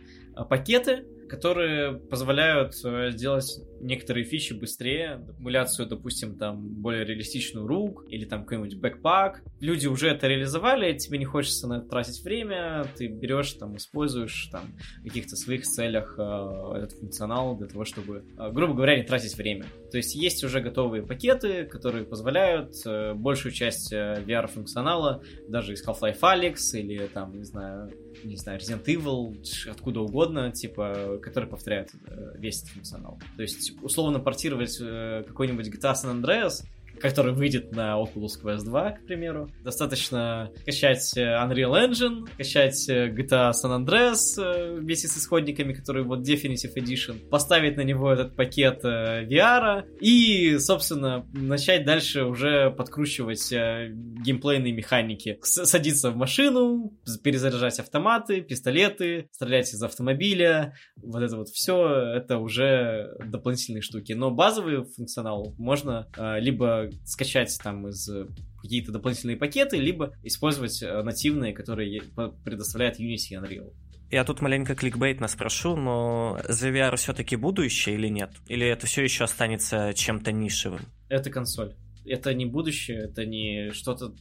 пакеты, 0.48 1.04
которые 1.32 1.94
позволяют 1.94 2.74
сделать 2.74 3.58
э, 3.58 3.72
некоторые 3.80 4.24
фичи 4.24 4.52
быстрее, 4.52 5.26
эмуляцию, 5.38 5.88
допустим, 5.88 6.36
там, 6.36 6.68
более 6.68 7.06
реалистичную 7.06 7.66
рук, 7.66 8.04
или 8.08 8.26
там 8.26 8.42
какой-нибудь 8.42 8.78
бэкпак. 8.78 9.42
Люди 9.60 9.86
уже 9.86 10.08
это 10.08 10.28
реализовали, 10.28 10.92
тебе 10.96 11.16
не 11.16 11.24
хочется 11.24 11.66
на 11.66 11.78
это 11.78 11.88
тратить 11.88 12.22
время, 12.22 12.84
ты 12.98 13.06
берешь, 13.08 13.54
там, 13.54 13.76
используешь, 13.78 14.50
там, 14.52 14.74
в 15.00 15.04
каких-то 15.04 15.36
своих 15.36 15.62
целях 15.62 16.16
э, 16.18 16.72
этот 16.76 16.92
функционал 16.92 17.56
для 17.56 17.66
того, 17.66 17.86
чтобы, 17.86 18.24
э, 18.38 18.50
грубо 18.52 18.74
говоря, 18.74 18.96
не 18.96 19.02
тратить 19.02 19.34
время. 19.34 19.64
То 19.90 19.96
есть 19.96 20.14
есть 20.14 20.44
уже 20.44 20.60
готовые 20.60 21.02
пакеты, 21.02 21.64
которые 21.64 22.04
позволяют 22.04 22.74
э, 22.84 23.14
большую 23.14 23.52
часть 23.52 23.90
э, 23.90 24.22
VR-функционала, 24.26 25.22
даже 25.48 25.72
из 25.72 25.86
Half-Life 25.86 26.20
Alyx, 26.20 26.56
или 26.74 27.06
там, 27.06 27.38
не 27.38 27.44
знаю, 27.44 27.90
не 28.24 28.36
знаю, 28.36 28.58
Resident 28.58 28.84
Evil, 28.84 29.36
откуда 29.70 30.00
угодно, 30.00 30.50
типа, 30.50 31.18
который 31.22 31.48
повторяет 31.48 31.90
э, 32.06 32.34
весь 32.38 32.62
этот 32.62 32.74
функционал. 32.74 33.18
То 33.36 33.42
есть, 33.42 33.72
условно 33.82 34.20
портировать 34.20 34.78
э, 34.80 35.24
какой-нибудь 35.26 35.68
GTA 35.68 35.94
San 35.94 36.20
Andreas 36.20 36.64
который 37.02 37.32
выйдет 37.34 37.72
на 37.72 38.00
Oculus 38.00 38.40
Quest 38.42 38.64
2, 38.64 38.90
к 38.92 39.06
примеру. 39.06 39.50
Достаточно 39.64 40.50
качать 40.64 41.16
э, 41.16 41.22
Unreal 41.22 41.88
Engine, 41.88 42.28
качать 42.38 42.88
э, 42.88 43.08
GTA 43.08 43.50
San 43.50 43.84
Andreas 43.84 44.38
э, 44.38 44.76
вместе 44.76 45.08
с 45.08 45.18
исходниками, 45.18 45.72
которые 45.72 46.04
вот 46.04 46.20
Definitive 46.20 46.74
Edition, 46.76 47.28
поставить 47.28 47.76
на 47.76 47.82
него 47.82 48.12
этот 48.12 48.36
пакет 48.36 48.84
VR 48.84 49.84
и, 50.00 50.58
собственно, 50.58 51.26
начать 51.32 51.84
дальше 51.84 52.24
уже 52.24 52.70
подкручивать 52.70 53.52
геймплейные 53.52 54.72
механики. 54.72 55.38
Садиться 55.42 56.10
в 56.10 56.16
машину, 56.16 56.92
перезаряжать 57.24 57.80
автоматы, 57.80 58.42
пистолеты, 58.42 59.28
стрелять 59.32 59.72
из 59.74 59.82
автомобиля, 59.82 60.74
вот 60.96 61.22
это 61.22 61.36
вот 61.36 61.48
все, 61.48 62.14
это 62.14 62.38
уже 62.38 63.10
дополнительные 63.26 63.82
штуки. 63.82 64.12
Но 64.12 64.30
базовый 64.30 64.84
функционал 64.84 65.54
можно 65.58 66.06
либо 66.38 66.91
скачать 67.04 67.58
там 67.62 67.88
из 67.88 68.08
э, 68.08 68.26
какие-то 68.60 68.92
дополнительные 68.92 69.36
пакеты, 69.36 69.78
либо 69.78 70.14
использовать 70.22 70.82
э, 70.82 71.02
нативные, 71.02 71.52
которые 71.52 72.02
предоставляет 72.44 73.00
Unity 73.00 73.28
и 73.30 73.34
Unreal. 73.34 73.72
Я 74.10 74.24
тут 74.24 74.42
маленько 74.42 74.74
кликбейтно 74.74 75.26
спрошу, 75.26 75.74
но 75.74 76.38
за 76.46 76.68
VR 76.68 76.96
все-таки 76.96 77.34
будущее 77.36 77.94
или 77.94 78.08
нет? 78.08 78.30
Или 78.46 78.66
это 78.66 78.86
все 78.86 79.02
еще 79.02 79.24
останется 79.24 79.94
чем-то 79.94 80.32
нишевым? 80.32 80.82
Это 81.08 81.30
консоль. 81.30 81.74
Это 82.04 82.34
не 82.34 82.44
будущее, 82.44 83.04
это 83.04 83.24
не 83.24 83.70
что-то... 83.72 84.14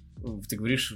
Ты 0.47 0.55
говоришь 0.55 0.93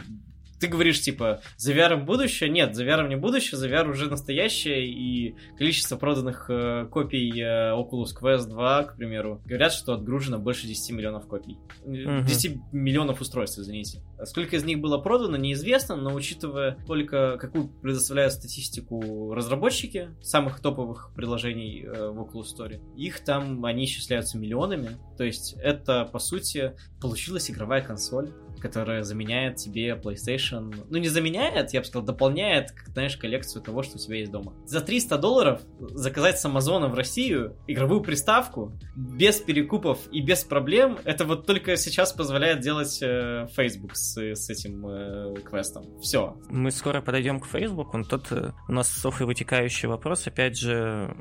ты 0.66 0.72
говоришь, 0.72 1.02
типа, 1.02 1.42
за 1.58 1.74
VR 1.74 1.96
будущее? 2.04 2.50
Нет, 2.50 2.76
за 2.76 2.84
VR 2.86 3.08
не 3.08 3.16
будущее, 3.16 3.58
за 3.58 3.70
VR 3.70 3.88
уже 3.88 4.10
настоящее, 4.10 4.88
и 4.88 5.36
количество 5.58 5.96
проданных 5.96 6.50
э, 6.50 6.88
копий 6.90 7.32
э, 7.40 7.72
Oculus 7.72 8.10
Quest 8.20 8.48
2, 8.48 8.84
к 8.84 8.98
примеру, 8.98 9.42
говорят, 9.46 9.74
что 9.74 9.94
отгружено 9.94 10.40
больше 10.40 10.66
10 10.66 10.96
миллионов 10.96 11.28
копий. 11.28 11.60
Uh-huh. 11.86 12.26
10 12.26 12.74
миллионов 12.74 13.22
устройств, 13.22 13.60
извините. 13.60 14.02
Сколько 14.24 14.56
из 14.56 14.64
них 14.64 14.80
было 14.80 14.98
продано, 14.98 15.38
неизвестно, 15.38 15.96
но 15.96 16.14
учитывая 16.14 16.78
только 16.88 17.38
какую 17.38 17.68
предоставляют 17.68 18.34
статистику 18.34 19.34
разработчики 19.34 20.10
самых 20.22 20.62
топовых 20.62 21.12
приложений 21.16 21.84
э, 21.86 22.10
в 22.10 22.22
Oculus 22.22 22.46
Store, 22.58 22.80
их 22.96 23.24
там, 23.24 23.64
они 23.66 23.86
исчисляются 23.86 24.40
миллионами. 24.40 24.98
То 25.18 25.24
есть 25.24 25.54
это, 25.62 26.06
по 26.06 26.18
сути, 26.18 26.74
получилась 27.00 27.52
игровая 27.52 27.82
консоль, 27.82 28.34
которая 28.66 29.04
заменяет 29.04 29.58
тебе 29.58 29.92
PlayStation. 29.92 30.74
Ну, 30.90 30.98
не 30.98 31.08
заменяет, 31.08 31.72
я 31.74 31.82
бы 31.82 31.86
сказал, 31.86 32.04
дополняет, 32.04 32.74
знаешь, 32.88 33.16
коллекцию 33.16 33.62
того, 33.62 33.84
что 33.84 33.98
у 33.98 34.00
тебя 34.00 34.18
есть 34.18 34.32
дома. 34.32 34.56
За 34.66 34.82
300 34.82 35.20
долларов 35.20 35.62
заказать 35.80 36.40
с 36.40 36.46
Амазона 36.46 36.88
в 36.88 36.96
Россию 36.96 37.56
игровую 37.68 38.02
приставку 38.02 38.74
без 38.96 39.40
перекупов 39.40 40.00
и 40.12 40.20
без 40.20 40.44
проблем, 40.44 40.98
это 41.06 41.26
вот 41.26 41.46
только 41.46 41.78
сейчас 41.78 42.12
позволяет 42.12 42.62
делать 42.62 42.98
э, 43.04 43.46
Facebook 43.56 43.96
с, 43.96 44.18
с 44.18 44.50
этим 44.50 44.88
э, 44.88 45.36
квестом. 45.44 46.00
Все. 46.02 46.36
Мы 46.50 46.72
скоро 46.72 47.02
подойдем 47.02 47.40
к 47.40 47.46
Facebook. 47.46 47.94
Он 47.94 48.04
тут 48.04 48.32
э, 48.32 48.52
у 48.68 48.72
нас 48.72 49.06
и 49.06 49.24
вытекающий 49.24 49.88
вопрос. 49.88 50.26
Опять 50.26 50.58
же, 50.58 51.16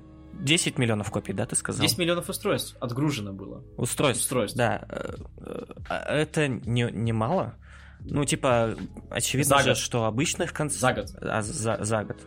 10 0.45 0.79
миллионов 0.79 1.11
копий, 1.11 1.33
да, 1.33 1.47
ты 1.47 1.57
сказал? 1.57 1.83
10 1.83 1.99
миллионов 1.99 2.29
устройств 2.29 2.77
отгружено 2.81 3.33
было. 3.33 3.65
Устройств? 3.77 4.23
Устройств. 4.23 4.57
Да. 4.57 4.85
Э, 4.89 5.15
э, 5.89 5.95
это 5.95 6.49
не, 6.49 6.91
не 6.93 7.13
мало? 7.13 7.55
Ну, 8.01 8.25
типа, 8.25 8.77
очевидно 9.11 9.57
за 9.57 9.63
же, 9.63 9.71
год. 9.71 9.79
что 9.79 10.05
обычных 10.05 10.53
концов... 10.53 10.79
За 10.79 10.93
год. 10.93 11.07
А, 11.23 11.41
за, 11.41 11.83
за 11.83 12.05
год. 12.05 12.19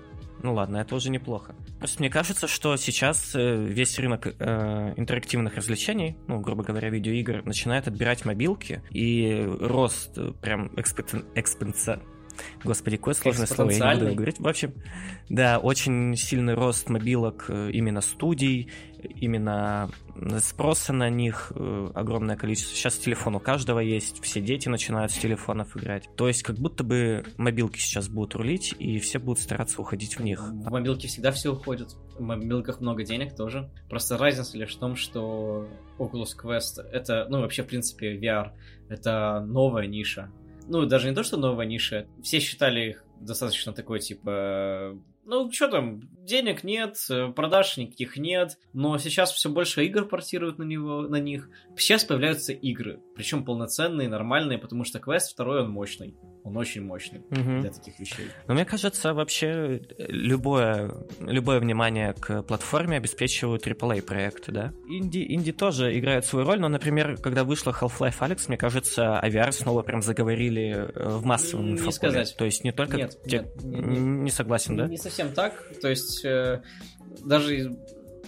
Ну 0.41 0.53
ладно, 0.53 0.78
это 0.78 0.95
уже 0.95 1.09
неплохо. 1.09 1.55
Просто 1.80 1.99
мне 1.99 2.09
кажется, 2.09 2.47
что 2.47 2.76
сейчас 2.78 3.36
э, 3.36 3.55
весь 3.55 3.97
рынок 3.99 4.28
э, 4.28 4.93
интерактивных 4.95 5.55
развлечений, 5.55 6.18
ну, 6.28 6.39
грубо 6.39 6.63
говоря, 6.63 6.89
видеоигр, 6.89 7.43
начинает 7.45 7.88
отбирать 7.88 8.26
мобилки, 8.26 8.82
и 8.89 9.47
рост 9.59 10.18
прям 10.41 10.72
экспен... 10.76 11.26
Господи, 12.64 12.98
какое 12.98 13.14
сложное 13.14 13.48
слово, 13.48 13.72
я 13.72 13.94
не 13.94 14.00
буду 14.02 14.16
говорить. 14.16 14.40
В 14.40 14.48
общем, 14.48 14.74
да, 15.30 15.60
очень 15.60 16.16
сильный 16.16 16.54
рост 16.54 16.90
мобилок 16.90 17.46
э, 17.50 17.72
именно 17.72 18.02
студий, 18.02 18.70
именно 19.04 19.90
спроса 20.40 20.94
на 20.94 21.10
них 21.10 21.52
э, 21.56 21.92
огромное 21.94 22.36
количество. 22.36 22.76
Сейчас 22.76 22.98
телефон 22.98 23.36
у 23.36 23.40
каждого 23.40 23.80
есть, 23.80 24.24
все 24.24 24.42
дети 24.42 24.70
начинают 24.70 25.12
с 25.12 25.18
телефонов 25.18 25.76
играть. 25.78 26.10
То 26.16 26.28
есть 26.28 26.44
как 26.44 26.58
будто 26.58 26.84
бы 26.84 27.24
мобилки 27.38 27.80
сейчас 27.80 28.10
будут 28.10 28.36
рулить, 28.36 28.76
и 28.80 29.00
все 29.00 29.20
будут 29.20 29.40
стараться 29.40 29.82
уходить 29.82 30.18
в 30.18 30.24
них. 30.24 30.42
В 30.42 30.72
мобилки 30.72 31.08
всегда 31.08 31.32
все 31.32 31.54
уходят. 31.54 31.96
В 32.18 32.22
мобилках 32.22 32.82
много 32.82 33.04
денег 33.04 33.36
тоже. 33.36 33.70
Просто 33.90 34.18
разница 34.18 34.58
лишь 34.58 34.76
в 34.76 34.80
том, 34.80 34.96
что 34.96 35.68
Oculus 36.00 36.36
Quest 36.42 36.82
это, 36.92 37.28
ну 37.30 37.42
вообще 37.42 37.64
в 37.64 37.68
принципе 37.68 38.18
VR, 38.18 38.52
это 38.90 39.46
новая 39.46 39.88
ниша 39.88 40.32
ну, 40.68 40.86
даже 40.86 41.09
не 41.09 41.15
то, 41.15 41.24
что 41.24 41.38
новая 41.38 41.65
ниша, 41.65 42.07
все 42.22 42.39
считали 42.39 42.89
их 42.89 43.03
достаточно 43.20 43.74
такой, 43.74 43.99
типа, 43.99 44.97
ну, 45.26 45.51
что 45.51 45.68
там, 45.68 46.01
денег 46.24 46.63
нет, 46.63 46.97
продаж 47.36 47.76
никаких 47.78 48.18
нет, 48.18 48.57
но 48.74 48.97
сейчас 48.97 49.32
все 49.34 49.49
больше 49.49 49.86
игр 49.86 50.07
портируют 50.07 50.57
на, 50.57 50.63
него, 50.63 51.01
на 51.01 51.20
них. 51.20 51.49
Сейчас 51.76 52.05
появляются 52.05 52.53
игры, 52.53 53.01
причем 53.18 53.43
полноценные, 53.43 54.07
нормальные, 54.07 54.59
потому 54.59 54.84
что 54.84 54.99
квест 54.99 55.32
второй, 55.32 55.63
он 55.63 55.72
мощный. 55.72 56.15
Он 56.43 56.55
очень 56.55 56.84
мощный 56.84 57.20
угу. 57.20 57.61
для 57.61 57.72
таких 57.72 57.99
вещей. 57.99 58.28
Но 58.47 58.53
мне 58.53 58.63
кажется, 58.63 59.13
вообще 59.13 59.82
любое, 59.97 60.93
любое 61.20 61.59
внимание 61.59 62.13
к 62.13 62.43
платформе 62.43 62.97
обеспечивают 62.97 63.65
AAA 63.68 64.01
проекты, 64.03 64.51
да? 64.51 64.74
Инди, 64.88 65.26
инди 65.34 65.51
тоже 65.51 65.97
играет 65.97 66.26
свою 66.26 66.45
роль, 66.45 66.59
но, 66.59 66.70
например, 66.70 67.18
когда 67.18 67.43
вышла 67.43 67.72
Half-Life 67.72 68.20
Alyx, 68.20 68.45
мне 68.47 68.57
кажется, 68.57 69.20
AVR 69.24 69.51
снова 69.51 69.82
прям 69.82 70.01
заговорили 70.01 70.89
э, 70.93 71.18
в 71.18 71.26
массовом 71.26 71.76
Не 71.76 71.91
сказать. 71.91 72.36
То 72.38 72.45
есть 72.45 72.63
не 72.63 72.72
только... 72.72 72.97
Нет, 72.97 73.18
те... 73.26 73.39
нет, 73.39 73.63
не, 73.63 73.82
не, 73.82 73.99
не 73.99 74.32
согласен, 74.32 74.78
да? 74.78 74.88
Не 74.88 74.97
совсем 74.97 75.34
так. 75.34 75.53
То 75.82 75.89
есть 75.89 76.24
э, 76.24 76.61
даже 77.26 77.76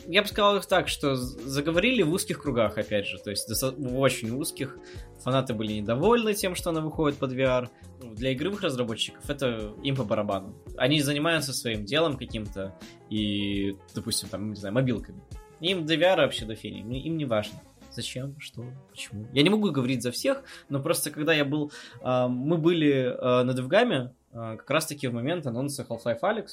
я 0.10 0.24
бы 0.24 0.28
сказал 0.28 0.58
их 0.58 0.66
так, 0.66 0.88
что 0.88 1.16
заговорили 1.16 2.02
в 2.02 2.12
узких 2.12 2.42
кругах, 2.42 2.78
опять 2.80 3.06
же, 3.06 3.20
то 3.20 3.30
есть 3.30 3.48
в 3.48 4.00
очень 4.00 4.32
узких. 4.32 4.76
Фанаты 5.20 5.54
были 5.54 5.74
недовольны 5.74 6.34
тем, 6.34 6.56
что 6.56 6.72
она 6.72 6.82
выходит 6.82 7.20
под 7.20 7.34
VR. 7.34 7.70
Ну, 8.02 8.16
для 8.16 8.34
игровых 8.34 8.62
разработчиков 8.62 9.30
это 9.30 9.74
им 9.84 9.96
по 9.96 10.04
барабану. 10.04 10.56
Они 10.78 11.02
занимаются 11.02 11.54
своим 11.54 11.86
делом 11.86 12.18
каким-то 12.18 12.76
и, 13.12 13.78
допустим, 13.94 14.30
там, 14.30 14.50
не 14.50 14.56
знаю, 14.56 14.74
мобилками. 14.74 15.22
Им 15.60 15.86
до 15.86 15.94
VR 15.94 16.18
вообще 16.18 16.46
до 16.46 16.56
фени, 16.56 17.02
им 17.02 17.18
не 17.18 17.26
важно. 17.26 17.60
Зачем? 17.92 18.36
Что? 18.40 18.66
Почему? 18.90 19.28
Я 19.34 19.44
не 19.44 19.50
могу 19.50 19.70
говорить 19.72 20.02
за 20.02 20.12
всех, 20.12 20.44
но 20.70 20.82
просто 20.82 21.12
когда 21.12 21.34
я 21.34 21.46
был... 21.46 21.72
Э, 22.02 22.28
мы 22.28 22.58
были 22.58 23.16
э, 23.16 23.44
на 23.44 23.54
Девгаме 23.54 24.14
э, 24.32 24.56
как 24.58 24.70
раз-таки 24.70 25.08
в 25.08 25.14
момент 25.14 25.46
анонса 25.46 25.86
Half-Life 25.88 26.22
Alyx, 26.22 26.48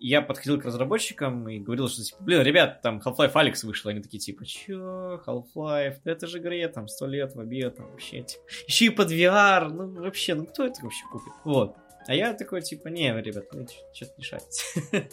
я 0.00 0.22
подходил 0.22 0.58
к 0.58 0.64
разработчикам 0.64 1.48
и 1.48 1.58
говорил, 1.58 1.88
что, 1.88 2.02
типа, 2.02 2.22
блин, 2.22 2.42
ребят, 2.42 2.80
там 2.82 3.00
Half-Life 3.04 3.32
Алекс 3.34 3.62
вышел, 3.64 3.90
они 3.90 4.00
такие, 4.00 4.18
типа, 4.18 4.46
чё, 4.46 5.22
Half-Life, 5.26 5.98
да 6.04 6.12
это 6.12 6.26
же 6.26 6.38
игре, 6.38 6.66
там, 6.68 6.88
сто 6.88 7.06
лет 7.06 7.34
в 7.34 7.40
обед, 7.40 7.76
там, 7.76 7.90
вообще, 7.90 8.22
типа, 8.22 8.42
еще 8.66 8.86
и 8.86 8.90
под 8.90 9.12
VR, 9.12 9.68
ну, 9.68 10.02
вообще, 10.02 10.34
ну, 10.34 10.46
кто 10.46 10.64
это 10.64 10.82
вообще 10.82 11.04
купит? 11.12 11.32
Вот. 11.44 11.76
А 12.06 12.14
я 12.14 12.32
такой, 12.32 12.62
типа, 12.62 12.88
не, 12.88 13.12
ребят, 13.20 13.44
вы 13.52 13.66
что-то 13.92 14.12
мешаете. 14.16 15.06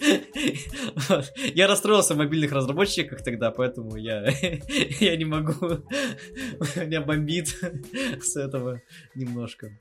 Я 1.53 1.67
расстроился 1.67 2.13
в 2.13 2.17
мобильных 2.17 2.53
разработчиках 2.53 3.21
тогда, 3.23 3.51
поэтому 3.51 3.97
я, 3.97 4.25
я 4.99 5.17
не 5.17 5.25
могу. 5.25 5.53
Меня 6.75 7.01
бомбит 7.01 7.49
с 8.21 8.37
этого 8.37 8.81
немножко. 9.15 9.77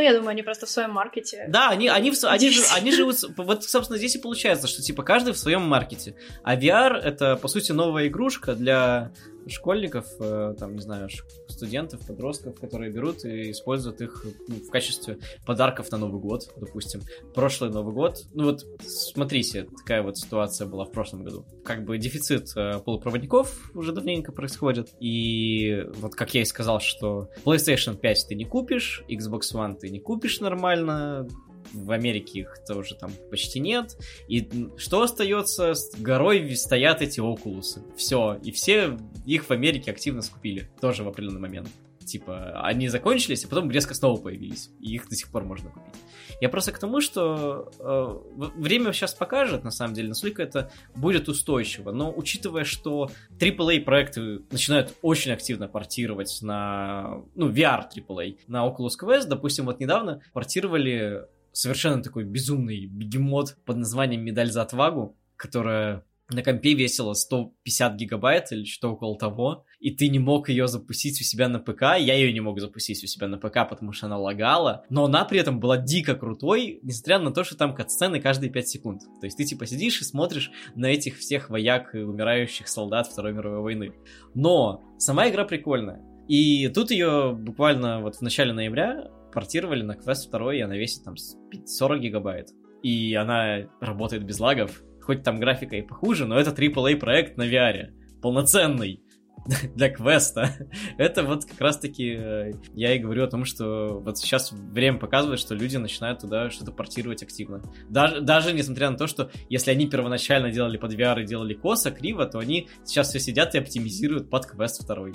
Да, 0.00 0.04
я 0.04 0.14
думаю, 0.14 0.30
они 0.30 0.42
просто 0.42 0.64
в 0.64 0.70
своем 0.70 0.92
маркете. 0.92 1.44
Да, 1.48 1.68
они, 1.68 1.88
они, 1.88 2.10
в, 2.10 2.24
они, 2.24 2.50
они 2.74 2.90
живут... 2.90 3.16
Вот, 3.36 3.64
собственно, 3.64 3.98
здесь 3.98 4.16
и 4.16 4.18
получается, 4.18 4.66
что, 4.66 4.80
типа, 4.80 5.02
каждый 5.02 5.34
в 5.34 5.38
своем 5.38 5.60
маркете. 5.60 6.14
А 6.42 6.56
VR— 6.56 6.94
это, 7.04 7.36
по 7.36 7.48
сути, 7.48 7.72
новая 7.72 8.06
игрушка 8.06 8.54
для 8.54 9.12
школьников, 9.50 10.06
э, 10.20 10.54
там, 10.58 10.74
не 10.74 10.80
знаю, 10.80 11.08
студентов, 11.48 12.06
подростков, 12.06 12.58
которые 12.60 12.90
берут 12.90 13.24
и 13.24 13.50
используют 13.50 14.00
их 14.00 14.24
ну, 14.48 14.56
в 14.56 14.70
качестве 14.70 15.18
подарков 15.46 15.90
на 15.90 15.98
Новый 15.98 16.20
год, 16.20 16.52
допустим. 16.56 17.02
Прошлый 17.34 17.70
Новый 17.70 17.94
год, 17.94 18.24
ну 18.34 18.44
вот, 18.44 18.64
смотрите, 18.80 19.66
такая 19.78 20.02
вот 20.02 20.18
ситуация 20.18 20.66
была 20.66 20.84
в 20.84 20.92
прошлом 20.92 21.24
году. 21.24 21.44
Как 21.64 21.84
бы 21.84 21.98
дефицит 21.98 22.56
э, 22.56 22.78
полупроводников 22.84 23.70
уже 23.74 23.92
давненько 23.92 24.32
происходит, 24.32 24.90
и 25.00 25.84
вот 25.96 26.14
как 26.14 26.34
я 26.34 26.42
и 26.42 26.44
сказал, 26.44 26.80
что 26.80 27.28
PlayStation 27.44 27.96
5 27.96 28.26
ты 28.28 28.34
не 28.34 28.44
купишь, 28.44 29.04
Xbox 29.08 29.40
One 29.54 29.76
ты 29.76 29.90
не 29.90 30.00
купишь 30.00 30.40
нормально, 30.40 31.28
в 31.72 31.90
Америке 31.90 32.40
их 32.40 32.58
тоже 32.66 32.94
там 32.94 33.10
почти 33.30 33.60
нет. 33.60 33.96
И 34.28 34.48
что 34.76 35.02
остается? 35.02 35.74
С 35.74 35.94
горой 35.96 36.54
стоят 36.56 37.02
эти 37.02 37.20
окулусы. 37.20 37.82
Все. 37.96 38.38
И 38.42 38.50
все 38.52 38.96
их 39.26 39.44
в 39.44 39.50
Америке 39.50 39.90
активно 39.90 40.22
скупили. 40.22 40.70
Тоже 40.80 41.04
в 41.04 41.08
определенный 41.08 41.40
момент. 41.40 41.68
Типа, 42.04 42.60
они 42.64 42.88
закончились, 42.88 43.44
а 43.44 43.48
потом 43.48 43.70
резко 43.70 43.94
снова 43.94 44.20
появились. 44.20 44.70
И 44.80 44.94
их 44.94 45.08
до 45.08 45.14
сих 45.14 45.28
пор 45.28 45.44
можно 45.44 45.70
купить. 45.70 45.94
Я 46.40 46.48
просто 46.48 46.72
к 46.72 46.78
тому, 46.78 47.00
что 47.00 47.70
э, 47.78 48.48
время 48.56 48.92
сейчас 48.92 49.14
покажет, 49.14 49.62
на 49.62 49.70
самом 49.70 49.94
деле, 49.94 50.08
насколько 50.08 50.42
это 50.42 50.72
будет 50.96 51.28
устойчиво. 51.28 51.92
Но 51.92 52.12
учитывая, 52.12 52.64
что 52.64 53.10
AAA 53.38 53.82
проекты 53.82 54.40
начинают 54.50 54.94
очень 55.02 55.32
активно 55.32 55.68
портировать 55.68 56.38
на, 56.40 57.22
ну, 57.34 57.50
VR 57.50 57.84
AAA, 57.94 58.38
на 58.46 58.66
Oculus 58.66 58.92
Quest, 59.00 59.26
допустим, 59.26 59.66
вот 59.66 59.78
недавно 59.80 60.22
портировали 60.32 61.26
совершенно 61.52 62.02
такой 62.02 62.24
безумный 62.24 62.86
бегемот 62.86 63.56
под 63.64 63.76
названием 63.78 64.22
«Медаль 64.22 64.50
за 64.50 64.62
отвагу», 64.62 65.16
которая 65.36 66.04
на 66.32 66.42
компе 66.42 66.74
весила 66.74 67.14
150 67.14 67.96
гигабайт 67.96 68.52
или 68.52 68.64
что 68.64 68.92
около 68.92 69.18
того, 69.18 69.64
и 69.78 69.90
ты 69.90 70.08
не 70.08 70.18
мог 70.18 70.48
ее 70.48 70.68
запустить 70.68 71.20
у 71.20 71.24
себя 71.24 71.48
на 71.48 71.58
ПК, 71.58 71.82
я 71.98 72.14
ее 72.14 72.32
не 72.32 72.40
мог 72.40 72.60
запустить 72.60 73.02
у 73.02 73.06
себя 73.06 73.26
на 73.26 73.38
ПК, 73.38 73.68
потому 73.68 73.92
что 73.92 74.06
она 74.06 74.18
лагала, 74.18 74.84
но 74.90 75.04
она 75.04 75.24
при 75.24 75.40
этом 75.40 75.60
была 75.60 75.76
дико 75.76 76.14
крутой, 76.14 76.80
несмотря 76.82 77.18
на 77.18 77.32
то, 77.32 77.44
что 77.44 77.56
там 77.56 77.74
кат-сцены 77.74 78.20
каждые 78.20 78.50
5 78.50 78.68
секунд. 78.68 79.02
То 79.20 79.26
есть 79.26 79.36
ты 79.36 79.44
типа 79.44 79.66
сидишь 79.66 80.00
и 80.00 80.04
смотришь 80.04 80.50
на 80.74 80.86
этих 80.86 81.18
всех 81.18 81.50
вояк 81.50 81.94
и 81.94 81.98
умирающих 81.98 82.68
солдат 82.68 83.06
Второй 83.06 83.32
мировой 83.32 83.60
войны. 83.60 83.92
Но 84.34 84.82
сама 84.98 85.28
игра 85.28 85.44
прикольная. 85.44 86.02
И 86.28 86.68
тут 86.68 86.92
ее 86.92 87.34
буквально 87.36 88.00
вот 88.00 88.16
в 88.16 88.22
начале 88.22 88.52
ноября 88.52 89.10
портировали 89.32 89.82
на 89.82 89.92
Quest 89.92 90.30
2, 90.30 90.54
и 90.54 90.60
она 90.60 90.76
весит 90.76 91.04
там 91.04 91.14
40 91.16 92.00
гигабайт. 92.00 92.48
И 92.82 93.14
она 93.14 93.68
работает 93.80 94.24
без 94.24 94.40
лагов. 94.40 94.82
Хоть 95.00 95.22
там 95.22 95.38
графика 95.38 95.76
и 95.76 95.82
похуже, 95.82 96.26
но 96.26 96.38
это 96.38 96.50
AAA 96.50 96.96
проект 96.96 97.36
на 97.36 97.48
VR. 97.48 97.90
Полноценный 98.22 99.02
для 99.74 99.90
квеста. 99.90 100.54
Это 100.98 101.22
вот 101.22 101.44
как 101.44 101.60
раз-таки 101.60 102.14
э, 102.16 102.52
я 102.74 102.94
и 102.94 102.98
говорю 102.98 103.24
о 103.24 103.28
том, 103.28 103.44
что 103.44 104.00
вот 104.04 104.18
сейчас 104.18 104.52
время 104.52 104.98
показывает, 104.98 105.40
что 105.40 105.54
люди 105.54 105.76
начинают 105.76 106.20
туда 106.20 106.50
что-то 106.50 106.72
портировать 106.72 107.22
активно. 107.22 107.62
Даже, 107.88 108.20
даже 108.20 108.52
несмотря 108.52 108.90
на 108.90 108.96
то, 108.96 109.06
что 109.06 109.30
если 109.48 109.70
они 109.70 109.88
первоначально 109.88 110.50
делали 110.50 110.76
под 110.76 110.94
VR 110.94 111.22
и 111.22 111.26
делали 111.26 111.54
косо, 111.54 111.90
криво, 111.90 112.26
то 112.26 112.38
они 112.38 112.68
сейчас 112.84 113.08
все 113.08 113.20
сидят 113.20 113.54
и 113.54 113.58
оптимизируют 113.58 114.30
под 114.30 114.46
квест 114.46 114.82
второй. 114.82 115.14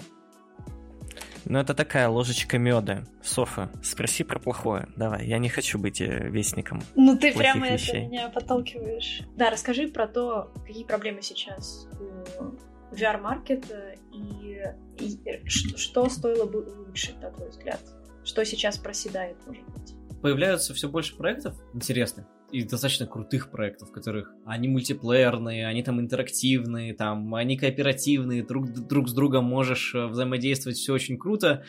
Ну, 1.45 1.59
это 1.59 1.73
такая 1.73 2.09
ложечка 2.09 2.57
меда. 2.57 3.03
Софа, 3.23 3.69
спроси 3.83 4.23
про 4.23 4.39
плохое. 4.39 4.87
Давай, 4.95 5.27
я 5.27 5.37
не 5.37 5.49
хочу 5.49 5.77
быть 5.77 6.01
э, 6.01 6.27
вестником. 6.29 6.81
Ну, 6.95 7.17
ты 7.17 7.33
прямо 7.33 7.69
вещей. 7.69 8.01
это 8.01 8.07
меня 8.07 8.29
подталкиваешь. 8.29 9.21
Да, 9.35 9.49
расскажи 9.49 9.87
про 9.87 10.07
то, 10.07 10.51
какие 10.65 10.83
проблемы 10.83 11.21
сейчас 11.21 11.87
у 11.99 12.95
VR-маркета 12.95 13.95
и, 14.11 14.61
и 14.99 15.47
что, 15.47 15.77
что 15.77 16.09
стоило 16.09 16.45
бы 16.45 16.63
улучшить, 16.63 17.19
на 17.21 17.31
твой 17.31 17.49
взгляд? 17.49 17.79
Что 18.23 18.43
сейчас 18.43 18.77
проседает, 18.77 19.37
может 19.45 19.63
быть? 19.69 19.93
Появляются 20.21 20.73
все 20.73 20.89
больше 20.89 21.15
проектов 21.15 21.55
интересных, 21.73 22.25
и 22.51 22.63
достаточно 22.63 23.07
крутых 23.07 23.51
проектов, 23.51 23.91
которых 23.91 24.31
они 24.45 24.67
мультиплеерные, 24.67 25.67
они 25.67 25.83
там 25.83 25.99
интерактивные, 25.99 26.93
там 26.93 27.33
они 27.35 27.57
кооперативные, 27.57 28.43
друг, 28.43 28.71
друг 28.71 29.09
с 29.09 29.13
другом 29.13 29.45
можешь 29.45 29.93
э, 29.95 30.07
взаимодействовать, 30.07 30.77
все 30.77 30.93
очень 30.93 31.17
круто. 31.17 31.63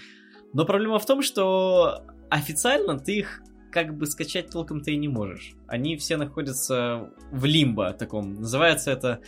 Но 0.53 0.65
проблема 0.65 0.99
в 0.99 1.07
том, 1.07 1.23
что 1.23 2.05
официально 2.31 2.99
ты 2.99 3.19
их 3.19 3.43
как 3.73 3.97
бы 3.97 4.07
скачать 4.07 4.51
толком-то 4.51 4.91
и 4.91 4.97
не 4.97 5.09
можешь. 5.09 5.55
Они 5.67 5.97
все 5.97 6.17
находятся 6.17 7.11
в 7.31 7.45
лимбо 7.45 7.93
таком. 7.93 8.35
Называется 8.35 8.91
это 8.91 9.21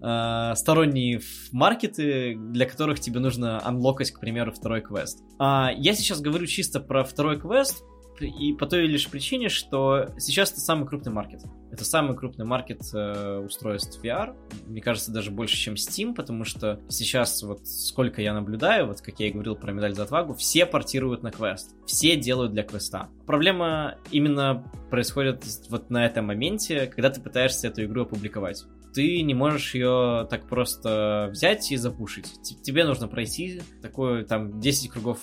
э, 0.00 0.54
сторонние 0.54 1.20
маркеты, 1.52 2.36
для 2.36 2.66
которых 2.66 3.00
тебе 3.00 3.20
нужно 3.20 3.64
анлокать, 3.66 4.12
к 4.12 4.20
примеру, 4.20 4.52
второй 4.52 4.80
квест. 4.80 5.22
А, 5.38 5.70
я 5.76 5.94
сейчас 5.94 6.20
говорю 6.20 6.46
чисто 6.46 6.78
про 6.80 7.04
второй 7.04 7.40
квест, 7.40 7.82
и 8.20 8.52
по 8.52 8.66
той 8.66 8.86
лишь 8.86 9.08
причине, 9.08 9.48
что 9.48 10.08
сейчас 10.18 10.52
это 10.52 10.60
самый 10.60 10.86
крупный 10.86 11.12
маркет. 11.12 11.42
Это 11.70 11.84
самый 11.84 12.16
крупный 12.16 12.44
маркет 12.44 12.82
э, 12.94 13.38
устройств 13.44 14.02
VR. 14.02 14.34
Мне 14.66 14.80
кажется, 14.80 15.12
даже 15.12 15.30
больше, 15.30 15.56
чем 15.56 15.74
Steam, 15.74 16.14
потому 16.14 16.44
что 16.44 16.80
сейчас, 16.88 17.42
вот 17.42 17.66
сколько 17.66 18.22
я 18.22 18.32
наблюдаю, 18.32 18.86
вот 18.86 19.00
как 19.00 19.20
я 19.20 19.28
и 19.28 19.32
говорил 19.32 19.56
про 19.56 19.72
медаль 19.72 19.94
за 19.94 20.04
отвагу, 20.04 20.34
все 20.34 20.66
портируют 20.66 21.22
на 21.22 21.30
квест. 21.30 21.74
Все 21.86 22.16
делают 22.16 22.52
для 22.52 22.62
квеста. 22.62 23.08
Проблема 23.26 23.96
именно 24.10 24.70
происходит 24.90 25.44
вот 25.68 25.90
на 25.90 26.06
этом 26.06 26.26
моменте, 26.26 26.86
когда 26.86 27.10
ты 27.10 27.20
пытаешься 27.20 27.68
эту 27.68 27.84
игру 27.84 28.02
опубликовать 28.02 28.64
ты 28.96 29.20
не 29.20 29.34
можешь 29.34 29.74
ее 29.74 30.26
так 30.30 30.48
просто 30.48 31.28
взять 31.30 31.70
и 31.70 31.76
запушить. 31.76 32.32
Тебе 32.62 32.82
нужно 32.86 33.08
пройти 33.08 33.60
такое 33.82 34.24
там 34.24 34.58
10 34.58 34.90
кругов 34.90 35.18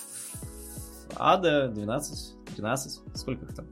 ада, 1.16 1.68
12, 1.68 2.54
13, 2.56 3.00
сколько 3.14 3.46
их 3.46 3.54
там? 3.54 3.66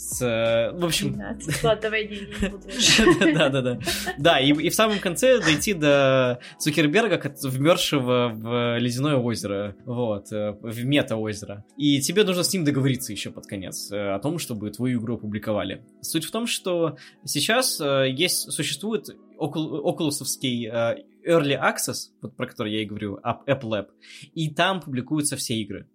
С, 0.00 0.22
э, 0.22 0.72
в 0.72 0.84
общем... 0.84 1.12
12. 1.12 1.62
Ладно, 1.62 1.82
давай 1.82 2.08
не, 2.08 2.20
не 2.20 2.48
буду. 2.48 2.66
Да, 3.34 3.48
да, 3.50 3.60
да. 3.60 3.78
Да, 4.18 4.40
и, 4.40 4.50
и 4.50 4.70
в 4.70 4.74
самом 4.74 4.98
конце 4.98 5.40
дойти 5.40 5.74
до 5.74 6.40
Цукерберга, 6.58 7.20
вмерзшего 7.42 8.32
в 8.34 8.78
ледяное 8.78 9.16
озеро, 9.16 9.76
вот, 9.84 10.32
э, 10.32 10.52
в 10.62 10.84
мета-озеро. 10.84 11.64
И 11.76 12.00
тебе 12.00 12.24
нужно 12.24 12.42
с 12.42 12.52
ним 12.52 12.64
договориться 12.64 13.12
еще 13.12 13.30
под 13.30 13.46
конец 13.46 13.92
э, 13.92 14.14
о 14.14 14.18
том, 14.18 14.38
чтобы 14.38 14.70
твою 14.70 15.00
игру 15.00 15.16
опубликовали. 15.16 15.84
Суть 16.00 16.24
в 16.24 16.30
том, 16.30 16.46
что 16.46 16.96
сейчас 17.24 17.78
есть, 17.80 18.50
существует 18.50 19.10
окулусовский 19.38 20.68
Early 20.68 21.58
Access, 21.60 22.10
вот 22.22 22.34
про 22.36 22.46
который 22.46 22.72
я 22.72 22.82
и 22.82 22.86
говорю, 22.86 23.18
App, 23.22 23.86
и 24.34 24.48
там 24.48 24.80
публикуются 24.80 25.36
все 25.36 25.54
игры 25.54 25.86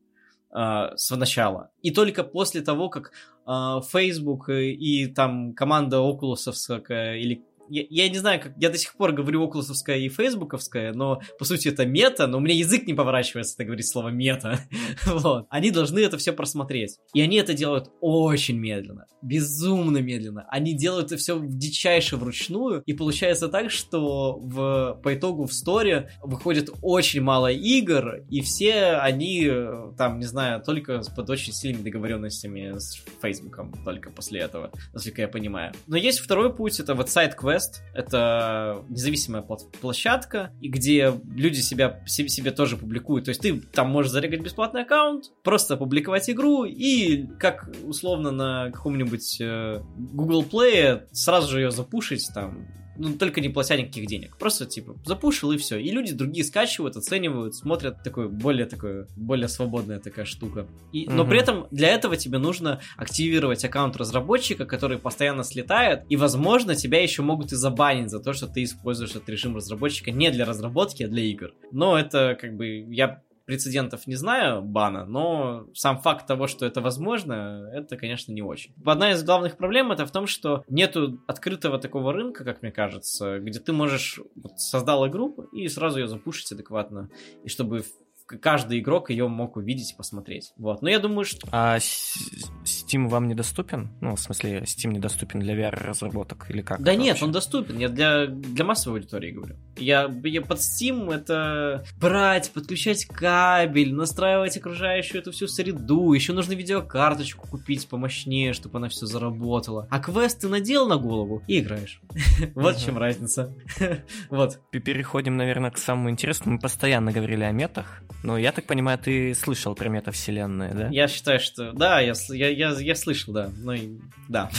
с 0.95 1.15
начала. 1.15 1.71
И 1.81 1.91
только 1.91 2.23
после 2.23 2.61
того, 2.61 2.89
как 2.89 3.11
э, 3.45 3.81
Facebook 3.91 4.49
и 4.49 5.07
там 5.07 5.53
команда 5.53 5.97
Oculusовская 5.97 7.17
или 7.17 7.43
я, 7.69 7.83
я 7.89 8.09
не 8.09 8.17
знаю, 8.17 8.41
как 8.41 8.53
я 8.57 8.69
до 8.69 8.77
сих 8.77 8.95
пор 8.95 9.11
говорю 9.11 9.43
окулусовская 9.43 9.97
и 9.97 10.09
фейсбуковская, 10.09 10.93
но 10.93 11.21
по 11.39 11.45
сути 11.45 11.69
это 11.69 11.85
мета, 11.85 12.27
но 12.27 12.37
у 12.37 12.41
меня 12.41 12.55
язык 12.55 12.87
не 12.87 12.93
поворачивается 12.93 13.55
это 13.55 13.65
говорить 13.65 13.87
слово 13.87 14.09
мета. 14.09 14.59
вот. 15.05 15.47
Они 15.49 15.71
должны 15.71 15.99
это 15.99 16.17
все 16.17 16.33
просмотреть. 16.33 16.97
И 17.13 17.21
они 17.21 17.37
это 17.37 17.53
делают 17.53 17.91
очень 18.01 18.57
медленно, 18.57 19.05
безумно 19.21 19.99
медленно. 19.99 20.45
Они 20.49 20.73
делают 20.73 21.07
это 21.07 21.17
все 21.17 21.39
дичайше 21.41 22.17
вручную, 22.17 22.83
и 22.85 22.93
получается 22.93 23.47
так, 23.47 23.71
что 23.71 24.37
в, 24.39 24.99
по 25.03 25.15
итогу 25.15 25.45
в 25.45 25.53
сторе 25.53 26.11
выходит 26.23 26.69
очень 26.81 27.21
мало 27.21 27.51
игр, 27.51 28.23
и 28.29 28.41
все 28.41 28.97
они 28.97 29.49
там, 29.97 30.19
не 30.19 30.25
знаю, 30.25 30.61
только 30.61 31.01
под 31.15 31.29
очень 31.29 31.53
сильными 31.53 31.83
договоренностями 31.83 32.77
с 32.77 33.03
Фейсбуком, 33.21 33.73
только 33.83 34.09
после 34.09 34.41
этого, 34.41 34.71
насколько 34.93 35.21
я 35.21 35.27
понимаю. 35.27 35.73
Но 35.87 35.97
есть 35.97 36.19
второй 36.19 36.53
путь, 36.53 36.79
это 36.79 36.95
вот 36.95 37.09
сайт 37.09 37.35
Quest. 37.55 37.81
Это 37.93 38.83
независимая 38.89 39.41
площадка, 39.41 40.51
где 40.61 41.13
люди 41.33 41.59
себя, 41.59 42.03
себе, 42.05 42.29
себе 42.29 42.51
тоже 42.51 42.77
публикуют. 42.77 43.25
То 43.25 43.29
есть 43.29 43.41
ты 43.41 43.59
там 43.59 43.89
можешь 43.89 44.11
зарегать 44.11 44.41
бесплатный 44.41 44.83
аккаунт, 44.83 45.31
просто 45.43 45.77
публиковать 45.77 46.29
игру, 46.29 46.65
и 46.65 47.27
как 47.39 47.69
условно 47.83 48.31
на 48.31 48.71
каком-нибудь 48.71 49.37
э, 49.39 49.81
Google 49.97 50.43
Play 50.43 51.07
сразу 51.11 51.51
же 51.51 51.61
ее 51.61 51.71
запушить 51.71 52.29
там 52.33 52.67
ну, 52.97 53.13
только 53.13 53.41
не 53.41 53.49
платя 53.49 53.77
никаких 53.77 54.07
денег. 54.07 54.37
Просто, 54.37 54.65
типа, 54.65 54.95
запушил 55.05 55.51
и 55.51 55.57
все. 55.57 55.77
И 55.77 55.89
люди 55.91 56.13
другие 56.13 56.43
скачивают, 56.43 56.95
оценивают, 56.95 57.55
смотрят 57.55 58.03
такое, 58.03 58.27
более 58.27 58.65
такое, 58.65 59.07
более 59.15 59.47
свободная 59.47 59.99
такая 59.99 60.25
штука. 60.25 60.67
И, 60.91 61.05
угу. 61.07 61.15
Но 61.15 61.25
при 61.25 61.39
этом 61.39 61.67
для 61.71 61.89
этого 61.89 62.17
тебе 62.17 62.37
нужно 62.37 62.79
активировать 62.97 63.63
аккаунт 63.65 63.95
разработчика, 63.97 64.65
который 64.65 64.97
постоянно 64.97 65.43
слетает, 65.43 66.03
и, 66.09 66.15
возможно, 66.15 66.75
тебя 66.75 67.01
еще 67.01 67.21
могут 67.21 67.51
и 67.51 67.55
забанить 67.55 68.09
за 68.09 68.19
то, 68.19 68.33
что 68.33 68.47
ты 68.47 68.63
используешь 68.63 69.11
этот 69.11 69.27
режим 69.29 69.55
разработчика 69.55 70.11
не 70.11 70.31
для 70.31 70.45
разработки, 70.45 71.03
а 71.03 71.07
для 71.07 71.23
игр. 71.23 71.53
Но 71.71 71.97
это, 71.97 72.37
как 72.39 72.55
бы, 72.55 72.85
я 72.89 73.21
прецедентов 73.45 74.07
не 74.07 74.15
знаю 74.15 74.61
бана, 74.61 75.05
но 75.05 75.67
сам 75.73 75.99
факт 75.99 76.27
того, 76.27 76.47
что 76.47 76.65
это 76.65 76.81
возможно, 76.81 77.69
это, 77.73 77.97
конечно, 77.97 78.31
не 78.31 78.41
очень. 78.41 78.73
Одна 78.83 79.11
из 79.11 79.23
главных 79.23 79.57
проблем 79.57 79.91
это 79.91 80.05
в 80.05 80.11
том, 80.11 80.27
что 80.27 80.63
нету 80.67 81.21
открытого 81.27 81.79
такого 81.79 82.13
рынка, 82.13 82.43
как 82.43 82.61
мне 82.61 82.71
кажется, 82.71 83.39
где 83.39 83.59
ты 83.59 83.73
можешь 83.73 84.19
вот, 84.35 84.59
создал 84.59 85.07
игру 85.07 85.47
и 85.51 85.67
сразу 85.67 85.99
ее 85.99 86.07
запушить 86.07 86.51
адекватно, 86.51 87.09
и 87.43 87.49
чтобы 87.49 87.83
каждый 88.25 88.79
игрок 88.79 89.09
ее 89.09 89.27
мог 89.27 89.55
увидеть 89.57 89.91
и 89.91 89.95
посмотреть. 89.95 90.53
Вот. 90.57 90.81
Но 90.81 90.89
я 90.89 90.99
думаю, 90.99 91.25
что... 91.25 91.47
А 91.51 91.77
Steam 91.77 93.07
вам 93.07 93.27
недоступен? 93.27 93.89
Ну, 94.01 94.15
в 94.15 94.19
смысле, 94.19 94.61
Steam 94.61 94.91
недоступен 94.91 95.39
для 95.39 95.55
VR-разработок 95.55 96.49
или 96.49 96.61
как? 96.61 96.81
Да 96.81 96.95
нет, 96.95 97.09
вообще? 97.09 97.25
он 97.25 97.31
доступен. 97.31 97.77
Я 97.77 97.89
для, 97.89 98.27
для 98.27 98.65
массовой 98.65 98.99
аудитории 98.99 99.31
говорю. 99.31 99.55
Я, 99.77 100.11
я 100.23 100.41
под 100.41 100.59
Steam 100.59 101.13
это 101.13 101.85
брать, 101.99 102.51
подключать 102.51 103.05
кабель, 103.05 103.93
настраивать 103.93 104.57
окружающую 104.57 105.21
эту 105.21 105.31
всю 105.31 105.47
среду. 105.47 106.13
Еще 106.13 106.33
нужно 106.33 106.53
видеокарточку 106.53 107.47
купить 107.47 107.87
помощнее, 107.87 108.53
чтобы 108.53 108.77
она 108.77 108.89
все 108.89 109.05
заработала. 109.05 109.87
А 109.91 109.99
квест 109.99 110.41
ты 110.41 110.47
надел 110.47 110.87
на 110.87 110.97
голову 110.97 111.43
и 111.47 111.59
играешь. 111.59 112.01
Вот 112.55 112.77
в 112.77 112.85
чем 112.85 112.97
разница. 112.97 113.53
Вот. 114.29 114.59
Переходим, 114.71 115.37
наверное, 115.37 115.71
к 115.71 115.77
самому 115.77 116.09
интересному. 116.09 116.55
Мы 116.55 116.61
постоянно 116.61 117.11
говорили 117.11 117.43
о 117.43 117.51
метах. 117.51 118.01
Но 118.25 118.39
я 118.39 118.51
так 118.51 118.65
понимаю, 118.65 118.97
ты 118.97 119.35
слышал 119.35 119.75
про 119.75 119.87
метавселенные, 119.87 120.73
да? 120.73 120.87
Я 120.89 121.07
считаю, 121.07 121.39
что... 121.39 121.73
Да, 121.73 121.99
я, 121.99 122.13
я, 122.29 122.49
я, 122.49 122.71
я 122.71 122.95
слышал, 122.95 123.33
да. 123.33 123.51
Ну 123.55 123.73
и... 123.73 123.99
Да. 124.27 124.49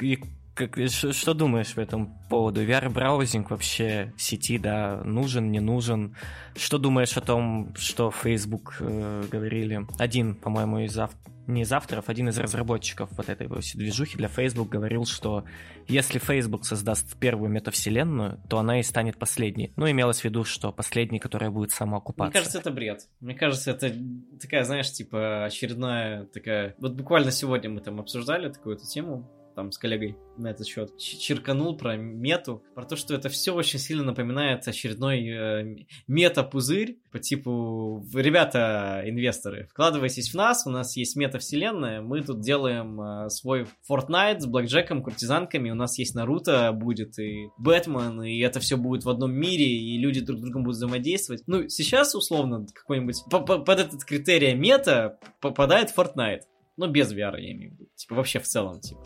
И 0.00 0.18
как, 0.54 0.78
что, 0.88 1.12
что 1.12 1.34
думаешь 1.34 1.74
по 1.74 1.80
этому 1.80 2.16
поводу? 2.30 2.64
VR-браузинг 2.64 3.50
вообще 3.50 4.14
сети, 4.16 4.56
да, 4.56 5.02
нужен, 5.04 5.50
не 5.52 5.60
нужен? 5.60 6.16
Что 6.56 6.78
думаешь 6.78 7.14
о 7.18 7.20
том, 7.20 7.74
что 7.76 8.10
Facebook 8.10 8.76
э, 8.80 9.24
говорили? 9.30 9.86
Один, 9.98 10.34
по-моему, 10.34 10.78
из 10.78 10.96
авторов 10.96 11.33
не 11.46 11.62
из 11.62 11.72
авторов, 11.72 12.08
один 12.08 12.28
из 12.28 12.38
разработчиков 12.38 13.10
вот 13.12 13.28
этой 13.28 13.48
движухи 13.48 14.16
для 14.16 14.28
Facebook 14.28 14.68
говорил, 14.68 15.04
что 15.06 15.44
если 15.86 16.18
Facebook 16.18 16.64
создаст 16.64 17.16
первую 17.18 17.50
метавселенную, 17.50 18.40
то 18.48 18.58
она 18.58 18.80
и 18.80 18.82
станет 18.82 19.18
последней. 19.18 19.72
Ну, 19.76 19.90
имелось 19.90 20.20
в 20.20 20.24
виду, 20.24 20.44
что 20.44 20.72
последней, 20.72 21.18
которая 21.18 21.50
будет 21.50 21.70
самоокупаться. 21.70 22.30
Мне 22.30 22.32
кажется, 22.32 22.58
это 22.58 22.70
бред. 22.70 23.08
Мне 23.20 23.34
кажется, 23.34 23.70
это 23.70 23.92
такая, 24.40 24.64
знаешь, 24.64 24.90
типа 24.90 25.44
очередная 25.44 26.24
такая... 26.26 26.74
Вот 26.78 26.94
буквально 26.94 27.30
сегодня 27.30 27.70
мы 27.70 27.80
там 27.80 28.00
обсуждали 28.00 28.50
такую 28.50 28.76
эту 28.76 28.86
тему, 28.86 29.30
там 29.54 29.72
с 29.72 29.78
коллегой 29.78 30.16
на 30.36 30.48
этот 30.48 30.66
счет 30.66 30.96
черканул 30.98 31.76
про 31.76 31.96
мету, 31.96 32.62
про 32.74 32.84
то, 32.84 32.96
что 32.96 33.14
это 33.14 33.28
все 33.28 33.54
очень 33.54 33.78
сильно 33.78 34.02
напоминает 34.02 34.66
очередной 34.66 35.28
э, 35.28 35.76
мета-пузырь 36.08 36.98
по 37.12 37.18
типу 37.18 38.04
«Ребята, 38.12 39.02
инвесторы, 39.04 39.68
вкладывайтесь 39.70 40.30
в 40.30 40.34
нас, 40.34 40.66
у 40.66 40.70
нас 40.70 40.96
есть 40.96 41.16
мета-вселенная, 41.16 42.00
мы 42.00 42.22
тут 42.22 42.40
делаем 42.40 43.00
э, 43.00 43.30
свой 43.30 43.66
Fortnite 43.88 44.40
с 44.40 44.46
блэкджеком, 44.46 45.02
куртизанками, 45.02 45.70
у 45.70 45.74
нас 45.74 45.98
есть 45.98 46.14
Наруто 46.14 46.72
будет 46.72 47.18
и 47.18 47.48
Бэтмен, 47.58 48.22
и 48.22 48.38
это 48.40 48.60
все 48.60 48.76
будет 48.76 49.04
в 49.04 49.10
одном 49.10 49.32
мире, 49.32 49.66
и 49.66 49.98
люди 49.98 50.20
друг 50.20 50.38
с 50.38 50.42
другом 50.42 50.64
будут 50.64 50.76
взаимодействовать». 50.76 51.44
Ну, 51.46 51.68
сейчас, 51.68 52.14
условно, 52.14 52.66
какой-нибудь 52.74 53.22
под 53.30 53.68
этот 53.68 54.04
критерий 54.04 54.54
мета 54.54 55.18
попадает 55.40 55.92
Fortnite. 55.96 56.42
Ну, 56.76 56.88
без 56.88 57.12
VR, 57.12 57.40
я 57.40 57.52
имею 57.52 57.70
в 57.70 57.74
виду. 57.74 57.88
Типа, 57.94 58.16
вообще 58.16 58.40
в 58.40 58.44
целом, 58.44 58.80
типа. 58.80 59.00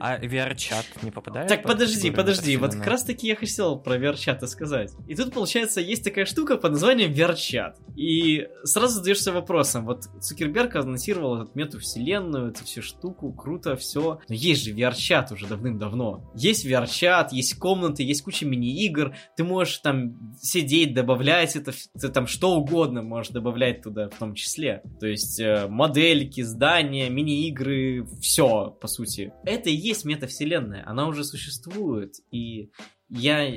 А 0.00 0.18
VR-чат 0.18 0.84
не 1.02 1.12
попадает? 1.12 1.48
Так, 1.48 1.62
подожди, 1.62 2.10
подожди. 2.10 2.56
Вот 2.56 2.74
как 2.74 2.86
раз 2.88 3.04
таки 3.04 3.28
я 3.28 3.36
хотел 3.36 3.78
про 3.78 3.96
VR-чат 3.96 4.48
сказать. 4.50 4.90
И 5.06 5.14
тут, 5.14 5.32
получается, 5.32 5.80
есть 5.80 6.02
такая 6.02 6.24
штука 6.24 6.56
под 6.56 6.72
названием 6.72 7.12
VR-чат. 7.12 7.78
И 7.94 8.48
сразу 8.64 8.96
задаешься 8.96 9.30
вопросом. 9.30 9.84
Вот 9.84 10.08
Цукерберг 10.20 10.74
анонсировал 10.74 11.42
эту 11.42 11.52
мету-вселенную, 11.54 12.50
эту 12.50 12.64
всю 12.64 12.82
штуку, 12.82 13.32
круто, 13.32 13.76
все. 13.76 14.18
Но 14.28 14.34
есть 14.34 14.64
же 14.64 14.72
VR-чат 14.72 15.30
уже 15.30 15.46
давным-давно. 15.46 16.32
Есть 16.34 16.66
VR-чат, 16.66 17.32
есть 17.32 17.56
комнаты, 17.58 18.02
есть 18.02 18.22
куча 18.22 18.44
мини-игр. 18.44 19.14
Ты 19.36 19.44
можешь 19.44 19.78
там 19.78 20.34
сидеть, 20.40 20.94
добавлять 20.94 21.54
это, 21.54 21.72
ты 22.00 22.08
там 22.08 22.26
что 22.26 22.56
угодно 22.56 23.02
можешь 23.02 23.30
добавлять 23.30 23.82
туда 23.82 24.08
в 24.08 24.18
том 24.18 24.34
числе. 24.34 24.82
То 24.98 25.06
есть 25.06 25.38
э, 25.38 25.68
модельки, 25.68 26.40
здания, 26.40 26.61
мини-игры, 26.62 28.06
все, 28.20 28.76
по 28.80 28.88
сути. 28.88 29.32
Это 29.44 29.70
и 29.70 29.74
есть 29.74 30.04
метавселенная, 30.04 30.84
она 30.86 31.06
уже 31.06 31.24
существует, 31.24 32.14
и 32.30 32.70
я 33.08 33.48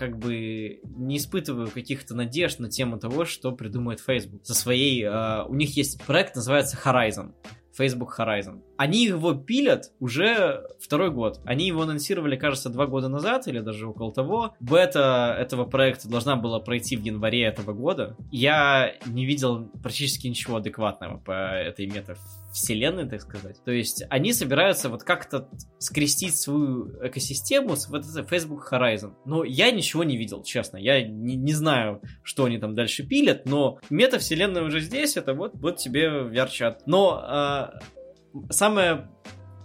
как 0.00 0.18
бы 0.18 0.80
не 0.84 1.18
испытываю 1.18 1.70
каких-то 1.70 2.14
надежд 2.14 2.58
на 2.58 2.70
тему 2.70 2.98
того, 2.98 3.26
что 3.26 3.52
придумает 3.52 4.00
Facebook. 4.00 4.46
Со 4.46 4.54
своей... 4.54 5.04
Э, 5.04 5.44
у 5.46 5.54
них 5.54 5.76
есть 5.76 6.02
проект, 6.06 6.36
называется 6.36 6.78
Horizon. 6.82 7.34
Facebook 7.76 8.18
Horizon. 8.18 8.62
Они 8.76 9.04
его 9.04 9.34
пилят 9.34 9.92
уже 10.00 10.66
второй 10.80 11.10
год. 11.10 11.40
Они 11.44 11.66
его 11.66 11.82
анонсировали, 11.82 12.36
кажется, 12.36 12.70
два 12.70 12.86
года 12.86 13.08
назад 13.08 13.46
или 13.46 13.60
даже 13.60 13.86
около 13.86 14.12
того. 14.12 14.54
Бета 14.58 15.36
этого 15.38 15.64
проекта 15.64 16.08
должна 16.08 16.36
была 16.36 16.60
пройти 16.60 16.96
в 16.96 17.02
январе 17.02 17.42
этого 17.44 17.72
года. 17.72 18.16
Я 18.30 18.94
не 19.06 19.24
видел 19.24 19.70
практически 19.82 20.26
ничего 20.26 20.56
адекватного 20.56 21.18
по 21.18 21.32
этой 21.32 21.86
мета 21.86 22.16
вселенной, 22.52 23.08
так 23.08 23.20
сказать. 23.20 23.62
То 23.64 23.70
есть 23.70 24.04
они 24.10 24.32
собираются 24.32 24.88
вот 24.88 25.02
как-то 25.02 25.48
скрестить 25.78 26.36
свою 26.36 26.90
экосистему 27.06 27.76
с 27.76 27.88
вот 27.88 28.04
этой 28.04 28.24
Facebook 28.24 28.72
Horizon. 28.72 29.14
Но 29.24 29.44
я 29.44 29.70
ничего 29.70 30.04
не 30.04 30.16
видел, 30.16 30.42
честно. 30.42 30.76
Я 30.76 31.02
не, 31.06 31.36
не 31.36 31.52
знаю, 31.52 32.02
что 32.22 32.44
они 32.44 32.58
там 32.58 32.74
дальше 32.74 33.06
пилят, 33.06 33.46
но 33.46 33.78
метавселенная 33.90 34.62
уже 34.62 34.80
здесь, 34.80 35.16
это 35.16 35.34
вот, 35.34 35.52
вот 35.54 35.76
тебе 35.78 36.06
VR-чат. 36.06 36.86
Но 36.86 37.20
а, 37.22 37.80
самое 38.50 39.08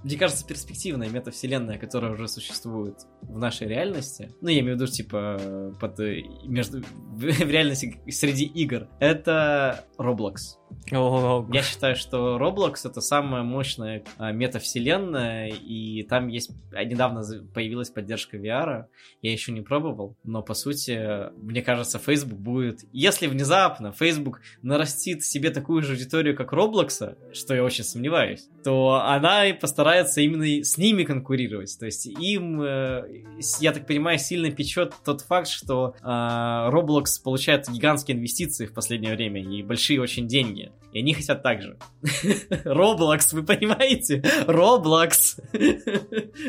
мне 0.05 0.17
кажется, 0.17 0.45
перспективная 0.45 1.09
метавселенная, 1.09 1.79
которая 1.79 2.11
уже 2.11 2.27
существует 2.27 2.95
в 3.23 3.39
нашей 3.39 3.67
реальности, 3.67 4.29
ну, 4.39 4.49
я 4.49 4.59
имею 4.59 4.77
в 4.77 4.79
виду, 4.79 4.91
типа, 4.91 5.73
под, 5.79 5.97
между, 6.45 6.83
в 7.15 7.23
реальности 7.23 7.99
среди 8.11 8.45
игр, 8.45 8.87
это 8.99 9.83
Roblox. 9.97 10.59
Я 10.91 11.63
считаю, 11.63 11.95
что 11.95 12.37
Roblox 12.37 12.81
это 12.85 13.01
самая 13.01 13.41
мощная 13.43 14.03
а, 14.17 14.31
метавселенная, 14.31 15.47
и 15.47 16.03
там 16.03 16.27
есть 16.27 16.51
а, 16.73 16.83
недавно 16.83 17.23
появилась 17.53 17.89
поддержка 17.89 18.37
VR. 18.37 18.85
Я 19.21 19.31
еще 19.31 19.51
не 19.51 19.61
пробовал, 19.61 20.15
но 20.23 20.43
по 20.43 20.53
сути, 20.53 21.31
мне 21.41 21.63
кажется, 21.63 21.97
Facebook 21.97 22.37
будет, 22.37 22.81
если 22.91 23.25
внезапно 23.27 23.91
Facebook 23.91 24.41
нарастит 24.61 25.23
себе 25.23 25.49
такую 25.49 25.81
же 25.81 25.93
аудиторию, 25.93 26.35
как 26.35 26.53
Roblox, 26.53 27.33
что 27.33 27.55
я 27.55 27.63
очень 27.63 27.83
сомневаюсь, 27.83 28.47
то 28.63 29.01
она 29.05 29.47
и 29.47 29.53
постарается 29.53 30.21
именно 30.21 30.63
с 30.63 30.77
ними 30.77 31.03
конкурировать. 31.03 31.75
То 31.79 31.85
есть 31.85 32.05
им, 32.05 32.61
э, 32.61 33.23
я 33.59 33.71
так 33.71 33.87
понимаю, 33.87 34.19
сильно 34.19 34.51
печет 34.51 34.93
тот 35.03 35.21
факт, 35.21 35.47
что 35.47 35.95
э, 36.01 36.05
Roblox 36.05 37.05
получает 37.23 37.67
гигантские 37.69 38.17
инвестиции 38.17 38.67
в 38.67 38.73
последнее 38.73 39.15
время 39.15 39.41
и 39.41 39.63
большие 39.63 39.99
очень 39.99 40.27
деньги. 40.27 40.64
И 40.95 40.99
они 40.99 41.13
хотят 41.13 41.43
так 41.43 41.61
же. 41.61 41.77
Roblox, 42.63 43.33
вы 43.33 43.43
понимаете? 43.43 44.23
Roblox. 44.47 45.41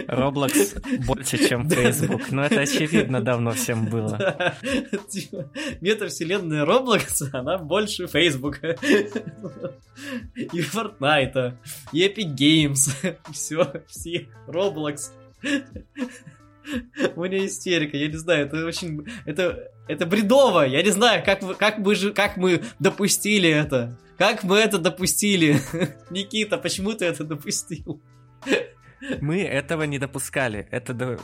Roblox 0.07 1.05
больше, 1.05 1.49
чем 1.49 1.69
Facebook. 1.71 2.31
Но 2.31 2.45
это 2.45 2.61
очевидно 2.61 3.21
давно 3.21 3.51
всем 3.55 3.87
было. 3.87 4.17
Типа, 5.11 5.51
метавселенная 5.81 6.65
Roblox, 6.65 7.29
она 7.33 7.59
больше 7.59 8.07
Facebook. 8.07 8.61
И 8.63 10.61
Fortnite, 10.61 11.55
и 11.91 12.07
Epic 12.07 12.37
Games. 12.37 13.17
Все, 13.33 13.83
все. 13.89 14.29
Roblox. 14.47 15.11
У 17.17 17.25
меня 17.25 17.45
истерика, 17.45 17.97
я 17.97 18.07
не 18.07 18.17
знаю, 18.17 18.47
это 18.47 18.65
очень... 18.65 19.05
Это, 19.25 19.73
это 19.89 20.07
бредово, 20.07 20.63
я 20.63 20.83
не 20.83 20.91
знаю, 20.91 21.25
как, 21.25 21.43
вы, 21.43 21.55
как, 21.55 21.79
мы, 21.79 21.97
как 22.13 22.37
мы 22.37 22.63
допустили 22.79 23.49
это. 23.49 23.99
Как 24.19 24.45
мы 24.45 24.59
это 24.59 24.79
допустили? 24.79 25.57
Никита, 26.11 26.59
почему 26.59 26.93
ты 26.93 27.05
это 27.05 27.25
допустил? 27.25 28.03
Мы 29.21 29.43
этого 29.43 29.83
не 29.83 29.99
допускали. 29.99 30.67
Это 30.71 30.95
до... 30.95 31.19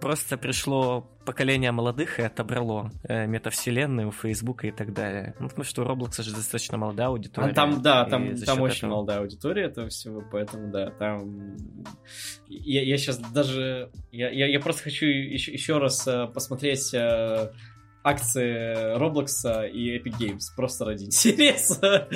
просто 0.00 0.36
пришло 0.36 1.08
поколение 1.24 1.70
молодых 1.70 2.18
и 2.18 2.22
отобрало 2.22 2.90
э, 3.04 3.26
метавселенную, 3.26 4.10
Фейсбука 4.10 4.66
и 4.66 4.72
так 4.72 4.92
далее. 4.92 5.34
Ну, 5.38 5.48
потому 5.48 5.64
что 5.64 5.82
у 5.82 5.84
Roblox 5.84 6.20
же 6.22 6.34
достаточно 6.34 6.76
молодая 6.78 7.08
аудитория. 7.08 7.50
А 7.50 7.54
там, 7.54 7.80
да, 7.80 8.04
там, 8.06 8.36
там 8.36 8.60
очень 8.60 8.78
этого... 8.78 8.90
молодая 8.90 9.20
аудитория 9.20 9.64
этого 9.66 9.88
всего, 9.88 10.22
поэтому, 10.30 10.72
да, 10.72 10.90
там... 10.90 11.56
Я, 12.48 12.82
я 12.82 12.98
сейчас 12.98 13.18
даже... 13.18 13.90
Я, 14.10 14.30
я, 14.30 14.48
я 14.48 14.58
просто 14.58 14.82
хочу 14.82 15.06
еще, 15.06 15.52
еще 15.52 15.78
раз 15.78 16.06
э, 16.08 16.26
посмотреть 16.26 16.92
э, 16.92 17.52
акции 18.04 18.96
Roblox 18.96 19.70
и 19.70 19.96
Epic 19.98 20.18
Games 20.18 20.42
просто 20.56 20.84
ради 20.84 21.04
интереса. 21.04 22.08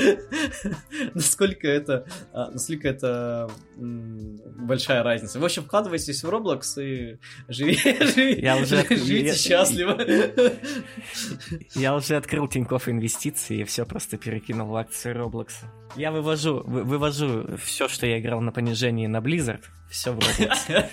насколько 1.15 1.69
это, 1.69 2.07
а, 2.33 2.51
насколько 2.51 2.89
это 2.89 3.51
большая 3.77 5.03
разница. 5.03 5.39
В 5.39 5.45
общем, 5.45 5.65
вкладывайтесь 5.65 6.23
в 6.23 6.29
Roblox 6.29 6.83
и 6.83 7.19
живите, 7.49 8.41
я 8.41 8.57
уже, 8.57 8.85
живите 8.89 9.29
я, 9.29 9.35
счастливо. 9.35 9.99
Я 11.75 11.95
уже 11.95 12.17
открыл 12.17 12.49
Тинькофф 12.49 12.89
инвестиции 12.89 13.61
и 13.61 13.65
все 13.65 13.85
просто 13.87 14.17
перекинул 14.17 14.69
в 14.69 14.77
акции 14.77 15.15
Roblox. 15.15 15.53
Я 15.95 16.11
вывожу, 16.11 16.63
вы, 16.65 16.85
вывожу 16.85 17.57
все, 17.59 17.89
что 17.89 18.07
я 18.07 18.19
играл 18.19 18.41
на 18.41 18.53
понижении 18.53 19.07
на 19.07 19.19
Blizzard, 19.19 19.63
все 19.89 20.13
в 20.13 20.19
Roblox. 20.19 20.87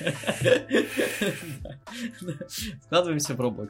Вкладываемся 2.86 3.34
в 3.34 3.42
Roblox. 3.42 3.70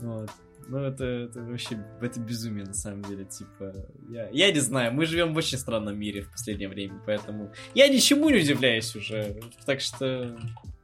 Вот. 0.00 0.30
Ну, 0.68 0.78
это, 0.78 1.04
это 1.04 1.40
вообще, 1.40 1.82
это 2.00 2.20
безумие, 2.20 2.66
на 2.66 2.74
самом 2.74 3.02
деле, 3.02 3.24
типа, 3.24 3.72
я, 4.10 4.28
я 4.30 4.52
не 4.52 4.60
знаю, 4.60 4.92
мы 4.92 5.06
живем 5.06 5.32
в 5.32 5.36
очень 5.38 5.56
странном 5.56 5.98
мире 5.98 6.22
в 6.22 6.30
последнее 6.30 6.68
время, 6.68 7.00
поэтому 7.06 7.50
я 7.74 7.88
ничему 7.88 8.28
не 8.28 8.40
удивляюсь 8.40 8.94
уже, 8.94 9.40
так 9.64 9.80
что 9.80 10.36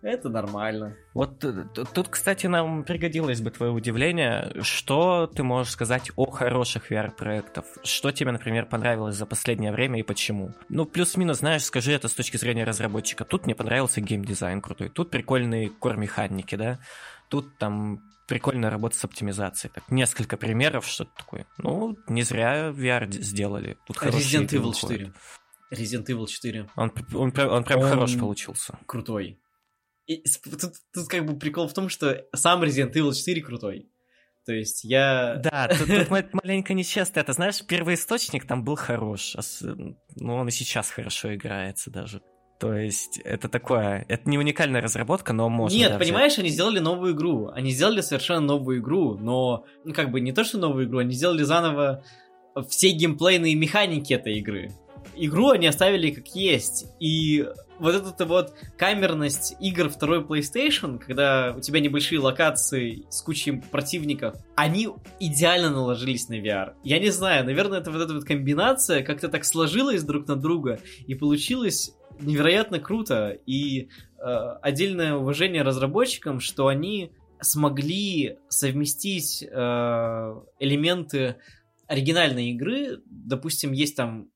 это 0.05 0.29
нормально. 0.29 0.97
Вот 1.15 1.43
э, 1.45 1.65
тут, 1.95 2.09
кстати, 2.09 2.47
нам 2.47 2.85
пригодилось 2.85 3.41
бы 3.41 3.51
твое 3.51 3.73
удивление. 3.73 4.53
Что 4.61 5.27
ты 5.27 5.43
можешь 5.43 5.73
сказать 5.73 6.11
о 6.17 6.31
хороших 6.31 6.91
VR-проектах? 6.91 7.65
Что 7.83 8.13
тебе, 8.13 8.31
например, 8.31 8.67
понравилось 8.67 9.17
за 9.17 9.25
последнее 9.25 9.73
время 9.73 10.01
и 10.01 10.03
почему? 10.03 10.53
Ну, 10.69 10.85
плюс-минус, 10.85 11.39
знаешь, 11.39 11.65
скажи 11.65 11.93
это 11.93 12.09
с 12.09 12.15
точки 12.15 12.37
зрения 12.37 12.65
разработчика. 12.65 13.25
Тут 13.25 13.47
мне 13.47 13.55
понравился 13.55 14.03
геймдизайн 14.03 14.61
крутой, 14.61 14.91
тут 14.91 15.11
прикольные 15.11 15.71
кор-механики, 15.71 16.55
да? 16.55 16.79
Тут 17.31 17.57
там 17.57 18.03
прикольная 18.27 18.71
работа 18.71 18.97
с 18.97 19.05
оптимизацией. 19.05 19.73
Так, 19.75 19.91
несколько 19.91 20.37
примеров, 20.37 20.87
что-то 20.87 21.11
такое. 21.17 21.47
Ну, 21.59 21.97
не 22.09 22.23
зря 22.23 22.71
VR 22.71 23.11
сделали. 23.11 23.77
Тут 23.87 23.99
Resident 23.99 24.49
Evil 24.49 24.73
4. 24.73 25.13
Resident 25.73 26.07
Evil 26.07 26.27
4. 26.27 26.69
Он, 26.77 26.93
он, 27.15 27.33
он, 27.37 27.49
он 27.51 27.65
прям 27.65 27.81
он 27.81 27.89
хорош 27.89 28.19
получился. 28.19 28.79
Крутой. 28.87 29.41
И, 30.07 30.23
тут, 30.43 30.75
тут 30.93 31.09
как 31.09 31.25
бы 31.25 31.39
прикол 31.39 31.67
в 31.69 31.73
том, 31.73 31.89
что 31.89 32.25
сам 32.35 32.63
Resident 32.63 32.93
Evil 32.93 33.13
4 33.13 33.43
крутой. 33.43 33.91
То 34.45 34.53
есть 34.53 34.85
я... 34.85 35.37
Да, 35.37 35.69
тут, 35.69 35.89
тут 36.09 36.35
маленько 36.35 36.75
нечестно. 36.75 37.21
Это, 37.21 37.33
знаешь, 37.33 37.65
первый 37.67 37.95
источник 37.95 38.47
там 38.47 38.63
был 38.63 38.77
хорош. 38.77 39.37
Ну, 39.63 40.35
он 40.35 40.49
и 40.49 40.51
сейчас 40.51 40.91
хорошо 40.91 41.35
играется 41.35 41.91
даже. 41.91 42.21
То 42.59 42.75
есть 42.75 43.19
это 43.19 43.49
такое, 43.49 44.05
это 44.09 44.31
не 44.31 44.39
уникальная 44.39 44.81
разработка, 44.81 45.33
но 45.33 45.49
можно. 45.49 45.77
Нет, 45.77 45.99
понимаешь, 45.99 46.39
они 46.39 46.49
сделали 46.49 46.79
новую 46.79 47.15
игру. 47.15 47.51
Они 47.53 47.73
сделали 47.73 48.01
совершенно 48.01 48.41
новую 48.41 48.79
игру, 48.79 49.17
но 49.19 49.65
ну, 49.85 49.93
как 49.93 50.11
бы 50.11 50.21
не 50.21 50.33
то, 50.33 50.45
что 50.45 50.59
новую 50.59 50.87
игру, 50.87 50.99
они 50.99 51.13
сделали 51.13 51.43
заново 51.43 52.05
все 52.69 52.91
геймплейные 52.91 53.55
механики 53.55 54.13
этой 54.13 54.39
игры. 54.39 54.71
Игру 55.17 55.51
они 55.51 55.67
оставили 55.67 56.11
как 56.11 56.29
есть. 56.29 56.87
И 57.01 57.47
вот 57.79 57.95
эта 57.95 58.25
вот 58.25 58.55
камерность 58.77 59.57
игр 59.61 59.89
второй 59.89 60.21
PlayStation, 60.23 60.99
когда 60.99 61.55
у 61.57 61.61
тебя 61.61 61.81
небольшие 61.81 62.21
локации 62.21 63.05
с 63.11 63.23
кучей 63.23 63.61
противников, 63.61 64.37
они 64.55 64.89
идеально 65.21 65.71
наложились 65.71 66.29
на 66.29 66.35
VR. 66.35 66.75
Я 66.83 66.99
не 66.99 67.11
знаю, 67.11 67.45
наверное, 67.45 67.81
это 67.81 67.91
вот 67.91 68.01
эта 68.01 68.15
вот 68.15 68.25
комбинация 68.25 69.03
как-то 69.03 69.29
так 69.29 69.45
сложилась 69.45 70.03
друг 70.03 70.27
на 70.29 70.37
друга, 70.37 70.81
и 71.07 71.15
получилось 71.15 71.95
невероятно 72.21 72.79
круто. 72.79 73.39
И 73.47 73.89
э, 74.19 74.25
отдельное 74.63 75.15
уважение 75.15 75.63
разработчикам, 75.63 76.41
что 76.41 76.69
они 76.69 77.13
смогли 77.41 78.39
совместить 78.49 79.43
э, 79.43 80.35
элементы 80.59 81.37
оригинальной 81.87 82.51
игры. 82.51 83.03
Допустим, 83.07 83.73
есть 83.73 83.97
там, 83.97 84.29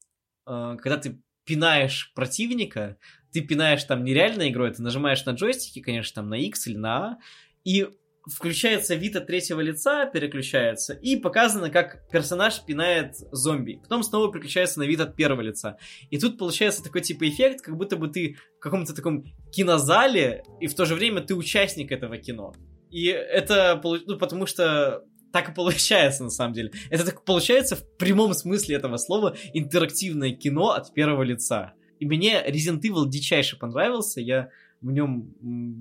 э, 0.47 0.77
когда 0.81 0.97
ты 0.99 1.21
пинаешь 1.45 2.13
противника, 2.15 2.99
ты 3.33 3.41
пинаешь 3.41 3.85
там 3.85 4.05
нереальной 4.05 4.51
игрой, 4.51 4.73
ты 4.73 4.83
нажимаешь 4.83 5.25
на 5.25 5.31
джойстике, 5.31 5.83
конечно, 5.83 6.17
там 6.23 6.29
на 6.29 6.35
X 6.35 6.67
или 6.67 6.77
на 6.77 6.97
A, 6.97 7.19
и 7.65 7.89
включается 8.33 8.95
вид 8.95 9.17
от 9.17 9.27
третьего 9.27 9.61
лица, 9.61 10.07
переключается, 10.07 10.95
и 10.95 11.17
показано, 11.17 11.71
как 11.71 12.09
персонаж 12.11 12.65
пинает 12.65 13.17
зомби. 13.33 13.81
Потом 13.83 14.03
снова 14.03 14.33
переключается 14.33 14.79
на 14.79 14.85
вид 14.85 15.01
от 15.01 15.17
первого 15.17 15.41
лица. 15.41 15.79
И 16.11 16.19
тут 16.19 16.39
получается 16.39 16.83
такой 16.83 17.01
типа 17.01 17.29
эффект, 17.29 17.63
как 17.63 17.77
будто 17.77 17.97
бы 17.97 18.09
ты 18.09 18.37
в 18.59 18.61
каком-то 18.61 18.95
таком 18.95 19.25
кинозале, 19.53 20.43
и 20.61 20.67
в 20.67 20.75
то 20.75 20.85
же 20.85 20.95
время 20.95 21.21
ты 21.21 21.35
участник 21.35 21.93
этого 21.93 22.19
кино. 22.19 22.55
И 22.91 23.07
это, 23.07 23.81
ну, 23.83 24.19
потому 24.19 24.47
что 24.47 25.05
так 25.33 25.51
и 25.51 25.55
получается, 25.55 26.25
на 26.25 26.31
самом 26.31 26.55
деле. 26.55 26.73
Это 26.91 27.05
так 27.05 27.25
получается 27.25 27.77
в 27.77 27.97
прямом 27.97 28.33
смысле 28.35 28.77
этого 28.77 28.97
слова 28.97 29.37
интерактивное 29.53 30.33
кино 30.33 30.71
от 30.71 30.95
первого 30.95 31.23
лица. 31.23 31.75
И 31.99 32.07
мне 32.07 32.43
Resident 32.47 32.81
Evil 32.81 33.09
дичайше 33.09 33.59
понравился. 33.59 34.21
Я 34.21 34.49
в 34.81 34.91
нем 34.91 35.35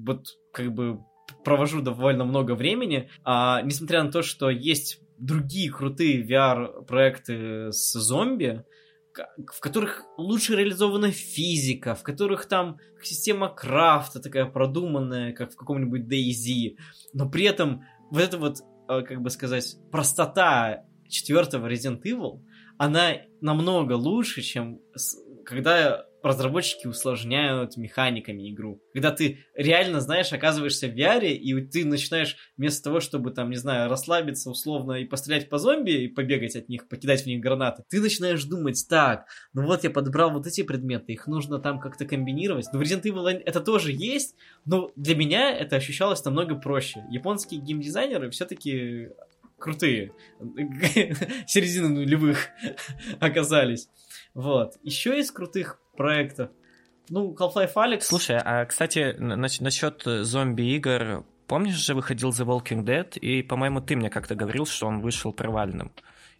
вот 0.05 0.25
как 0.51 0.73
бы 0.73 0.99
провожу 1.43 1.81
довольно 1.81 2.25
много 2.25 2.55
времени, 2.55 3.09
а, 3.23 3.61
несмотря 3.61 4.03
на 4.03 4.11
то, 4.11 4.21
что 4.21 4.49
есть 4.49 5.01
другие 5.17 5.71
крутые 5.71 6.25
VR-проекты 6.25 7.71
с 7.71 7.93
зомби, 7.93 8.63
в 9.51 9.59
которых 9.59 10.03
лучше 10.17 10.55
реализована 10.55 11.11
физика, 11.11 11.95
в 11.95 12.03
которых 12.03 12.45
там 12.45 12.77
система 13.01 13.49
крафта 13.49 14.19
такая 14.19 14.45
продуманная, 14.45 15.33
как 15.33 15.51
в 15.51 15.55
каком-нибудь 15.55 16.01
DayZ, 16.01 16.75
но 17.13 17.29
при 17.29 17.45
этом 17.45 17.83
вот 18.11 18.21
эта 18.21 18.37
вот, 18.37 18.57
а, 18.87 19.01
как 19.01 19.21
бы 19.21 19.29
сказать, 19.29 19.77
простота 19.91 20.83
четвертого 21.09 21.71
Resident 21.71 22.01
Evil, 22.03 22.43
она 22.77 23.13
намного 23.41 23.93
лучше, 23.93 24.41
чем 24.41 24.79
когда 25.45 26.05
разработчики 26.23 26.87
усложняют 26.87 27.77
механиками 27.77 28.51
игру. 28.51 28.81
Когда 28.93 29.11
ты 29.11 29.45
реально, 29.55 30.01
знаешь, 30.01 30.33
оказываешься 30.33 30.87
в 30.87 30.95
VR, 30.95 31.27
и 31.27 31.61
ты 31.61 31.85
начинаешь 31.85 32.37
вместо 32.57 32.83
того, 32.83 32.99
чтобы 32.99 33.31
там, 33.31 33.49
не 33.49 33.55
знаю, 33.55 33.89
расслабиться 33.89 34.49
условно 34.49 34.93
и 34.93 35.05
пострелять 35.05 35.49
по 35.49 35.57
зомби, 35.57 35.91
и 35.91 36.07
побегать 36.07 36.55
от 36.55 36.69
них, 36.69 36.87
покидать 36.87 37.23
в 37.23 37.25
них 37.27 37.41
гранаты, 37.41 37.83
ты 37.89 38.01
начинаешь 38.01 38.43
думать, 38.43 38.85
так, 38.89 39.27
ну 39.53 39.65
вот 39.65 39.83
я 39.83 39.89
подобрал 39.89 40.31
вот 40.31 40.47
эти 40.47 40.63
предметы, 40.63 41.13
их 41.13 41.27
нужно 41.27 41.59
там 41.59 41.79
как-то 41.79 42.05
комбинировать. 42.05 42.67
Ну, 42.73 42.79
в 42.79 42.81
Resident 42.81 43.03
Evil 43.03 43.27
это 43.27 43.61
тоже 43.61 43.91
есть, 43.91 44.35
но 44.65 44.91
для 44.95 45.15
меня 45.15 45.51
это 45.51 45.75
ощущалось 45.75 46.23
намного 46.25 46.55
проще. 46.55 47.03
Японские 47.09 47.61
геймдизайнеры 47.61 48.29
все-таки 48.31 49.09
крутые. 49.57 50.13
Середины 51.47 51.89
нулевых 51.89 52.49
оказались. 53.19 53.89
Вот. 54.33 54.77
Еще 54.83 55.19
из 55.19 55.31
крутых 55.31 55.79
проектов. 55.97 56.49
Ну, 57.09 57.35
Half-Life 57.37 57.73
Alex... 57.75 58.01
Слушай, 58.01 58.37
а, 58.43 58.65
кстати, 58.65 59.15
насчет 59.17 60.03
зомби-игр, 60.03 61.23
помнишь 61.47 61.75
же 61.75 61.93
выходил 61.93 62.29
The 62.29 62.45
Walking 62.45 62.83
Dead, 62.83 63.17
и, 63.19 63.41
по-моему, 63.41 63.81
ты 63.81 63.95
мне 63.95 64.09
как-то 64.09 64.35
говорил, 64.35 64.65
что 64.65 64.87
он 64.87 65.01
вышел 65.01 65.33
провальным. 65.33 65.91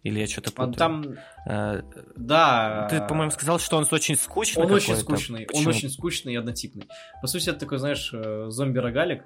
Или 0.02 0.20
я 0.20 0.26
что-то 0.26 0.52
путаю? 0.52 0.74
Там... 0.74 1.04
А, 1.46 1.82
да. 2.16 2.86
Ты, 2.90 3.00
по-моему, 3.00 3.30
сказал, 3.30 3.58
что 3.58 3.76
он 3.76 3.86
очень 3.90 4.16
скучный 4.16 4.64
Он 4.64 4.72
очень 4.72 4.96
скучный. 4.96 5.46
Почему? 5.46 5.62
Он 5.62 5.68
очень 5.68 5.90
скучный 5.90 6.34
и 6.34 6.36
однотипный. 6.36 6.88
По 7.20 7.26
сути, 7.26 7.50
это 7.50 7.58
такой, 7.58 7.78
знаешь, 7.78 8.10
э, 8.12 8.46
зомби-рогалик, 8.48 9.24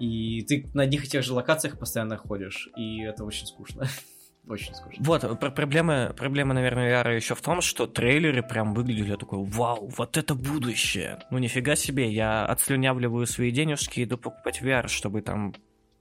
и 0.00 0.42
ты 0.42 0.68
на 0.74 0.82
одних 0.82 1.04
и 1.04 1.08
тех 1.08 1.22
же 1.22 1.32
локациях 1.32 1.78
постоянно 1.78 2.16
ходишь, 2.16 2.68
и 2.76 3.02
это 3.02 3.24
очень 3.24 3.46
скучно. 3.46 3.86
Очень 4.46 4.74
скучно. 4.74 5.02
Вот, 5.04 5.40
проблема, 5.54 6.12
проблема, 6.16 6.52
наверное, 6.52 7.02
VR 7.02 7.16
еще 7.16 7.34
в 7.34 7.40
том, 7.40 7.62
что 7.62 7.86
трейлеры 7.86 8.42
прям 8.42 8.74
выглядели 8.74 9.10
я 9.10 9.16
такой, 9.16 9.42
вау, 9.44 9.90
вот 9.96 10.16
это 10.18 10.34
будущее. 10.34 11.20
Ну 11.30 11.38
нифига 11.38 11.76
себе, 11.76 12.10
я 12.12 12.44
отслюнявливаю 12.44 13.26
свои 13.26 13.50
денежки 13.50 14.00
и 14.00 14.04
иду 14.04 14.18
покупать 14.18 14.60
VR, 14.60 14.88
чтобы 14.88 15.22
там 15.22 15.54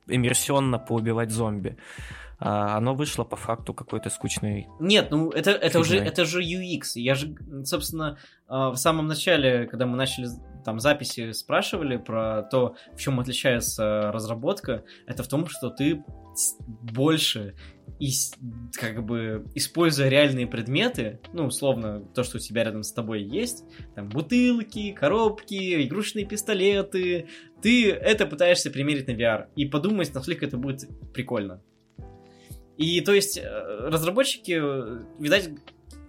иммерсионно 0.08 0.78
поубивать 0.78 1.32
зомби. 1.32 1.78
А 2.40 2.76
оно 2.76 2.94
вышло 2.94 3.24
по 3.24 3.38
факту 3.38 3.74
какой-то 3.74 4.10
скучный. 4.10 4.68
Нет, 4.82 5.12
ну 5.12 5.30
это, 5.30 5.52
это 5.52 5.80
уже 5.80 5.98
это 5.98 6.26
же 6.26 6.44
UX. 6.44 6.82
Я 6.96 7.16
же, 7.16 7.34
собственно, 7.64 8.18
а, 8.50 8.72
в 8.72 8.76
самом 8.76 9.08
начале, 9.08 9.66
когда 9.68 9.86
мы 9.86 9.96
начали 9.96 10.28
там 10.66 10.82
записи 10.82 11.32
спрашивали 11.32 11.96
про 11.96 12.44
то, 12.44 12.76
в 12.94 13.00
чем 13.00 13.22
отличается 13.22 14.12
разработка, 14.12 14.84
это 15.08 15.24
в 15.24 15.28
том, 15.28 15.48
что 15.48 15.70
ты 15.70 16.04
больше 16.82 17.56
и 18.00 18.12
как 18.74 19.06
бы 19.06 19.46
используя 19.56 20.10
реальные 20.10 20.48
предметы, 20.48 21.20
ну, 21.32 21.46
условно, 21.46 22.02
то, 22.14 22.24
что 22.24 22.38
у 22.38 22.40
тебя 22.40 22.64
рядом 22.64 22.84
с 22.84 22.92
тобой 22.92 23.24
есть, 23.24 23.64
там, 23.96 24.10
бутылки, 24.10 24.92
коробки, 24.92 25.86
игрушечные 25.86 26.26
пистолеты, 26.26 27.28
ты 27.62 27.92
это 27.92 28.26
пытаешься 28.26 28.72
примерить 28.72 29.08
на 29.08 29.12
VR 29.12 29.48
и 29.56 29.66
подумать, 29.66 30.14
насколько 30.14 30.46
это 30.46 30.58
будет 30.58 30.90
прикольно. 31.14 31.62
И 32.78 33.02
то 33.02 33.14
есть 33.14 33.38
э, 33.38 33.44
разработчики, 33.44 34.60
видать, 35.22 35.50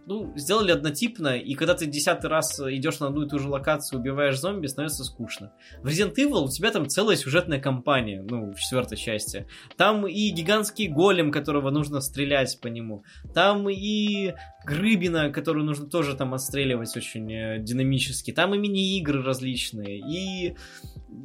ну, 0.07 0.33
сделали 0.37 0.71
однотипно, 0.71 1.37
и 1.37 1.55
когда 1.55 1.75
ты 1.75 1.87
десятый 1.87 2.29
раз 2.31 2.61
идешь 2.61 3.01
на 3.01 3.09
одну 3.09 3.23
и 3.23 3.29
ту 3.29 3.39
же 3.39 3.49
локацию, 3.49 4.01
убиваешь 4.01 4.39
зомби, 4.39 4.67
становится 4.67 5.05
скучно. 5.05 5.53
В 5.83 5.87
Resident 5.87 6.15
Evil 6.17 6.45
у 6.45 6.49
тебя 6.49 6.71
там 6.71 6.89
целая 6.89 7.17
сюжетная 7.17 7.61
кампания, 7.61 8.23
ну, 8.23 8.53
в 8.53 8.57
четвертой 8.57 8.99
части. 8.99 9.47
Там 9.77 10.07
и 10.07 10.31
гигантский 10.31 10.89
голем, 10.89 11.33
которого 11.33 11.71
нужно 11.71 12.01
стрелять 12.01 12.59
по 12.61 12.69
нему. 12.69 13.05
Там 13.35 13.69
и 13.69 14.35
Грыбина, 14.65 15.31
которую 15.31 15.65
нужно 15.65 15.87
тоже 15.87 16.17
там 16.17 16.33
отстреливать 16.35 16.97
очень 16.97 17.31
э, 17.33 17.59
динамически. 17.61 18.33
Там 18.33 18.55
и 18.55 18.59
мини-игры 18.59 19.23
различные, 19.23 19.99
и 19.99 20.57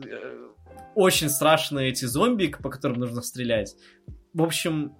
э, 0.05 0.49
очень 0.95 1.29
страшные 1.29 1.89
эти 1.89 2.05
зомби, 2.05 2.53
по 2.61 2.69
которым 2.69 2.99
нужно 2.99 3.21
стрелять. 3.21 3.75
В 4.33 4.43
общем, 4.43 4.95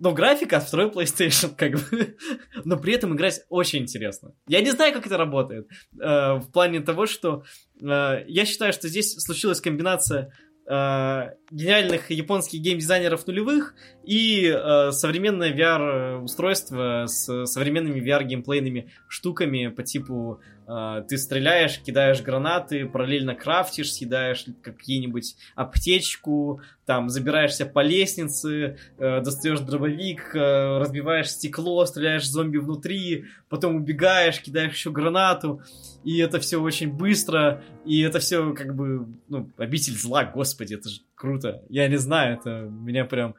но 0.00 0.12
графика 0.12 0.56
от 0.56 0.64
второй 0.64 0.90
PlayStation, 0.90 1.54
как 1.56 1.72
бы. 1.72 2.16
Но 2.64 2.76
при 2.76 2.94
этом 2.94 3.14
играть 3.14 3.42
очень 3.48 3.82
интересно. 3.82 4.32
Я 4.48 4.60
не 4.60 4.70
знаю, 4.70 4.92
как 4.92 5.06
это 5.06 5.16
работает. 5.16 5.68
Э, 6.00 6.34
в 6.34 6.50
плане 6.52 6.80
того, 6.80 7.06
что 7.06 7.44
э, 7.80 8.24
я 8.26 8.44
считаю, 8.44 8.72
что 8.72 8.88
здесь 8.88 9.14
случилась 9.14 9.60
комбинация 9.60 10.32
э, 10.68 11.30
гениальных 11.50 12.10
японских 12.10 12.60
геймдизайнеров 12.60 13.26
нулевых 13.26 13.74
и 14.04 14.46
э, 14.46 14.90
современное 14.90 15.54
VR-устройство 15.54 17.04
с 17.06 17.46
современными 17.46 18.00
VR-геймплейными 18.00 18.90
штуками 19.08 19.68
по 19.68 19.82
типу 19.82 20.40
ты 21.08 21.16
стреляешь, 21.16 21.78
кидаешь 21.78 22.22
гранаты, 22.22 22.86
параллельно 22.86 23.34
крафтишь, 23.34 23.92
съедаешь 23.92 24.46
какие-нибудь 24.62 25.36
аптечку, 25.54 26.60
там 26.86 27.08
забираешься 27.08 27.66
по 27.66 27.80
лестнице, 27.80 28.78
э, 28.98 29.20
достаешь 29.20 29.60
дробовик, 29.60 30.34
э, 30.34 30.78
разбиваешь 30.78 31.30
стекло, 31.30 31.84
стреляешь 31.84 32.28
зомби 32.28 32.58
внутри, 32.58 33.26
потом 33.48 33.76
убегаешь, 33.76 34.40
кидаешь 34.40 34.72
еще 34.72 34.90
гранату, 34.90 35.60
и 36.04 36.18
это 36.18 36.38
все 36.38 36.60
очень 36.60 36.92
быстро, 36.92 37.62
и 37.84 38.00
это 38.00 38.20
все 38.20 38.54
как 38.54 38.74
бы, 38.74 39.06
ну, 39.28 39.50
обитель 39.56 39.96
зла, 39.98 40.24
господи, 40.24 40.74
это 40.74 40.88
же 40.88 41.00
круто. 41.16 41.64
Я 41.68 41.88
не 41.88 41.96
знаю, 41.96 42.38
это 42.38 42.50
меня 42.70 43.04
прям 43.04 43.34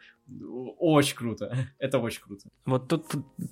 очень 0.80 1.16
круто. 1.16 1.56
Это 1.80 2.00
очень 2.00 2.22
круто. 2.22 2.50
Вот 2.66 2.88
тут 2.88 3.06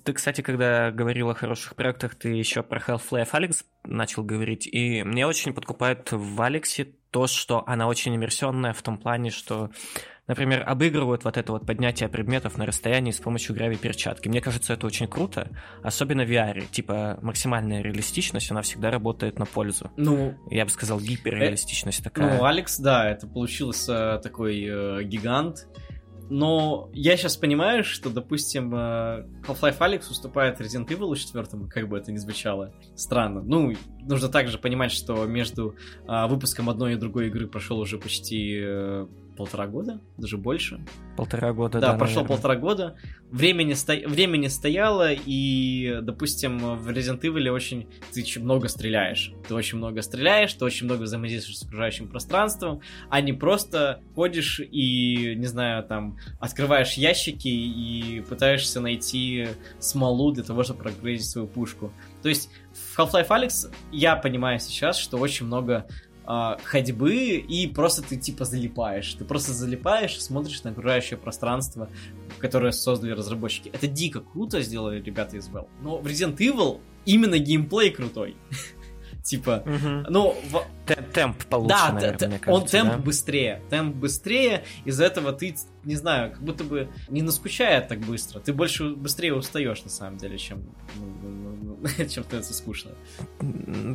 ты, 0.04 0.12
кстати, 0.12 0.40
когда 0.40 0.90
говорил 0.90 1.30
о 1.30 1.34
хороших 1.34 1.74
проектах, 1.74 2.14
ты 2.14 2.30
еще 2.30 2.62
про 2.62 2.80
Half-Life 2.80 3.30
Alex 3.32 3.64
начал 3.84 4.22
говорить, 4.22 4.66
и 4.66 5.02
мне 5.02 5.26
очень 5.26 5.54
подкупает 5.54 6.12
в 6.12 6.40
Алексе 6.40 6.94
то, 7.10 7.26
что 7.26 7.64
она 7.66 7.88
очень 7.88 8.14
иммерсионная 8.14 8.72
в 8.72 8.82
том 8.82 8.98
плане, 8.98 9.30
что, 9.30 9.70
например, 10.26 10.64
обыгрывают 10.66 11.24
вот 11.24 11.38
это 11.38 11.52
вот 11.52 11.64
поднятие 11.64 12.08
предметов 12.10 12.58
на 12.58 12.66
расстоянии 12.66 13.10
с 13.10 13.20
помощью 13.20 13.54
грави-перчатки. 13.54 14.28
Мне 14.28 14.42
кажется, 14.42 14.74
это 14.74 14.86
очень 14.86 15.08
круто, 15.08 15.48
особенно 15.82 16.24
в 16.24 16.30
VR. 16.30 16.66
Типа 16.70 17.18
максимальная 17.22 17.80
реалистичность, 17.80 18.50
она 18.50 18.60
всегда 18.62 18.90
работает 18.90 19.38
на 19.38 19.46
пользу. 19.46 19.90
Ну, 19.96 20.34
я 20.50 20.64
бы 20.64 20.70
сказал, 20.70 21.00
гиперреалистичность 21.00 22.00
э, 22.00 22.04
такая. 22.04 22.36
Ну, 22.36 22.44
Алекс, 22.44 22.78
да, 22.78 23.08
это 23.08 23.26
получился 23.26 24.20
такой 24.22 24.62
э, 24.62 25.02
гигант, 25.04 25.68
но 26.28 26.90
я 26.92 27.16
сейчас 27.16 27.36
понимаю, 27.36 27.84
что, 27.84 28.10
допустим, 28.10 28.74
э, 28.74 29.26
Half-Life 29.46 29.78
Alyx 29.78 30.10
уступает 30.10 30.60
Resident 30.60 30.88
Evil 30.88 31.14
4, 31.14 31.68
как 31.68 31.88
бы 31.88 31.98
это 31.98 32.12
ни 32.12 32.16
звучало. 32.16 32.72
Странно. 32.94 33.42
Ну, 33.42 33.72
нужно 34.02 34.28
также 34.28 34.58
понимать, 34.58 34.92
что 34.92 35.24
между 35.26 35.76
а, 36.06 36.26
выпуском 36.26 36.68
одной 36.70 36.94
и 36.94 36.96
другой 36.96 37.28
игры 37.28 37.46
прошел 37.46 37.78
уже 37.78 37.98
почти 37.98 38.58
э, 38.60 39.06
полтора 39.36 39.66
года, 39.66 40.00
даже 40.16 40.36
больше. 40.36 40.80
Полтора 41.16 41.52
года, 41.52 41.80
да. 41.80 41.92
Да, 41.92 41.98
прошло 41.98 42.22
наверное. 42.22 42.36
полтора 42.36 42.56
года. 42.56 42.96
Времени, 43.30 43.74
сто... 43.74 43.92
Времени 44.06 44.48
стояло, 44.48 45.12
и, 45.12 45.98
допустим, 46.02 46.58
в 46.76 46.88
Resident 46.88 47.20
Evil 47.20 47.48
очень 47.50 47.88
ты 48.12 48.24
много 48.40 48.68
стреляешь. 48.68 49.32
Ты 49.46 49.54
очень 49.54 49.78
много 49.78 50.02
стреляешь, 50.02 50.52
ты 50.54 50.64
очень 50.64 50.86
много 50.86 51.02
взаимодействуешь 51.02 51.58
с 51.58 51.62
окружающим 51.64 52.08
пространством, 52.08 52.80
а 53.10 53.20
не 53.20 53.32
просто 53.32 54.00
ходишь 54.14 54.60
и, 54.60 55.34
не 55.36 55.46
знаю, 55.46 55.84
там, 55.84 56.18
открываешь 56.40 56.94
ящики 56.94 57.48
и 57.48 58.20
пытаешься 58.28 58.80
найти 58.80 59.48
смолу 59.78 60.32
для 60.32 60.42
того, 60.42 60.62
чтобы 60.62 60.82
прогрузить 60.82 61.28
свою 61.28 61.46
пушку. 61.46 61.92
То 62.22 62.28
есть 62.28 62.50
в 62.72 62.98
Half-Life 62.98 63.28
Alyx 63.28 63.72
я 63.92 64.16
понимаю 64.16 64.58
сейчас, 64.58 64.98
что 64.98 65.18
очень 65.18 65.46
много 65.46 65.86
э, 66.26 66.56
ходьбы, 66.64 67.36
и 67.36 67.66
просто 67.66 68.02
ты 68.02 68.16
типа 68.16 68.44
залипаешь. 68.44 69.14
Ты 69.14 69.24
просто 69.24 69.52
залипаешь, 69.52 70.20
смотришь 70.20 70.62
на 70.64 70.70
окружающее 70.70 71.18
пространство, 71.18 71.88
которое 72.38 72.72
создали 72.72 73.12
разработчики. 73.12 73.70
Это 73.72 73.86
дико 73.86 74.20
круто 74.20 74.60
сделали 74.62 75.00
ребята 75.00 75.36
из 75.36 75.48
Valve. 75.48 75.68
Но 75.82 75.98
в 75.98 76.06
Resident 76.06 76.36
Evil 76.38 76.80
именно 77.04 77.38
геймплей 77.38 77.90
крутой. 77.90 78.36
Типа, 79.22 79.64
ну... 80.08 80.36
Темп 81.12 81.44
получше, 81.46 81.76
да, 81.76 81.92
наверное, 81.92 82.28
мне 82.28 82.38
кажется, 82.38 82.50
он 82.52 82.66
темп 82.68 82.90
да? 82.92 82.98
быстрее. 82.98 83.62
Темп 83.70 83.96
быстрее, 83.96 84.62
из-за 84.84 85.04
этого 85.04 85.32
ты, 85.32 85.56
не 85.82 85.96
знаю, 85.96 86.30
как 86.30 86.42
будто 86.42 86.62
бы 86.62 86.88
не 87.08 87.22
наскучает 87.22 87.88
так 87.88 87.98
быстро. 88.00 88.38
Ты 88.38 88.52
больше 88.52 88.90
быстрее 88.90 89.34
устаешь, 89.34 89.82
на 89.82 89.90
самом 89.90 90.18
деле, 90.18 90.38
чем, 90.38 90.62
ну, 90.94 91.45
чем 92.08 92.24
становится 92.24 92.54
скучно. 92.54 92.92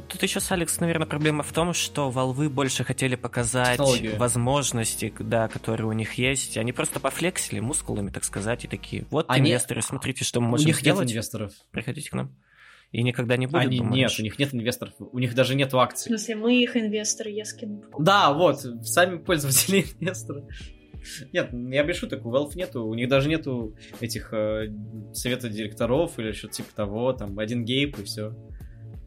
Тут 0.08 0.24
еще 0.24 0.40
с 0.40 0.52
Алекс, 0.52 0.80
наверное, 0.80 1.08
проблема 1.08 1.44
в 1.44 1.52
том, 1.52 1.74
что 1.74 2.10
волвы 2.10 2.50
больше 2.50 2.84
хотели 2.84 3.16
показать 3.16 3.78
Технологию. 3.78 4.18
возможности, 4.18 5.14
да, 5.20 5.48
которые 5.48 5.88
у 5.88 5.94
них 5.94 6.14
есть. 6.14 6.58
Они 6.58 6.72
просто 6.72 7.00
пофлексили 7.00 7.60
мускулами, 7.60 8.10
так 8.10 8.24
сказать, 8.24 8.66
и 8.66 8.68
такие, 8.68 9.06
вот 9.10 9.26
Они... 9.30 9.50
инвесторы, 9.50 9.82
смотрите, 9.82 10.24
что 10.24 10.42
мы 10.42 10.48
можем 10.50 10.66
у 10.66 10.68
них 10.68 10.80
сделать. 10.80 11.08
Нет 11.08 11.12
инвесторов. 11.12 11.54
Приходите 11.72 12.10
к 12.10 12.14
нам. 12.14 12.36
И 12.92 13.04
никогда 13.04 13.38
не 13.38 13.48
будет, 13.48 13.62
Они, 13.62 13.80
Нет, 13.80 14.12
у 14.20 14.22
них 14.22 14.38
нет 14.38 14.54
инвесторов, 14.54 14.94
у 15.00 15.18
них 15.18 15.34
даже 15.34 15.56
нет 15.56 15.74
акций. 15.74 16.08
В 16.08 16.08
смысле, 16.08 16.36
мы 16.36 16.62
их 16.62 16.76
инвесторы, 16.76 17.30
я 17.30 17.46
скину. 17.46 17.84
Да, 17.98 18.34
вот, 18.34 18.60
сами 18.84 19.18
пользователи 19.18 19.86
инвесторы. 20.00 20.44
Нет, 21.34 21.50
я 21.52 21.84
без 21.84 21.96
шуток, 21.98 22.26
у 22.26 22.32
Valve 22.32 22.52
нету, 22.56 22.86
у 22.86 22.94
них 22.94 23.10
даже 23.10 23.30
нету 23.30 23.76
этих 24.00 24.34
э, 24.34 24.74
совета 25.14 25.50
директоров 25.50 26.18
или 26.20 26.32
что-то 26.32 26.56
типа 26.56 26.70
того, 26.76 27.14
там, 27.14 27.38
один 27.40 27.66
гейп 27.66 28.00
и 28.00 28.04
все, 28.04 28.36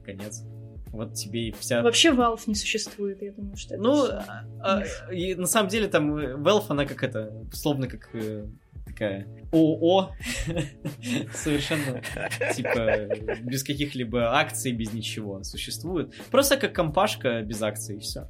конец. 0.04 0.44
Вот 0.86 1.14
тебе 1.14 1.48
и 1.48 1.52
вся... 1.52 1.82
Вообще 1.82 2.10
Valve 2.10 2.42
не 2.46 2.54
существует, 2.54 3.20
я 3.20 3.32
думаю, 3.32 3.56
что 3.56 3.74
это 3.74 3.82
Ну, 3.82 4.04
а, 4.06 4.44
а, 4.60 5.12
и 5.12 5.34
на 5.34 5.46
самом 5.46 5.68
деле 5.68 5.88
там 5.88 6.16
Valve, 6.16 6.66
она 6.68 6.86
как 6.86 7.02
это, 7.02 7.32
словно 7.52 7.88
как 7.88 8.14
э, 8.14 8.46
такая 8.86 9.26
ООО, 9.52 10.12
совершенно, 11.34 12.00
типа, 12.54 13.08
без 13.42 13.64
каких-либо 13.64 14.38
акций, 14.38 14.72
без 14.72 14.92
ничего 14.92 15.42
существует. 15.42 16.14
Просто 16.30 16.56
как 16.56 16.72
компашка 16.72 17.42
без 17.42 17.60
акций, 17.60 17.96
и 17.96 17.98
все. 17.98 18.28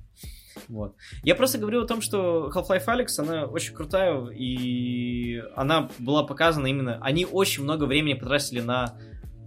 Вот. 0.69 0.97
Я 1.23 1.35
просто 1.35 1.59
говорю 1.59 1.83
о 1.83 1.87
том, 1.87 2.01
что 2.01 2.51
Half-Life 2.55 2.87
Alyx, 2.87 3.07
она 3.19 3.45
очень 3.45 3.75
крутая, 3.75 4.27
и 4.29 5.43
она 5.57 5.89
была 5.99 6.25
показана 6.25 6.67
именно... 6.67 6.99
Они 7.01 7.27
очень 7.27 7.65
много 7.65 7.85
времени 7.85 8.15
потратили 8.15 8.61
на 8.61 8.99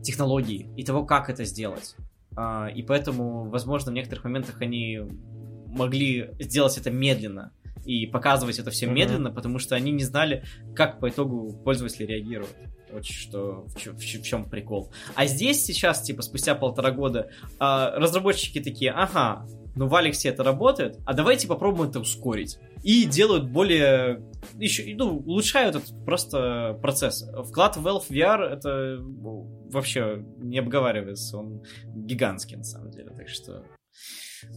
технологии 0.03 0.69
и 0.75 0.83
того, 0.83 1.05
как 1.05 1.29
это 1.29 1.43
сделать. 1.45 1.95
А, 2.35 2.67
и 2.67 2.83
поэтому, 2.83 3.49
возможно, 3.49 3.91
в 3.91 3.95
некоторых 3.95 4.23
моментах 4.23 4.61
они 4.61 5.01
могли 5.67 6.31
сделать 6.39 6.77
это 6.77 6.91
медленно 6.91 7.51
и 7.85 8.05
показывать 8.05 8.59
это 8.59 8.69
все 8.69 8.85
mm-hmm. 8.85 8.93
медленно, 8.93 9.31
потому 9.31 9.59
что 9.59 9.75
они 9.75 9.91
не 9.91 10.03
знали, 10.03 10.43
как 10.75 10.99
по 10.99 11.09
итогу 11.09 11.53
пользователи 11.63 12.05
реагируют. 12.05 12.55
Вот 12.91 13.05
что 13.05 13.65
в, 13.67 13.75
в, 13.75 13.97
в 13.97 14.23
чем 14.23 14.49
прикол. 14.49 14.91
А 15.15 15.25
здесь 15.25 15.63
сейчас, 15.63 16.01
типа, 16.01 16.21
спустя 16.21 16.55
полтора 16.55 16.91
года, 16.91 17.29
э, 17.41 17.55
разработчики 17.59 18.61
такие, 18.61 18.91
ага, 18.91 19.45
ну 19.77 19.87
в 19.87 19.95
Алексе 19.95 20.29
это 20.29 20.43
работает, 20.43 20.97
а 21.05 21.13
давайте 21.13 21.47
попробуем 21.47 21.89
это 21.89 21.99
ускорить. 21.99 22.57
И 22.83 23.05
делают 23.05 23.49
более... 23.49 24.23
Еще, 24.55 24.95
ну, 24.95 25.17
улучшают 25.17 25.75
этот 25.75 26.05
просто 26.05 26.77
процесс. 26.81 27.29
Вклад 27.47 27.77
в 27.77 27.85
Valve 27.85 28.09
VR 28.09 28.43
это 28.43 28.97
ну, 28.99 29.69
вообще 29.71 30.25
не 30.39 30.59
обговаривается, 30.59 31.37
он 31.37 31.63
гигантский 31.85 32.57
на 32.57 32.63
самом 32.63 32.91
деле, 32.91 33.11
так 33.15 33.29
что 33.29 33.63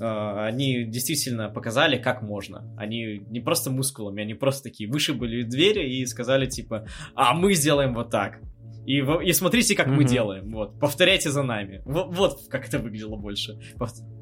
а, 0.00 0.46
они 0.46 0.84
действительно 0.84 1.48
показали, 1.48 1.98
как 1.98 2.22
можно. 2.22 2.74
Они 2.76 3.18
не 3.28 3.40
просто 3.40 3.70
мускулами, 3.70 4.22
они 4.22 4.34
просто 4.34 4.64
такие 4.64 4.90
вышибали 4.90 5.42
двери 5.42 5.98
и 5.98 6.06
сказали, 6.06 6.46
типа, 6.46 6.86
а 7.14 7.34
мы 7.34 7.54
сделаем 7.54 7.94
вот 7.94 8.10
так. 8.10 8.40
И, 8.86 8.98
и 8.98 9.32
смотрите, 9.32 9.74
как 9.74 9.88
mm-hmm. 9.88 9.96
мы 9.96 10.04
делаем. 10.04 10.50
Вот. 10.52 10.78
Повторяйте 10.80 11.30
за 11.30 11.42
нами. 11.42 11.82
Вот, 11.84 12.14
вот 12.14 12.48
как 12.48 12.66
это 12.66 12.78
выглядело 12.78 13.16
больше. 13.16 13.58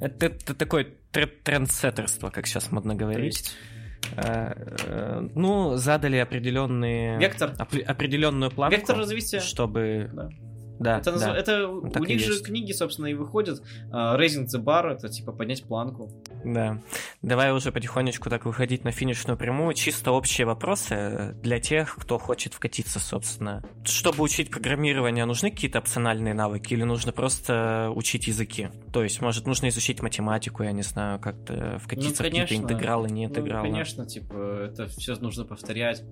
Это, 0.00 0.26
это 0.26 0.54
такое 0.54 0.86
трендсеттерство, 1.12 2.30
как 2.30 2.46
сейчас 2.46 2.70
модно 2.72 2.94
говорить. 2.94 3.50
Э, 4.16 5.20
ну, 5.34 5.76
задали 5.76 6.16
определенные... 6.16 7.18
Вектор. 7.18 7.54
Определенную 7.86 8.50
планку. 8.50 8.76
Вектор 8.76 8.96
развития. 8.96 9.40
Чтобы... 9.40 10.10
Да. 10.12 10.28
Да, 10.78 10.98
это, 10.98 11.18
да. 11.18 11.36
это 11.36 11.80
так 11.92 12.02
у 12.02 12.06
них 12.06 12.20
же 12.20 12.42
книги, 12.42 12.72
собственно, 12.72 13.06
и 13.06 13.14
выходят. 13.14 13.62
Uh, 13.90 14.18
Raising 14.18 14.46
the 14.46 14.62
bar 14.62 14.92
это 14.92 15.08
типа 15.08 15.32
поднять 15.32 15.64
планку. 15.64 16.10
Да. 16.44 16.80
Давай 17.22 17.52
уже 17.52 17.72
потихонечку 17.72 18.30
так 18.30 18.44
выходить 18.44 18.84
на 18.84 18.92
финишную 18.92 19.36
прямую. 19.36 19.74
Чисто 19.74 20.12
общие 20.12 20.46
вопросы 20.46 21.34
для 21.42 21.60
тех, 21.60 21.96
кто 21.96 22.18
хочет 22.18 22.54
вкатиться, 22.54 23.00
собственно. 23.00 23.64
Чтобы 23.84 24.22
учить 24.22 24.50
программирование, 24.50 25.24
нужны 25.24 25.50
какие-то 25.50 25.78
опциональные 25.78 26.34
навыки 26.34 26.74
или 26.74 26.84
нужно 26.84 27.12
просто 27.12 27.92
учить 27.94 28.28
языки? 28.28 28.68
То 28.92 29.02
есть, 29.02 29.20
может, 29.20 29.46
нужно 29.46 29.68
изучить 29.68 30.00
математику, 30.00 30.62
я 30.62 30.72
не 30.72 30.82
знаю, 30.82 31.18
как-то 31.18 31.78
вкатиться 31.82 32.22
ну, 32.22 32.30
конечно, 32.30 32.46
в 32.46 32.48
какие-то 32.48 32.56
интегралы, 32.56 33.10
не 33.10 33.24
интегралы. 33.24 33.66
Ну, 33.66 33.72
конечно, 33.72 34.06
типа, 34.06 34.68
это 34.70 34.86
все 34.86 35.16
нужно 35.16 35.44
повторять. 35.44 36.04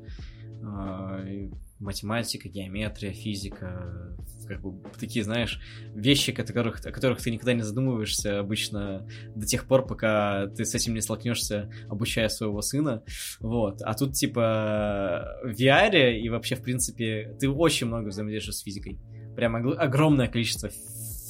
Математика, 1.79 2.49
геометрия, 2.49 3.13
физика, 3.13 4.17
как 4.47 4.63
бы 4.63 4.81
такие, 4.99 5.25
знаешь, 5.25 5.61
вещи, 5.95 6.33
которых, 6.33 6.85
о 6.85 6.91
которых 6.91 7.21
ты 7.21 7.31
никогда 7.31 7.53
не 7.53 7.63
задумываешься 7.63 8.39
обычно 8.39 9.07
до 9.35 9.47
тех 9.47 9.67
пор, 9.67 9.87
пока 9.87 10.47
ты 10.49 10.65
с 10.65 10.75
этим 10.75 10.95
не 10.95 11.01
столкнешься, 11.01 11.71
обучая 11.89 12.29
своего 12.29 12.61
сына. 12.63 13.03
Вот. 13.41 13.83
А 13.83 13.95
тут, 13.95 14.15
типа, 14.15 15.39
в 15.43 15.51
VR 15.51 16.19
и 16.19 16.29
вообще, 16.29 16.57
в 16.57 16.63
принципе, 16.63 17.37
ты 17.39 17.49
очень 17.49 17.87
много 17.87 18.09
взаимодействуешь 18.09 18.57
с 18.57 18.63
физикой. 18.63 18.99
Прям 19.35 19.57
огромное 19.57 20.29
количество 20.29 20.71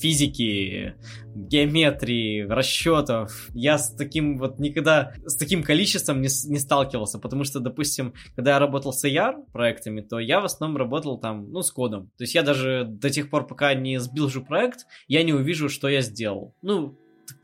физики, 0.00 0.94
геометрии, 1.34 2.42
расчетов. 2.42 3.48
Я 3.54 3.78
с 3.78 3.94
таким 3.94 4.38
вот 4.38 4.58
никогда, 4.58 5.12
с 5.24 5.36
таким 5.36 5.62
количеством 5.62 6.20
не, 6.20 6.28
не 6.48 6.58
сталкивался, 6.58 7.18
потому 7.18 7.44
что, 7.44 7.60
допустим, 7.60 8.14
когда 8.34 8.52
я 8.52 8.58
работал 8.58 8.92
с 8.92 9.04
AR 9.04 9.50
проектами, 9.52 10.00
то 10.00 10.18
я 10.18 10.40
в 10.40 10.44
основном 10.44 10.76
работал 10.76 11.18
там, 11.18 11.50
ну, 11.50 11.62
с 11.62 11.70
кодом. 11.70 12.10
То 12.16 12.24
есть 12.24 12.34
я 12.34 12.42
даже 12.42 12.84
до 12.88 13.10
тех 13.10 13.30
пор, 13.30 13.46
пока 13.46 13.74
не 13.74 13.98
сбил 14.00 14.28
же 14.28 14.40
проект, 14.40 14.86
я 15.08 15.22
не 15.22 15.32
увижу, 15.32 15.68
что 15.68 15.88
я 15.88 16.00
сделал. 16.00 16.54
Ну, 16.62 16.98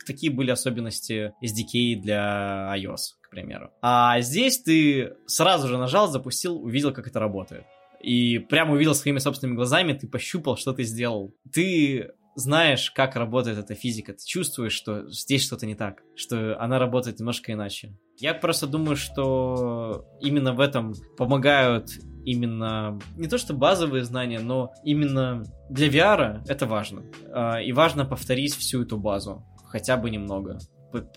такие 0.07 0.33
были 0.33 0.51
особенности 0.51 1.33
SDK 1.43 2.01
для 2.01 2.75
iOS, 2.77 3.17
к 3.23 3.31
примеру. 3.31 3.71
А 3.81 4.21
здесь 4.21 4.59
ты 4.63 5.15
сразу 5.27 5.69
же 5.69 5.79
нажал, 5.79 6.09
запустил, 6.09 6.63
увидел, 6.63 6.93
как 6.93 7.07
это 7.07 7.21
работает. 7.21 7.65
И 8.01 8.39
прямо 8.39 8.75
увидел 8.75 8.95
своими 8.95 9.19
собственными 9.19 9.57
глазами, 9.57 9.93
ты 9.93 10.09
пощупал, 10.09 10.57
что 10.57 10.73
ты 10.73 10.83
сделал. 10.83 11.35
Ты 11.53 12.11
знаешь, 12.35 12.91
как 12.91 13.17
работает 13.17 13.59
эта 13.59 13.75
физика, 13.75 14.13
ты 14.13 14.25
чувствуешь, 14.25 14.73
что 14.73 15.09
здесь 15.11 15.45
что-то 15.45 15.67
не 15.67 15.75
так, 15.75 16.03
что 16.15 16.61
она 16.61 16.79
работает 16.79 17.19
немножко 17.19 17.53
иначе. 17.53 17.97
Я 18.19 18.35
просто 18.35 18.67
думаю, 18.67 18.97
что 18.97 20.07
именно 20.21 20.53
в 20.53 20.61
этом 20.61 20.95
помогают 21.17 21.91
именно 22.25 22.99
не 23.17 23.27
то 23.27 23.37
что 23.37 23.55
базовые 23.55 24.05
знания, 24.05 24.39
но 24.39 24.73
именно 24.85 25.45
для 25.69 25.89
VR 25.89 26.43
это 26.47 26.67
важно. 26.67 27.03
А, 27.33 27.61
и 27.61 27.73
важно 27.73 28.05
повторить 28.05 28.55
всю 28.55 28.83
эту 28.83 28.97
базу, 28.97 29.45
хотя 29.67 29.97
бы 29.97 30.09
немного 30.11 30.59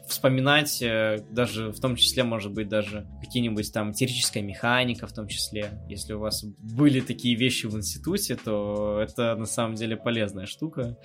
вспоминать, 0.07 0.81
э, 0.81 1.19
даже 1.31 1.71
в 1.71 1.79
том 1.79 1.95
числе, 1.95 2.23
может 2.23 2.53
быть, 2.53 2.67
даже 2.67 3.07
какие-нибудь 3.21 3.71
там 3.73 3.93
теоретическая 3.93 4.41
механика 4.41 5.07
в 5.07 5.13
том 5.13 5.27
числе. 5.27 5.81
Если 5.89 6.13
у 6.13 6.19
вас 6.19 6.43
были 6.43 7.01
такие 7.01 7.35
вещи 7.35 7.65
в 7.65 7.75
институте, 7.75 8.35
то 8.35 8.99
это 9.01 9.35
на 9.35 9.45
самом 9.45 9.75
деле 9.75 9.97
полезная 9.97 10.45
штука. 10.45 10.97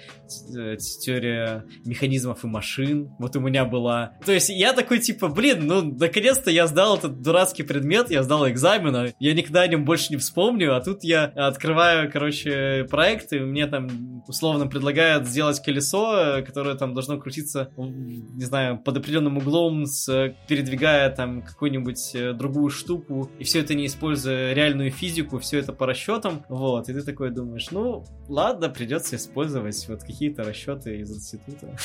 Э, 0.57 0.77
теория 0.77 1.65
механизмов 1.85 2.45
и 2.45 2.47
машин. 2.47 3.11
Вот 3.19 3.37
у 3.37 3.41
меня 3.41 3.65
была... 3.65 4.13
То 4.25 4.33
есть 4.33 4.49
я 4.51 4.73
такой 4.73 5.01
типа, 5.01 5.29
блин, 5.29 5.67
ну 5.67 5.83
наконец-то 5.83 6.51
я 6.51 6.67
сдал 6.67 6.97
этот 6.97 7.23
дурацкий 7.23 7.63
предмет, 7.63 8.11
я 8.11 8.23
сдал 8.23 8.49
экзамен, 8.49 8.95
а 8.95 9.09
я 9.19 9.35
никогда 9.35 9.63
о 9.63 9.67
нем 9.67 9.85
больше 9.85 10.09
не 10.11 10.17
вспомню, 10.17 10.77
а 10.77 10.81
тут 10.81 11.05
я 11.05 11.25
открываю, 11.25 12.11
короче, 12.11 12.87
проект, 12.91 13.33
и 13.33 13.41
мне 13.41 13.67
там 13.67 14.23
условно 14.27 14.67
предлагают 14.67 15.27
сделать 15.27 15.61
колесо, 15.63 16.39
э, 16.39 16.43
которое 16.43 16.77
там 16.77 16.95
должно 16.95 17.19
крутиться, 17.19 17.71
не 17.77 18.45
знаю, 18.45 18.60
знаю, 18.61 18.79
под 18.79 18.97
определенным 18.99 19.39
углом, 19.39 19.87
с, 19.87 20.35
передвигая 20.47 21.11
там 21.11 21.43
какую-нибудь 21.43 22.15
э, 22.15 22.33
другую 22.33 22.71
штуку, 22.71 23.31
и 23.39 23.45
все 23.45 23.61
это 23.61 23.75
не 23.75 23.87
используя 23.87 24.53
реальную 24.53 24.91
физику, 24.91 25.39
все 25.39 25.59
это 25.59 25.73
по 25.73 25.87
расчетам, 25.87 26.45
вот, 26.49 26.89
и 26.89 26.93
ты 26.93 27.03
такой 27.03 27.31
думаешь, 27.31 27.71
ну, 27.71 28.05
ладно, 28.29 28.69
придется 28.69 29.17
использовать 29.17 29.87
вот 29.89 30.03
какие-то 30.03 30.45
расчеты 30.45 30.99
из 30.99 31.11
института. 31.11 31.77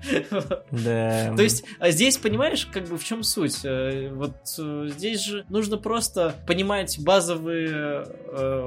Да. 0.70 1.34
То 1.34 1.42
есть, 1.42 1.64
а 1.80 1.90
здесь, 1.90 2.18
понимаешь, 2.18 2.66
как 2.66 2.86
бы 2.86 2.96
в 2.96 3.04
чем 3.04 3.24
суть? 3.24 3.64
Э, 3.64 4.10
вот 4.14 4.36
э, 4.56 4.90
здесь 4.90 5.24
же 5.24 5.44
нужно 5.48 5.76
просто 5.76 6.36
понимать 6.46 7.00
базовые, 7.00 8.06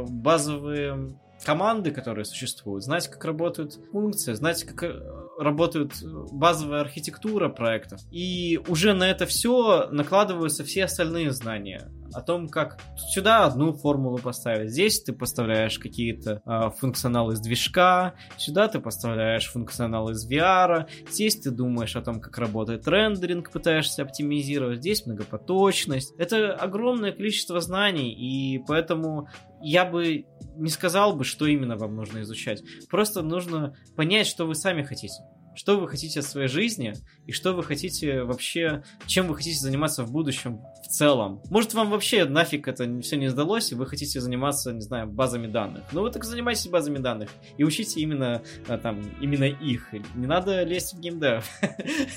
базовые 0.10 1.16
команды, 1.44 1.92
которые 1.92 2.26
существуют, 2.26 2.84
знать, 2.84 3.08
как 3.08 3.24
работают 3.26 3.80
функции, 3.92 4.34
знать, 4.34 4.64
как 4.64 4.84
э, 4.84 5.00
работает 5.40 5.94
базовая 6.32 6.82
архитектура 6.82 7.50
проектов. 7.50 8.00
И 8.12 8.60
уже 8.68 8.94
на 8.94 9.10
это 9.10 9.26
все 9.26 9.88
накладываются 9.92 10.64
все 10.64 10.86
остальные 10.86 11.32
знания 11.32 11.92
о 12.14 12.22
том, 12.22 12.50
как 12.50 12.80
сюда 13.14 13.46
одну 13.46 13.74
формулу 13.74 14.18
поставить. 14.18 14.72
Здесь 14.72 15.02
ты 15.02 15.14
поставляешь 15.14 15.80
какие-то 15.80 16.42
э, 16.46 16.70
функционалы 16.78 17.34
из 17.34 17.40
движка, 17.40 18.16
сюда 18.38 18.68
ты 18.68 18.80
поставляешь 18.80 19.50
функционал 19.50 20.10
из 20.10 20.30
VR, 20.30 20.88
здесь 21.10 21.38
ты 21.38 21.52
думаешь 21.52 21.96
о 21.96 22.02
том, 22.02 22.20
как 22.20 22.38
работает 22.38 22.88
рендеринг, 22.88 23.52
пытаешься 23.52 24.04
оптимизировать, 24.04 24.80
здесь 24.80 25.06
многопоточность. 25.06 26.14
Это 26.18 26.54
огромное 26.54 27.12
количество 27.12 27.62
знаний, 27.62 28.14
и 28.14 28.60
поэтому 28.60 29.28
я 29.62 29.86
бы 29.86 30.26
не 30.56 30.70
сказал 30.70 31.16
бы, 31.16 31.24
что 31.24 31.46
именно 31.46 31.78
вам 31.78 31.96
нужно 31.96 32.22
изучать. 32.22 32.62
Просто 32.90 33.22
нужно 33.22 33.76
понять, 33.96 34.28
что 34.28 34.46
вы 34.46 34.56
сами 34.56 34.84
хотите. 34.84 35.24
Что 35.56 35.80
вы 35.80 35.88
хотите 35.88 36.20
от 36.20 36.26
своей 36.26 36.48
жизни 36.48 36.94
и 37.26 37.32
что 37.32 37.54
вы 37.54 37.64
хотите 37.64 38.24
вообще, 38.24 38.84
чем 39.06 39.28
вы 39.28 39.36
хотите 39.36 39.58
заниматься 39.60 40.04
в 40.04 40.12
будущем 40.12 40.62
в 40.84 40.88
целом. 40.88 41.42
Может, 41.50 41.74
вам 41.74 41.90
вообще 41.90 42.26
нафиг 42.26 42.68
это 42.68 43.02
все 43.02 43.18
не 43.18 43.30
сдалось, 43.30 43.72
и 43.72 43.76
вы 43.76 43.86
хотите 43.86 44.20
заниматься, 44.20 44.72
не 44.72 44.82
знаю, 44.82 45.08
базами 45.08 45.48
данных. 45.48 45.84
Ну, 45.92 46.02
вы 46.02 46.12
так 46.12 46.24
занимайтесь 46.24 46.68
базами 46.68 46.98
данных 46.98 47.30
и 47.58 47.64
учите 47.64 48.00
именно 48.00 48.42
а, 48.68 48.78
там, 48.78 49.02
именно 49.20 49.46
их. 49.46 49.94
Не 50.16 50.28
надо 50.28 50.64
лезть 50.64 50.94
в 50.94 51.00
геймдев. 51.00 51.50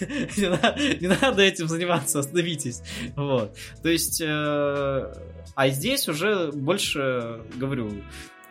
Не 0.00 1.08
надо 1.08 1.42
этим 1.42 1.68
заниматься, 1.68 2.20
остановитесь. 2.20 2.82
Вот. 3.16 3.56
То 3.82 3.88
есть, 3.88 4.20
э, 4.20 5.12
а 5.54 5.68
здесь 5.68 6.08
уже 6.08 6.50
больше, 6.52 7.42
говорю, 7.56 7.90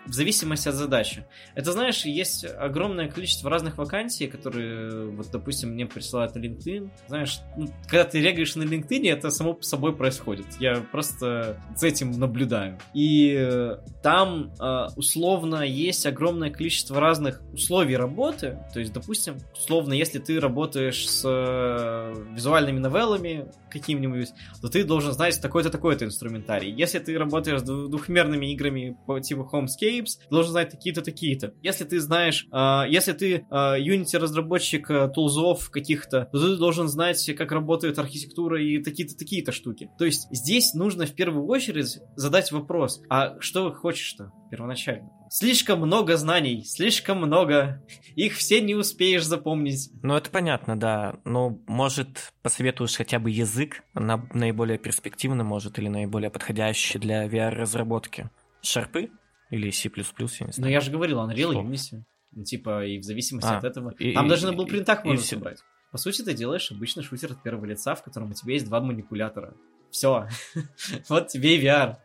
в 0.06 0.14
зависимости 0.14 0.68
от 0.68 0.76
задачи. 0.76 1.26
Это, 1.56 1.72
знаешь, 1.72 2.06
есть 2.06 2.46
огромное 2.46 3.10
количество 3.10 3.50
разных 3.50 3.78
вакансий, 3.78 4.28
которые, 4.28 5.10
вот, 5.12 5.32
допустим, 5.32 5.70
мне 5.70 5.86
присылают 5.86 6.36
на 6.36 6.40
LinkedIn. 6.40 6.90
Знаешь, 7.08 7.40
ну, 7.58 7.68
когда 7.88 8.04
ты 8.04 8.22
регаешь 8.22 8.56
на 8.56 8.64
LinkedIn, 8.64 9.10
это 9.10 9.30
само 9.30 9.58
собой 9.62 9.96
происходит. 9.96 10.46
Я 10.60 10.76
просто 10.92 11.58
за 11.76 11.88
этим 11.88 12.12
наблюдаю. 12.12 12.78
И 12.94 13.36
э, 13.38 13.78
там 14.02 14.54
э, 14.60 14.88
условно 14.96 15.64
есть 15.64 16.06
огромное 16.06 16.50
количество 16.50 17.00
разных 17.00 17.42
условий 17.54 17.96
работы. 17.96 18.60
То 18.74 18.80
есть, 18.80 18.94
допустим, 18.94 19.38
условно, 19.54 19.94
если 19.94 20.20
ты 20.20 20.40
работаешь 20.40 21.08
с 21.08 21.24
э, 21.26 22.14
визуальными 22.34 22.80
новеллами 22.80 23.48
каким-нибудь, 23.70 24.30
то 24.62 24.68
ты 24.68 24.84
должен 24.84 25.14
знать 25.14 25.40
такой-то, 25.42 25.70
такой-то 25.70 26.06
инструментарий. 26.06 26.72
Если 26.72 27.00
ты 27.00 27.18
работаешь 27.18 27.62
с 27.62 27.64
двухмерными 27.64 28.52
играми 28.52 28.98
по 29.06 29.20
типу 29.20 29.50
Homescape, 29.52 29.93
Shapes, 29.94 30.20
должен 30.30 30.52
знать 30.52 30.70
такие-то, 30.70 31.02
такие-то. 31.02 31.54
Если 31.62 31.84
ты 31.84 32.00
знаешь, 32.00 32.48
э, 32.52 32.84
если 32.90 33.14
ты 33.14 33.34
э, 33.36 33.44
Unity 33.50 34.18
разработчик 34.18 34.90
э, 34.90 35.10
тулзов 35.10 35.70
каких-то, 35.70 36.30
то 36.32 36.40
ты 36.40 36.58
должен 36.58 36.88
знать, 36.88 37.32
как 37.38 37.52
работает 37.52 38.00
архитектура 38.00 38.62
и 38.62 38.82
такие-то, 38.82 39.16
такие-то 39.16 39.52
штуки. 39.52 39.90
То 39.98 40.06
есть 40.06 40.28
здесь 40.32 40.74
нужно 40.74 41.06
в 41.06 41.14
первую 41.14 41.46
очередь 41.48 42.00
задать 42.16 42.52
вопрос, 42.52 43.02
а 43.10 43.40
что 43.40 43.72
хочешь-то 43.74 44.32
первоначально? 44.50 45.10
Слишком 45.30 45.80
много 45.80 46.16
знаний, 46.16 46.64
слишком 46.64 47.18
много. 47.18 47.82
Их 48.16 48.34
все 48.34 48.62
не 48.62 48.76
успеешь 48.76 49.26
запомнить. 49.26 49.90
Ну, 50.04 50.16
это 50.16 50.30
понятно, 50.30 50.80
да. 50.80 51.16
Но, 51.26 51.58
может, 51.66 52.34
посоветуешь 52.44 52.96
хотя 52.96 53.18
бы 53.18 53.32
язык, 53.32 53.84
на, 53.96 54.28
наиболее 54.32 54.78
перспективный, 54.78 55.44
может, 55.44 55.80
или 55.80 55.88
наиболее 55.88 56.30
подходящий 56.30 57.00
для 57.00 57.26
VR-разработки? 57.26 58.30
Шарпы? 58.62 59.10
Или 59.54 59.70
C++, 59.70 59.88
я 59.96 60.04
не 60.48 60.52
знаю. 60.52 60.54
Ну, 60.58 60.68
я 60.68 60.80
же 60.80 60.90
говорил, 60.90 61.20
Unreal? 61.20 61.54
Unity. 61.54 62.02
Ну, 62.32 62.44
типа, 62.44 62.88
и 62.88 62.98
в 62.98 63.04
зависимости 63.04 63.48
а, 63.48 63.60
от 63.60 63.64
этого... 63.64 63.94
И, 64.00 64.12
Там 64.14 64.26
и, 64.26 64.30
даже 64.30 64.48
на 64.48 64.54
был 64.54 64.66
принтах 64.66 65.06
можно 65.06 65.22
все. 65.22 65.36
собрать. 65.36 65.60
По 65.92 66.00
сути, 66.00 66.24
ты 66.24 66.34
делаешь 66.34 66.72
обычный 66.72 67.04
шутер 67.04 67.34
от 67.34 67.44
первого 67.44 67.66
лица, 67.66 67.94
в 67.94 68.04
котором 68.04 68.32
у 68.32 68.34
тебя 68.34 68.54
есть 68.54 68.66
два 68.66 68.82
манипулятора. 68.82 69.54
Все. 69.92 70.28
вот 71.08 71.28
тебе 71.28 71.58
и 71.58 71.64
VR. 71.64 71.98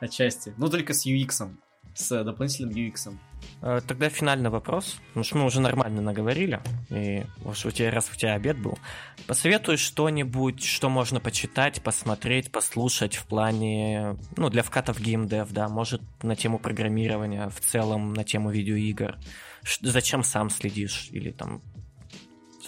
Отчасти. 0.00 0.52
Ну, 0.58 0.68
только 0.68 0.94
с 0.94 1.06
UX. 1.06 1.48
с 1.94 2.24
дополнительным 2.24 2.74
UX. 2.74 3.08
Э, 3.08 3.12
тогда 3.60 4.08
финальный 4.08 4.50
вопрос, 4.50 4.98
потому 5.08 5.24
что 5.24 5.38
мы 5.38 5.44
уже 5.44 5.60
нормально 5.60 6.00
наговорили, 6.00 6.60
и 6.90 7.24
уж 7.44 7.66
у 7.66 7.70
тебя, 7.70 7.90
раз 7.90 8.10
у 8.12 8.16
тебя 8.16 8.34
обед 8.34 8.58
был, 8.58 8.78
посоветуй 9.26 9.76
что-нибудь, 9.76 10.62
что 10.62 10.88
можно 10.88 11.18
почитать, 11.20 11.82
посмотреть, 11.82 12.52
послушать 12.52 13.16
в 13.16 13.26
плане, 13.26 14.16
ну, 14.36 14.48
для 14.48 14.62
вкатов 14.62 15.00
геймдев, 15.00 15.50
да, 15.50 15.68
может, 15.68 16.02
на 16.22 16.36
тему 16.36 16.58
программирования, 16.58 17.48
в 17.48 17.60
целом 17.60 18.14
на 18.14 18.24
тему 18.24 18.50
видеоигр. 18.50 19.18
Ш- 19.64 19.80
зачем 19.82 20.22
сам 20.22 20.50
следишь? 20.50 21.08
Или 21.10 21.30
там 21.30 21.62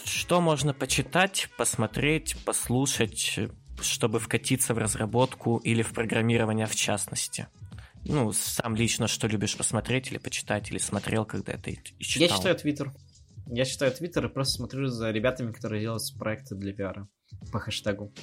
что 0.03 0.41
можно 0.41 0.73
почитать, 0.73 1.49
посмотреть, 1.57 2.35
послушать, 2.43 3.39
чтобы 3.81 4.19
вкатиться 4.19 4.73
в 4.73 4.77
разработку 4.77 5.57
или 5.57 5.83
в 5.83 5.93
программирование 5.93 6.67
в 6.67 6.75
частности? 6.75 7.47
Ну, 8.05 8.31
сам 8.33 8.75
лично 8.75 9.07
что 9.07 9.27
любишь 9.27 9.55
посмотреть 9.55 10.11
или 10.11 10.17
почитать, 10.17 10.71
или 10.71 10.77
смотрел 10.77 11.25
когда 11.25 11.53
это 11.53 11.69
и 11.69 11.77
читал? 11.99 12.27
Я 12.27 12.35
читаю 12.35 12.55
Твиттер. 12.55 12.93
Я 13.47 13.65
читаю 13.65 13.91
Твиттер 13.91 14.25
и 14.25 14.29
просто 14.29 14.55
смотрю 14.57 14.87
за 14.87 15.11
ребятами, 15.11 15.51
которые 15.51 15.81
делают 15.81 16.03
проекты 16.17 16.55
для 16.55 16.73
VR 16.73 17.05
по 17.51 17.59
хэштегу. 17.59 18.13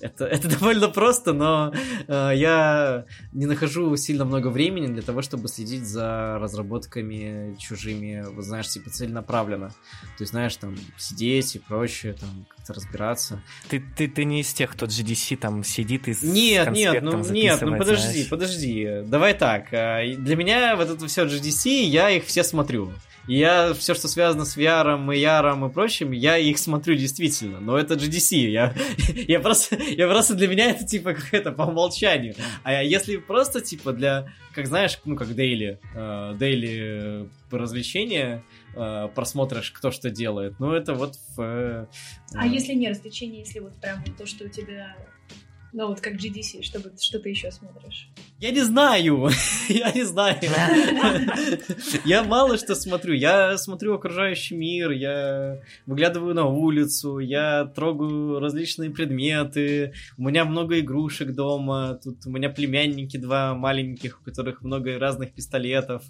Это, 0.00 0.24
это 0.24 0.48
довольно 0.58 0.88
просто, 0.88 1.32
но 1.32 1.72
э, 2.08 2.32
я 2.34 3.04
не 3.32 3.46
нахожу 3.46 3.96
сильно 3.96 4.24
много 4.24 4.48
времени 4.48 4.86
для 4.86 5.02
того, 5.02 5.22
чтобы 5.22 5.48
следить 5.48 5.84
за 5.84 6.38
разработками 6.40 7.56
чужими, 7.58 8.24
вот 8.30 8.44
знаешь, 8.44 8.68
типа 8.68 8.90
целенаправленно. 8.90 9.68
То 9.68 10.22
есть, 10.22 10.32
знаешь, 10.32 10.56
там, 10.56 10.76
сидеть 10.96 11.56
и 11.56 11.58
прочее, 11.58 12.14
там, 12.14 12.46
как-то 12.48 12.74
разбираться. 12.74 13.42
Ты, 13.68 13.80
ты, 13.96 14.08
ты 14.08 14.24
не 14.24 14.40
из 14.40 14.52
тех, 14.52 14.70
кто 14.70 14.86
GDC 14.86 15.36
там 15.36 15.64
сидит 15.64 16.08
и 16.08 16.16
Нет, 16.22 16.70
нет, 16.72 17.02
ну, 17.02 17.18
нет, 17.30 17.60
ну 17.60 17.76
подожди, 17.76 18.12
знаешь. 18.12 18.28
подожди. 18.28 19.02
Давай 19.04 19.34
так. 19.34 19.72
Э, 19.72 20.16
для 20.16 20.36
меня 20.36 20.76
вот 20.76 20.88
это 20.88 21.06
все 21.06 21.26
GDC, 21.26 21.84
я 21.84 22.10
их 22.10 22.24
все 22.24 22.42
смотрю. 22.42 22.92
И 23.30 23.36
я 23.36 23.74
все, 23.74 23.94
что 23.94 24.08
связано 24.08 24.44
с 24.44 24.56
VR, 24.56 25.14
и 25.14 25.20
яром 25.20 25.64
и 25.64 25.72
прочим, 25.72 26.10
я 26.10 26.36
их 26.36 26.58
смотрю 26.58 26.96
действительно. 26.96 27.60
Но 27.60 27.78
это 27.78 27.94
GDC. 27.94 28.36
Я, 28.38 28.74
я, 29.28 29.38
просто, 29.38 29.76
я 29.76 30.08
просто 30.08 30.34
для 30.34 30.48
меня 30.48 30.70
это 30.70 30.84
типа 30.84 31.14
как 31.14 31.32
это 31.32 31.52
по 31.52 31.62
умолчанию. 31.62 32.34
А 32.64 32.82
если 32.82 33.18
просто 33.18 33.60
типа 33.60 33.92
для, 33.92 34.26
как 34.52 34.66
знаешь, 34.66 34.98
ну 35.04 35.14
как 35.14 35.32
дейли, 35.32 35.78
э, 35.94 36.34
дейли 36.40 37.28
развлечения, 37.52 38.42
э, 38.74 39.08
просмотришь, 39.14 39.70
кто 39.70 39.92
что 39.92 40.10
делает. 40.10 40.58
Ну 40.58 40.72
это 40.72 40.94
вот 40.94 41.14
в... 41.36 41.40
Э, 41.40 41.86
а 42.34 42.48
если 42.48 42.72
не 42.72 42.88
развлечение, 42.88 43.42
если 43.42 43.60
вот 43.60 43.80
прям 43.80 44.02
то, 44.18 44.26
что 44.26 44.46
у 44.46 44.48
тебя 44.48 44.96
ну, 45.72 45.88
вот 45.88 46.00
как 46.00 46.14
GDC, 46.14 46.62
чтобы 46.62 46.92
что 47.00 47.18
ты 47.20 47.28
еще 47.30 47.50
смотришь? 47.52 48.08
Я 48.40 48.50
не 48.50 48.62
знаю, 48.62 49.28
я 49.68 49.92
не 49.92 50.02
знаю. 50.02 50.38
я 52.04 52.24
мало 52.24 52.56
что 52.56 52.74
смотрю. 52.74 53.14
Я 53.14 53.56
смотрю 53.56 53.94
окружающий 53.94 54.56
мир, 54.56 54.90
я 54.90 55.60
выглядываю 55.86 56.34
на 56.34 56.46
улицу, 56.46 57.18
я 57.18 57.66
трогаю 57.66 58.40
различные 58.40 58.90
предметы. 58.90 59.92
У 60.16 60.28
меня 60.28 60.44
много 60.44 60.80
игрушек 60.80 61.34
дома. 61.34 62.00
Тут 62.02 62.26
у 62.26 62.30
меня 62.30 62.50
племянники 62.50 63.16
два 63.16 63.54
маленьких, 63.54 64.20
у 64.20 64.24
которых 64.24 64.62
много 64.62 64.98
разных 64.98 65.32
пистолетов. 65.32 66.02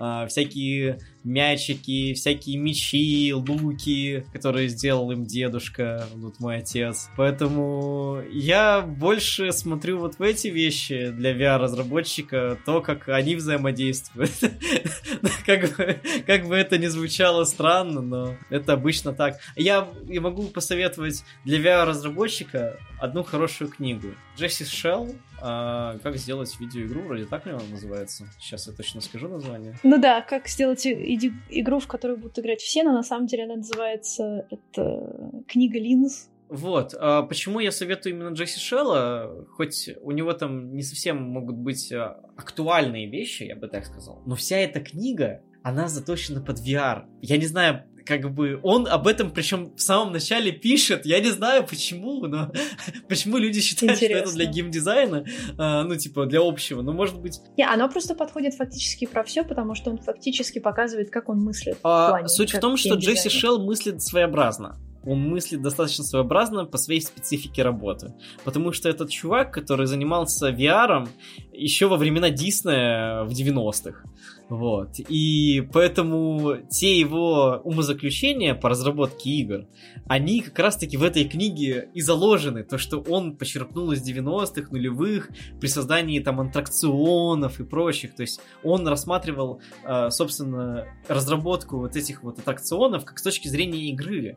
А, 0.00 0.26
всякие 0.26 0.98
мячики, 1.24 2.14
всякие 2.14 2.56
мечи, 2.58 3.32
луки, 3.34 4.24
которые 4.32 4.68
сделал 4.68 5.10
им 5.10 5.24
дедушка, 5.24 6.06
вот 6.14 6.40
мой 6.40 6.58
отец. 6.58 7.10
Поэтому 7.16 8.22
я 8.32 8.80
больше 8.80 9.52
смотрю 9.52 9.98
вот 9.98 10.18
в 10.18 10.22
эти 10.22 10.48
вещи 10.48 11.10
для 11.10 11.32
VR-разработчика, 11.32 12.58
то, 12.64 12.80
как 12.80 13.08
они 13.08 13.36
взаимодействуют. 13.36 14.32
как, 15.46 15.76
бы, 15.76 16.00
как 16.26 16.46
бы 16.46 16.56
это 16.56 16.78
ни 16.78 16.86
звучало 16.86 17.44
странно, 17.44 18.00
но 18.00 18.36
это 18.50 18.74
обычно 18.74 19.12
так. 19.12 19.38
Я, 19.56 19.88
я 20.06 20.20
могу 20.20 20.44
посоветовать 20.44 21.24
для 21.44 21.58
VR-разработчика 21.58 22.78
одну 22.98 23.22
хорошую 23.22 23.70
книгу. 23.70 24.08
Джесси 24.36 24.64
Шелл 24.64 25.14
а, 25.40 25.98
как 26.02 26.16
сделать 26.16 26.58
видеоигру, 26.58 27.02
вроде 27.02 27.26
так 27.26 27.46
ли 27.46 27.52
она 27.52 27.64
называется? 27.70 28.26
Сейчас 28.38 28.66
я 28.66 28.72
точно 28.72 29.00
скажу 29.00 29.28
название. 29.28 29.78
Ну 29.82 29.98
да, 29.98 30.20
как 30.22 30.48
сделать 30.48 30.86
игру, 30.86 31.78
в 31.78 31.86
которую 31.86 32.18
будут 32.18 32.38
играть 32.38 32.60
все, 32.60 32.82
но 32.82 32.92
на 32.92 33.02
самом 33.02 33.26
деле 33.26 33.44
она 33.44 33.56
называется 33.56 34.46
это 34.50 35.42
книга 35.46 35.78
Линз. 35.78 36.28
Вот, 36.48 36.94
а 36.98 37.22
почему 37.22 37.60
я 37.60 37.70
советую 37.70 38.14
именно 38.14 38.32
Джесси 38.32 38.58
Шелла, 38.58 39.46
хоть 39.50 39.90
у 40.00 40.12
него 40.12 40.32
там 40.32 40.74
не 40.74 40.82
совсем 40.82 41.22
могут 41.22 41.56
быть 41.56 41.92
а, 41.92 42.20
актуальные 42.36 43.08
вещи, 43.08 43.42
я 43.42 43.54
бы 43.54 43.68
так 43.68 43.84
сказал, 43.84 44.22
но 44.24 44.34
вся 44.34 44.56
эта 44.56 44.80
книга, 44.80 45.42
она 45.62 45.88
заточена 45.88 46.40
под 46.40 46.60
VR. 46.60 47.04
Я 47.20 47.36
не 47.36 47.44
знаю, 47.44 47.84
как 48.08 48.32
бы 48.32 48.58
он 48.62 48.88
об 48.88 49.06
этом, 49.06 49.30
причем 49.30 49.74
в 49.76 49.80
самом 49.82 50.14
начале 50.14 50.50
пишет, 50.50 51.04
я 51.04 51.20
не 51.20 51.28
знаю 51.28 51.66
почему, 51.66 52.26
но 52.26 52.50
почему 53.08 53.36
люди 53.36 53.60
считают, 53.60 53.96
Интересно. 53.96 54.16
что 54.16 54.28
это 54.28 54.36
для 54.36 54.46
геймдизайна, 54.46 55.24
а, 55.58 55.84
ну, 55.84 55.94
типа, 55.94 56.24
для 56.24 56.40
общего, 56.40 56.80
ну, 56.80 56.92
может 56.92 57.20
быть... 57.20 57.38
Не, 57.58 57.64
оно 57.64 57.88
просто 57.90 58.14
подходит 58.14 58.54
фактически 58.54 59.06
про 59.06 59.22
все, 59.24 59.44
потому 59.44 59.74
что 59.74 59.90
он 59.90 59.98
фактически 59.98 60.58
показывает, 60.58 61.10
как 61.10 61.28
он 61.28 61.40
мыслит. 61.40 61.76
А, 61.82 62.08
плане, 62.08 62.28
суть 62.28 62.54
в 62.54 62.60
том, 62.60 62.78
что 62.78 62.94
Джесси 62.94 63.28
Шелл 63.28 63.62
мыслит 63.62 64.00
своеобразно 64.02 64.78
он 65.04 65.28
мыслит 65.28 65.62
достаточно 65.62 66.04
своеобразно 66.04 66.64
по 66.64 66.78
своей 66.78 67.00
специфике 67.00 67.62
работы. 67.62 68.14
Потому 68.44 68.72
что 68.72 68.88
этот 68.88 69.10
чувак, 69.10 69.52
который 69.52 69.86
занимался 69.86 70.50
VR 70.50 71.08
еще 71.52 71.86
во 71.86 71.96
времена 71.96 72.30
Диснея 72.30 73.24
в 73.24 73.30
90-х. 73.30 74.02
Вот. 74.48 74.98
И 75.08 75.68
поэтому 75.72 76.56
те 76.70 76.98
его 76.98 77.60
умозаключения 77.64 78.54
по 78.54 78.70
разработке 78.70 79.30
игр, 79.30 79.66
они 80.06 80.40
как 80.40 80.58
раз-таки 80.58 80.96
в 80.96 81.02
этой 81.02 81.24
книге 81.24 81.90
и 81.92 82.00
заложены. 82.00 82.64
То, 82.64 82.78
что 82.78 83.00
он 83.00 83.36
почерпнул 83.36 83.92
из 83.92 84.06
90-х, 84.08 84.68
нулевых, 84.70 85.30
при 85.60 85.66
создании 85.66 86.20
там 86.20 86.40
аттракционов 86.40 87.60
и 87.60 87.64
прочих. 87.64 88.14
То 88.14 88.22
есть 88.22 88.40
он 88.62 88.86
рассматривал, 88.88 89.60
а, 89.84 90.10
собственно, 90.10 90.86
разработку 91.08 91.78
вот 91.78 91.96
этих 91.96 92.22
вот 92.22 92.38
аттракционов 92.38 93.04
как 93.04 93.18
с 93.18 93.22
точки 93.22 93.48
зрения 93.48 93.90
игры. 93.90 94.36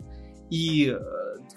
И 0.51 0.89
э, 0.89 0.99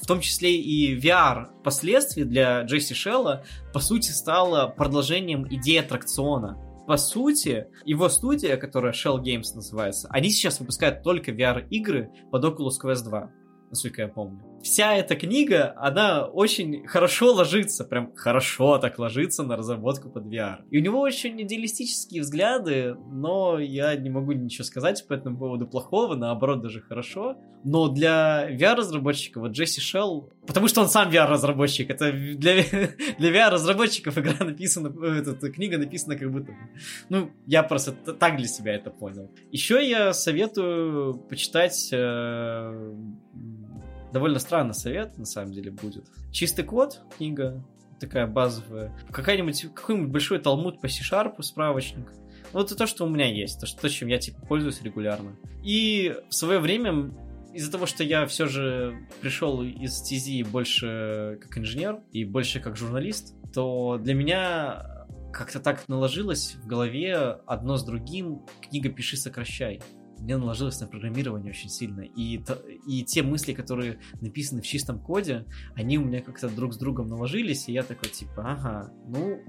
в 0.01 0.07
том 0.07 0.21
числе 0.21 0.57
и 0.57 0.99
VR 0.99 1.49
последствий 1.63 2.25
для 2.25 2.63
Джесси 2.63 2.95
Шелла, 2.95 3.45
по 3.75 3.81
сути, 3.81 4.11
стало 4.11 4.69
продолжением 4.69 5.47
идеи 5.51 5.77
аттракциона 5.77 6.59
по 6.87 6.99
сути, 6.99 7.67
его 7.87 8.11
студия, 8.11 8.59
которая 8.59 8.93
Shell 8.93 9.23
Games 9.23 9.55
называется, 9.55 10.07
они 10.11 10.29
сейчас 10.29 10.61
выпускают 10.61 11.03
только 11.03 11.33
VR-игры 11.33 12.11
под 12.31 12.45
Oculus 12.45 12.75
Quest 12.83 13.05
2 13.05 13.31
насколько 13.75 14.03
я 14.03 14.09
помню. 14.09 14.54
Вся 14.65 14.95
эта 14.95 15.15
книга, 15.15 15.75
она 15.77 16.25
очень 16.25 16.87
хорошо 16.87 17.35
ложится, 17.35 17.85
прям 17.85 18.15
хорошо 18.15 18.79
так 18.79 18.99
ложится 18.99 19.43
на 19.43 19.57
разработку 19.57 20.09
под 20.09 20.25
VR. 20.25 20.61
И 20.71 20.79
у 20.79 20.81
него 20.81 21.01
очень 21.01 21.41
идеалистические 21.43 22.23
взгляды, 22.23 22.97
но 23.13 23.59
я 23.59 23.95
не 23.95 24.09
могу 24.09 24.33
ничего 24.33 24.65
сказать 24.65 25.07
по 25.07 25.13
этому 25.13 25.37
поводу 25.37 25.67
плохого, 25.67 26.15
наоборот, 26.15 26.63
даже 26.63 26.81
хорошо. 26.81 27.37
Но 27.63 27.89
для 27.89 28.51
VR-разработчика, 28.51 29.39
вот 29.39 29.53
Джесси 29.53 29.83
Шелл, 29.83 30.33
потому 30.47 30.69
что 30.69 30.81
он 30.81 30.89
сам 30.89 31.11
VR-разработчик, 31.11 31.91
это 31.91 32.11
для, 32.11 32.63
для 33.19 33.31
VR-разработчиков 33.31 34.17
игра 34.17 34.47
написана, 34.47 34.89
эта 35.05 35.53
книга 35.53 35.77
написана 35.77 36.17
как 36.17 36.33
будто... 36.33 36.55
Ну, 37.11 37.31
я 37.47 37.65
просто 37.65 37.93
так 37.93 38.39
для 38.39 38.49
себя 38.49 38.75
это 38.75 38.89
понял. 38.91 39.31
Еще 39.53 39.87
я 39.87 40.15
советую 40.15 41.19
почитать 41.19 41.91
э, 41.93 42.95
довольно 44.15 44.39
странный 44.39 44.75
совет, 44.75 45.19
на 45.19 45.27
самом 45.27 45.53
деле, 45.53 45.71
будет. 45.71 46.07
Чистый 46.31 46.65
код, 46.65 47.01
книга, 47.19 47.63
такая 47.99 48.27
базовая. 48.27 48.97
Какая-нибудь, 49.11 49.75
какой-нибудь 49.75 50.11
большой 50.11 50.39
талмуд 50.39 50.81
по 50.81 50.89
C-Sharp, 50.89 51.43
справочник. 51.43 52.13
Вот 52.53 52.67
это 52.67 52.77
то, 52.77 52.87
что 52.87 53.05
у 53.05 53.09
меня 53.09 53.27
есть, 53.27 53.61
то, 53.61 53.67
что, 53.67 53.83
то, 53.83 53.89
чем 53.89 54.09
я 54.09 54.19
типа 54.19 54.41
пользуюсь 54.47 54.81
регулярно. 54.83 55.37
И 55.65 56.15
в 56.29 56.35
свое 56.35 56.61
время 56.61 57.13
из-за 57.53 57.73
того, 57.73 57.87
что 57.87 58.05
я 58.05 58.27
все 58.27 58.47
же 58.47 58.97
пришел 59.21 59.63
из 59.63 59.95
стези 59.95 60.45
больше 60.45 61.39
как 61.43 61.59
инженер 61.59 62.01
и 62.13 62.25
больше 62.25 62.61
как 62.61 62.77
журналист, 62.77 63.35
то 63.53 63.99
для 64.01 64.15
меня 64.15 65.07
как-то 65.33 65.59
так 65.59 65.89
наложилось 65.89 66.55
в 66.63 66.67
голове 66.67 67.17
одно 67.47 67.77
с 67.77 67.85
другим 67.85 68.47
книга 68.61 68.89
«Пиши, 68.91 69.17
сокращай» 69.17 69.81
мне 70.19 70.37
наложилось 70.37 70.81
на 70.81 70.87
программирование 70.87 71.51
очень 71.51 71.69
сильно. 71.69 72.03
И, 72.03 72.43
и 72.87 73.05
те 73.05 73.23
мысли, 73.23 73.53
которые 73.53 73.99
написаны 74.21 74.63
в 74.63 74.67
чистом 74.67 74.99
коде, 74.99 75.45
они 75.75 75.99
у 75.99 76.05
меня 76.05 76.21
как-то 76.21 76.49
друг 76.49 76.75
с 76.75 76.77
другом 76.77 77.09
наложились, 77.09 77.69
и 77.69 77.73
я 77.73 77.83
такой, 77.83 78.09
типа, 78.09 78.43
ага, 78.53 78.93
ну, 79.07 79.41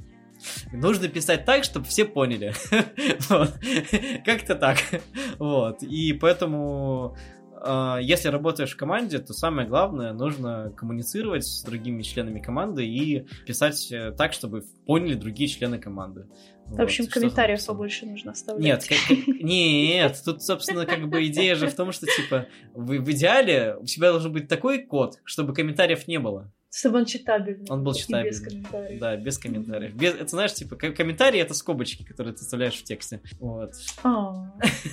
нужно 0.74 1.08
писать 1.08 1.46
так, 1.46 1.64
чтобы 1.64 1.86
все 1.86 2.06
поняли. 2.06 2.54
Как-то 4.26 4.56
так. 4.56 4.78
Вот. 5.40 5.82
И 5.84 6.14
поэтому 6.14 7.16
а, 7.68 7.98
если 8.00 8.30
работаешь 8.30 8.74
в 8.74 8.78
команде, 8.78 9.20
то 9.20 9.34
самое 9.34 9.68
главное, 9.68 10.14
нужно 10.14 10.72
коммуницировать 10.78 11.46
с 11.46 11.64
другими 11.64 12.04
членами 12.04 12.40
команды 12.40 12.86
и 12.86 13.28
писать 13.46 13.92
э, 13.92 14.12
так, 14.12 14.34
чтобы 14.34 14.64
поняли 14.86 15.16
другие 15.16 15.50
члены 15.50 15.80
команды. 15.80 16.28
В 16.68 16.82
общем, 16.82 17.08
комментариев 17.08 17.66
побольше 17.66 18.06
нужно 18.06 18.32
оставлять. 18.32 18.66
Нет, 18.66 18.86
как, 18.88 19.18
нет, 19.28 20.22
тут, 20.26 20.44
собственно, 20.44 20.86
как 20.86 21.08
бы 21.08 21.26
идея 21.28 21.56
же 21.56 21.68
в 21.68 21.76
том, 21.76 21.92
что, 21.92 22.08
типа, 22.08 22.48
в, 22.74 22.88
в 22.88 23.12
идеале 23.12 23.76
у 23.80 23.86
тебя 23.86 24.12
должен 24.12 24.32
быть 24.32 24.48
такой 24.48 24.84
код, 24.84 25.20
чтобы 25.24 25.54
комментариев 25.54 26.08
не 26.08 26.20
было. 26.20 26.52
Чтобы 26.76 26.98
он 26.98 27.06
читабельный. 27.06 27.66
Он 27.70 27.86
был 27.86 27.94
читабельный. 27.94 28.32
без 28.32 28.42
комментариев. 28.42 29.00
Да, 29.00 29.16
без 29.16 29.38
комментариев. 29.38 29.96
Без, 29.96 30.14
это 30.14 30.28
знаешь, 30.28 30.54
типа, 30.54 30.76
комментарии 30.76 31.40
это 31.40 31.54
скобочки, 31.54 32.04
которые 32.04 32.34
ты 32.34 32.42
вставляешь 32.42 32.76
в 32.76 32.84
тексте. 32.84 33.22
Вот. 33.40 33.72
А. 34.04 34.52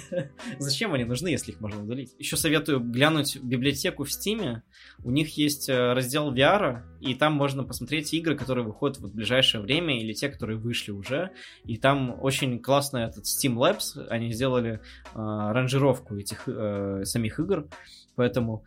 Зачем 0.60 0.94
они 0.94 1.02
нужны, 1.02 1.26
если 1.26 1.50
их 1.50 1.60
можно 1.60 1.82
удалить? 1.82 2.14
Еще 2.20 2.36
советую 2.36 2.78
глянуть 2.78 3.36
библиотеку 3.42 4.04
в 4.04 4.12
Стиме. 4.12 4.62
У 5.02 5.10
них 5.10 5.36
есть 5.36 5.68
э, 5.68 5.92
раздел 5.92 6.32
VR, 6.32 6.82
и 7.00 7.16
там 7.16 7.32
можно 7.32 7.64
посмотреть 7.64 8.14
игры, 8.14 8.36
которые 8.36 8.64
выходят 8.64 8.98
в 8.98 9.12
ближайшее 9.12 9.60
время, 9.60 10.00
или 10.00 10.12
те, 10.12 10.28
которые 10.28 10.59
вышли 10.59 10.92
уже. 10.92 11.32
И 11.64 11.78
там 11.78 12.16
очень 12.22 12.60
классно 12.60 12.98
этот 12.98 13.24
Steam 13.24 13.56
Labs. 13.56 14.06
Они 14.06 14.32
сделали 14.32 14.74
э, 14.74 14.78
ранжировку 15.14 16.14
этих 16.14 16.44
э, 16.46 17.02
самих 17.04 17.40
игр. 17.40 17.66
Поэтому 18.14 18.64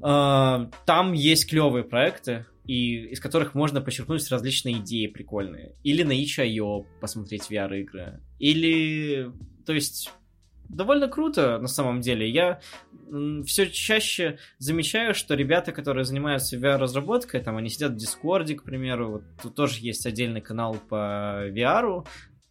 там 0.00 1.12
есть 1.12 1.48
клевые 1.48 1.84
проекты, 1.84 2.46
и 2.64 3.06
из 3.06 3.20
которых 3.20 3.54
можно 3.54 3.80
почерпнуть 3.80 4.28
различные 4.30 4.78
идеи 4.78 5.06
прикольные. 5.06 5.74
Или 5.84 6.02
на 6.02 6.12
itch.io 6.12 6.84
посмотреть 7.00 7.50
VR-игры. 7.50 8.20
Или, 8.38 9.30
то 9.64 9.72
есть, 9.72 10.10
довольно 10.68 11.08
круто 11.08 11.58
на 11.58 11.68
самом 11.68 12.00
деле. 12.00 12.28
Я 12.28 12.60
все 13.46 13.70
чаще 13.70 14.38
замечаю, 14.58 15.14
что 15.14 15.34
ребята, 15.34 15.70
которые 15.70 16.04
занимаются 16.04 16.56
VR-разработкой, 16.56 17.40
там 17.40 17.56
они 17.56 17.68
сидят 17.68 17.92
в 17.92 17.96
Дискорде, 17.96 18.56
к 18.56 18.64
примеру, 18.64 19.10
вот 19.12 19.22
тут 19.40 19.54
тоже 19.54 19.78
есть 19.80 20.04
отдельный 20.06 20.40
канал 20.40 20.76
по 20.88 21.48
VR, 21.50 22.04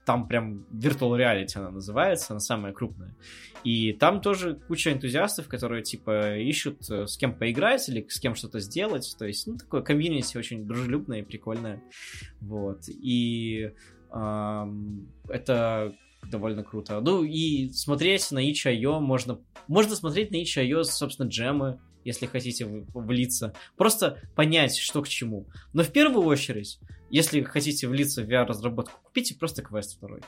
там 0.06 0.28
прям 0.28 0.66
Virtual 0.72 1.18
Reality 1.18 1.58
она 1.58 1.72
называется, 1.72 2.34
она 2.34 2.40
самая 2.40 2.74
крупная. 2.74 3.16
И 3.64 3.94
там 3.94 4.22
тоже 4.22 4.56
куча 4.68 4.94
энтузиастов, 4.94 5.48
которые, 5.48 5.82
типа, 5.84 6.38
ищут 6.38 6.88
э, 6.90 7.08
с 7.08 7.18
кем 7.18 7.34
поиграть 7.36 7.90
или 7.90 8.06
с 8.08 8.20
кем 8.20 8.36
что-то 8.36 8.60
сделать. 8.60 9.16
То 9.18 9.26
есть, 9.26 9.48
ну, 9.48 9.58
такое 9.58 9.82
комьюнити 9.82 10.38
очень 10.38 10.66
дружелюбное 10.66 11.20
и 11.20 11.24
прикольное. 11.24 11.82
Вот. 12.42 12.88
И 12.88 13.72
эм, 14.14 15.10
это 15.28 15.96
довольно 16.30 16.64
круто. 16.64 17.02
Ну, 17.02 17.24
и 17.24 17.70
смотреть 17.70 18.32
на 18.32 18.48
itch.io 18.48 19.00
можно... 19.00 19.40
Можно 19.68 19.96
смотреть 19.96 20.30
на 20.30 20.36
itch.io, 20.36 20.84
собственно, 20.84 21.28
джемы, 21.28 21.80
если 22.06 22.28
хотите 22.28 22.66
влиться. 22.66 23.54
Просто 23.76 24.22
понять, 24.36 24.78
что 24.78 25.02
к 25.02 25.10
чему. 25.10 25.48
Но 25.74 25.84
в 25.84 25.92
первую 25.92 26.26
очередь, 26.26 26.80
если 27.10 27.42
хотите 27.42 27.88
влиться 27.88 28.24
в 28.24 28.30
VR-разработку, 28.30 29.00
купите 29.04 29.36
просто 29.36 29.62
квест 29.62 29.98
второй. 29.98 30.22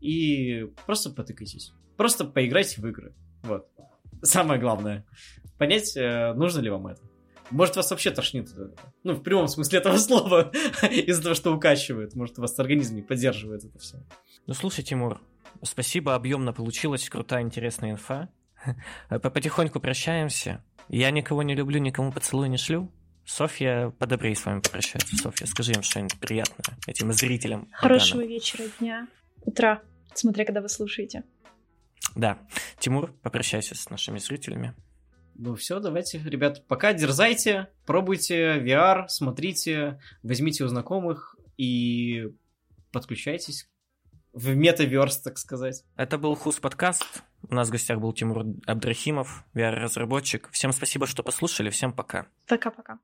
И 0.00 0.66
просто 0.86 1.10
потыкайтесь. 1.10 1.72
Просто 1.96 2.24
поиграйте 2.24 2.80
в 2.80 2.86
игры. 2.86 3.14
Вот. 3.42 3.68
Самое 4.22 4.60
главное. 4.60 5.04
Понять, 5.58 5.96
э, 5.96 6.32
нужно 6.34 6.60
ли 6.60 6.70
вам 6.70 6.88
это. 6.88 7.02
Может, 7.50 7.76
вас 7.76 7.90
вообще 7.90 8.10
тошнит. 8.10 8.48
Ну, 9.04 9.12
в 9.14 9.22
прямом 9.22 9.48
смысле 9.48 9.80
этого 9.80 9.96
слова. 9.98 10.50
Из-за 10.90 11.22
того, 11.22 11.34
что 11.34 11.54
укачивает. 11.54 12.14
Может, 12.14 12.38
у 12.38 12.42
вас 12.42 12.58
организм 12.58 12.96
не 12.96 13.02
поддерживает 13.02 13.64
это 13.64 13.78
все. 13.78 13.98
Ну, 14.46 14.54
слушай, 14.54 14.82
Тимур, 14.82 15.20
спасибо, 15.62 16.14
объемно 16.14 16.52
получилось. 16.52 17.08
Крутая, 17.08 17.42
интересная 17.42 17.92
инфа. 17.92 18.30
Потихоньку 19.08 19.80
прощаемся. 19.80 20.64
Я 20.88 21.10
никого 21.10 21.42
не 21.42 21.54
люблю, 21.54 21.78
никому 21.80 22.12
поцелуй 22.12 22.48
не 22.48 22.56
шлю. 22.56 22.90
Софья, 23.26 23.90
подобрей 23.98 24.34
с 24.34 24.44
вами 24.46 24.60
попрощаться. 24.60 25.14
Софья, 25.16 25.46
скажи 25.46 25.72
им 25.72 25.82
что-нибудь 25.82 26.18
приятное 26.18 26.78
этим 26.86 27.12
зрителям. 27.12 27.68
Хорошего 27.72 28.24
вечера, 28.24 28.64
дня, 28.80 29.06
утра, 29.42 29.82
смотря 30.14 30.46
когда 30.46 30.62
вы 30.62 30.68
слушаете. 30.70 31.24
Да. 32.16 32.38
Тимур, 32.78 33.12
попрощайся 33.22 33.74
с 33.74 33.90
нашими 33.90 34.18
зрителями. 34.18 34.74
Ну 35.34 35.54
все, 35.54 35.78
давайте, 35.78 36.18
ребят, 36.18 36.66
пока 36.66 36.94
дерзайте, 36.94 37.68
пробуйте 37.86 38.58
VR, 38.58 39.08
смотрите, 39.08 40.00
возьмите 40.22 40.64
у 40.64 40.68
знакомых 40.68 41.36
и 41.56 42.28
подключайтесь 42.92 43.68
в 44.32 44.54
метаверс, 44.54 45.20
так 45.20 45.38
сказать. 45.38 45.84
Это 45.96 46.18
был 46.18 46.34
Хус 46.34 46.56
подкаст. 46.56 47.22
У 47.50 47.54
нас 47.54 47.68
в 47.68 47.72
гостях 47.72 47.98
был 47.98 48.12
Тимур 48.12 48.44
Абдрахимов, 48.66 49.44
VR-разработчик. 49.54 50.48
Всем 50.52 50.72
спасибо, 50.72 51.06
что 51.06 51.22
послушали. 51.22 51.70
Всем 51.70 51.92
пока. 51.92 52.26
Пока-пока. 52.46 52.98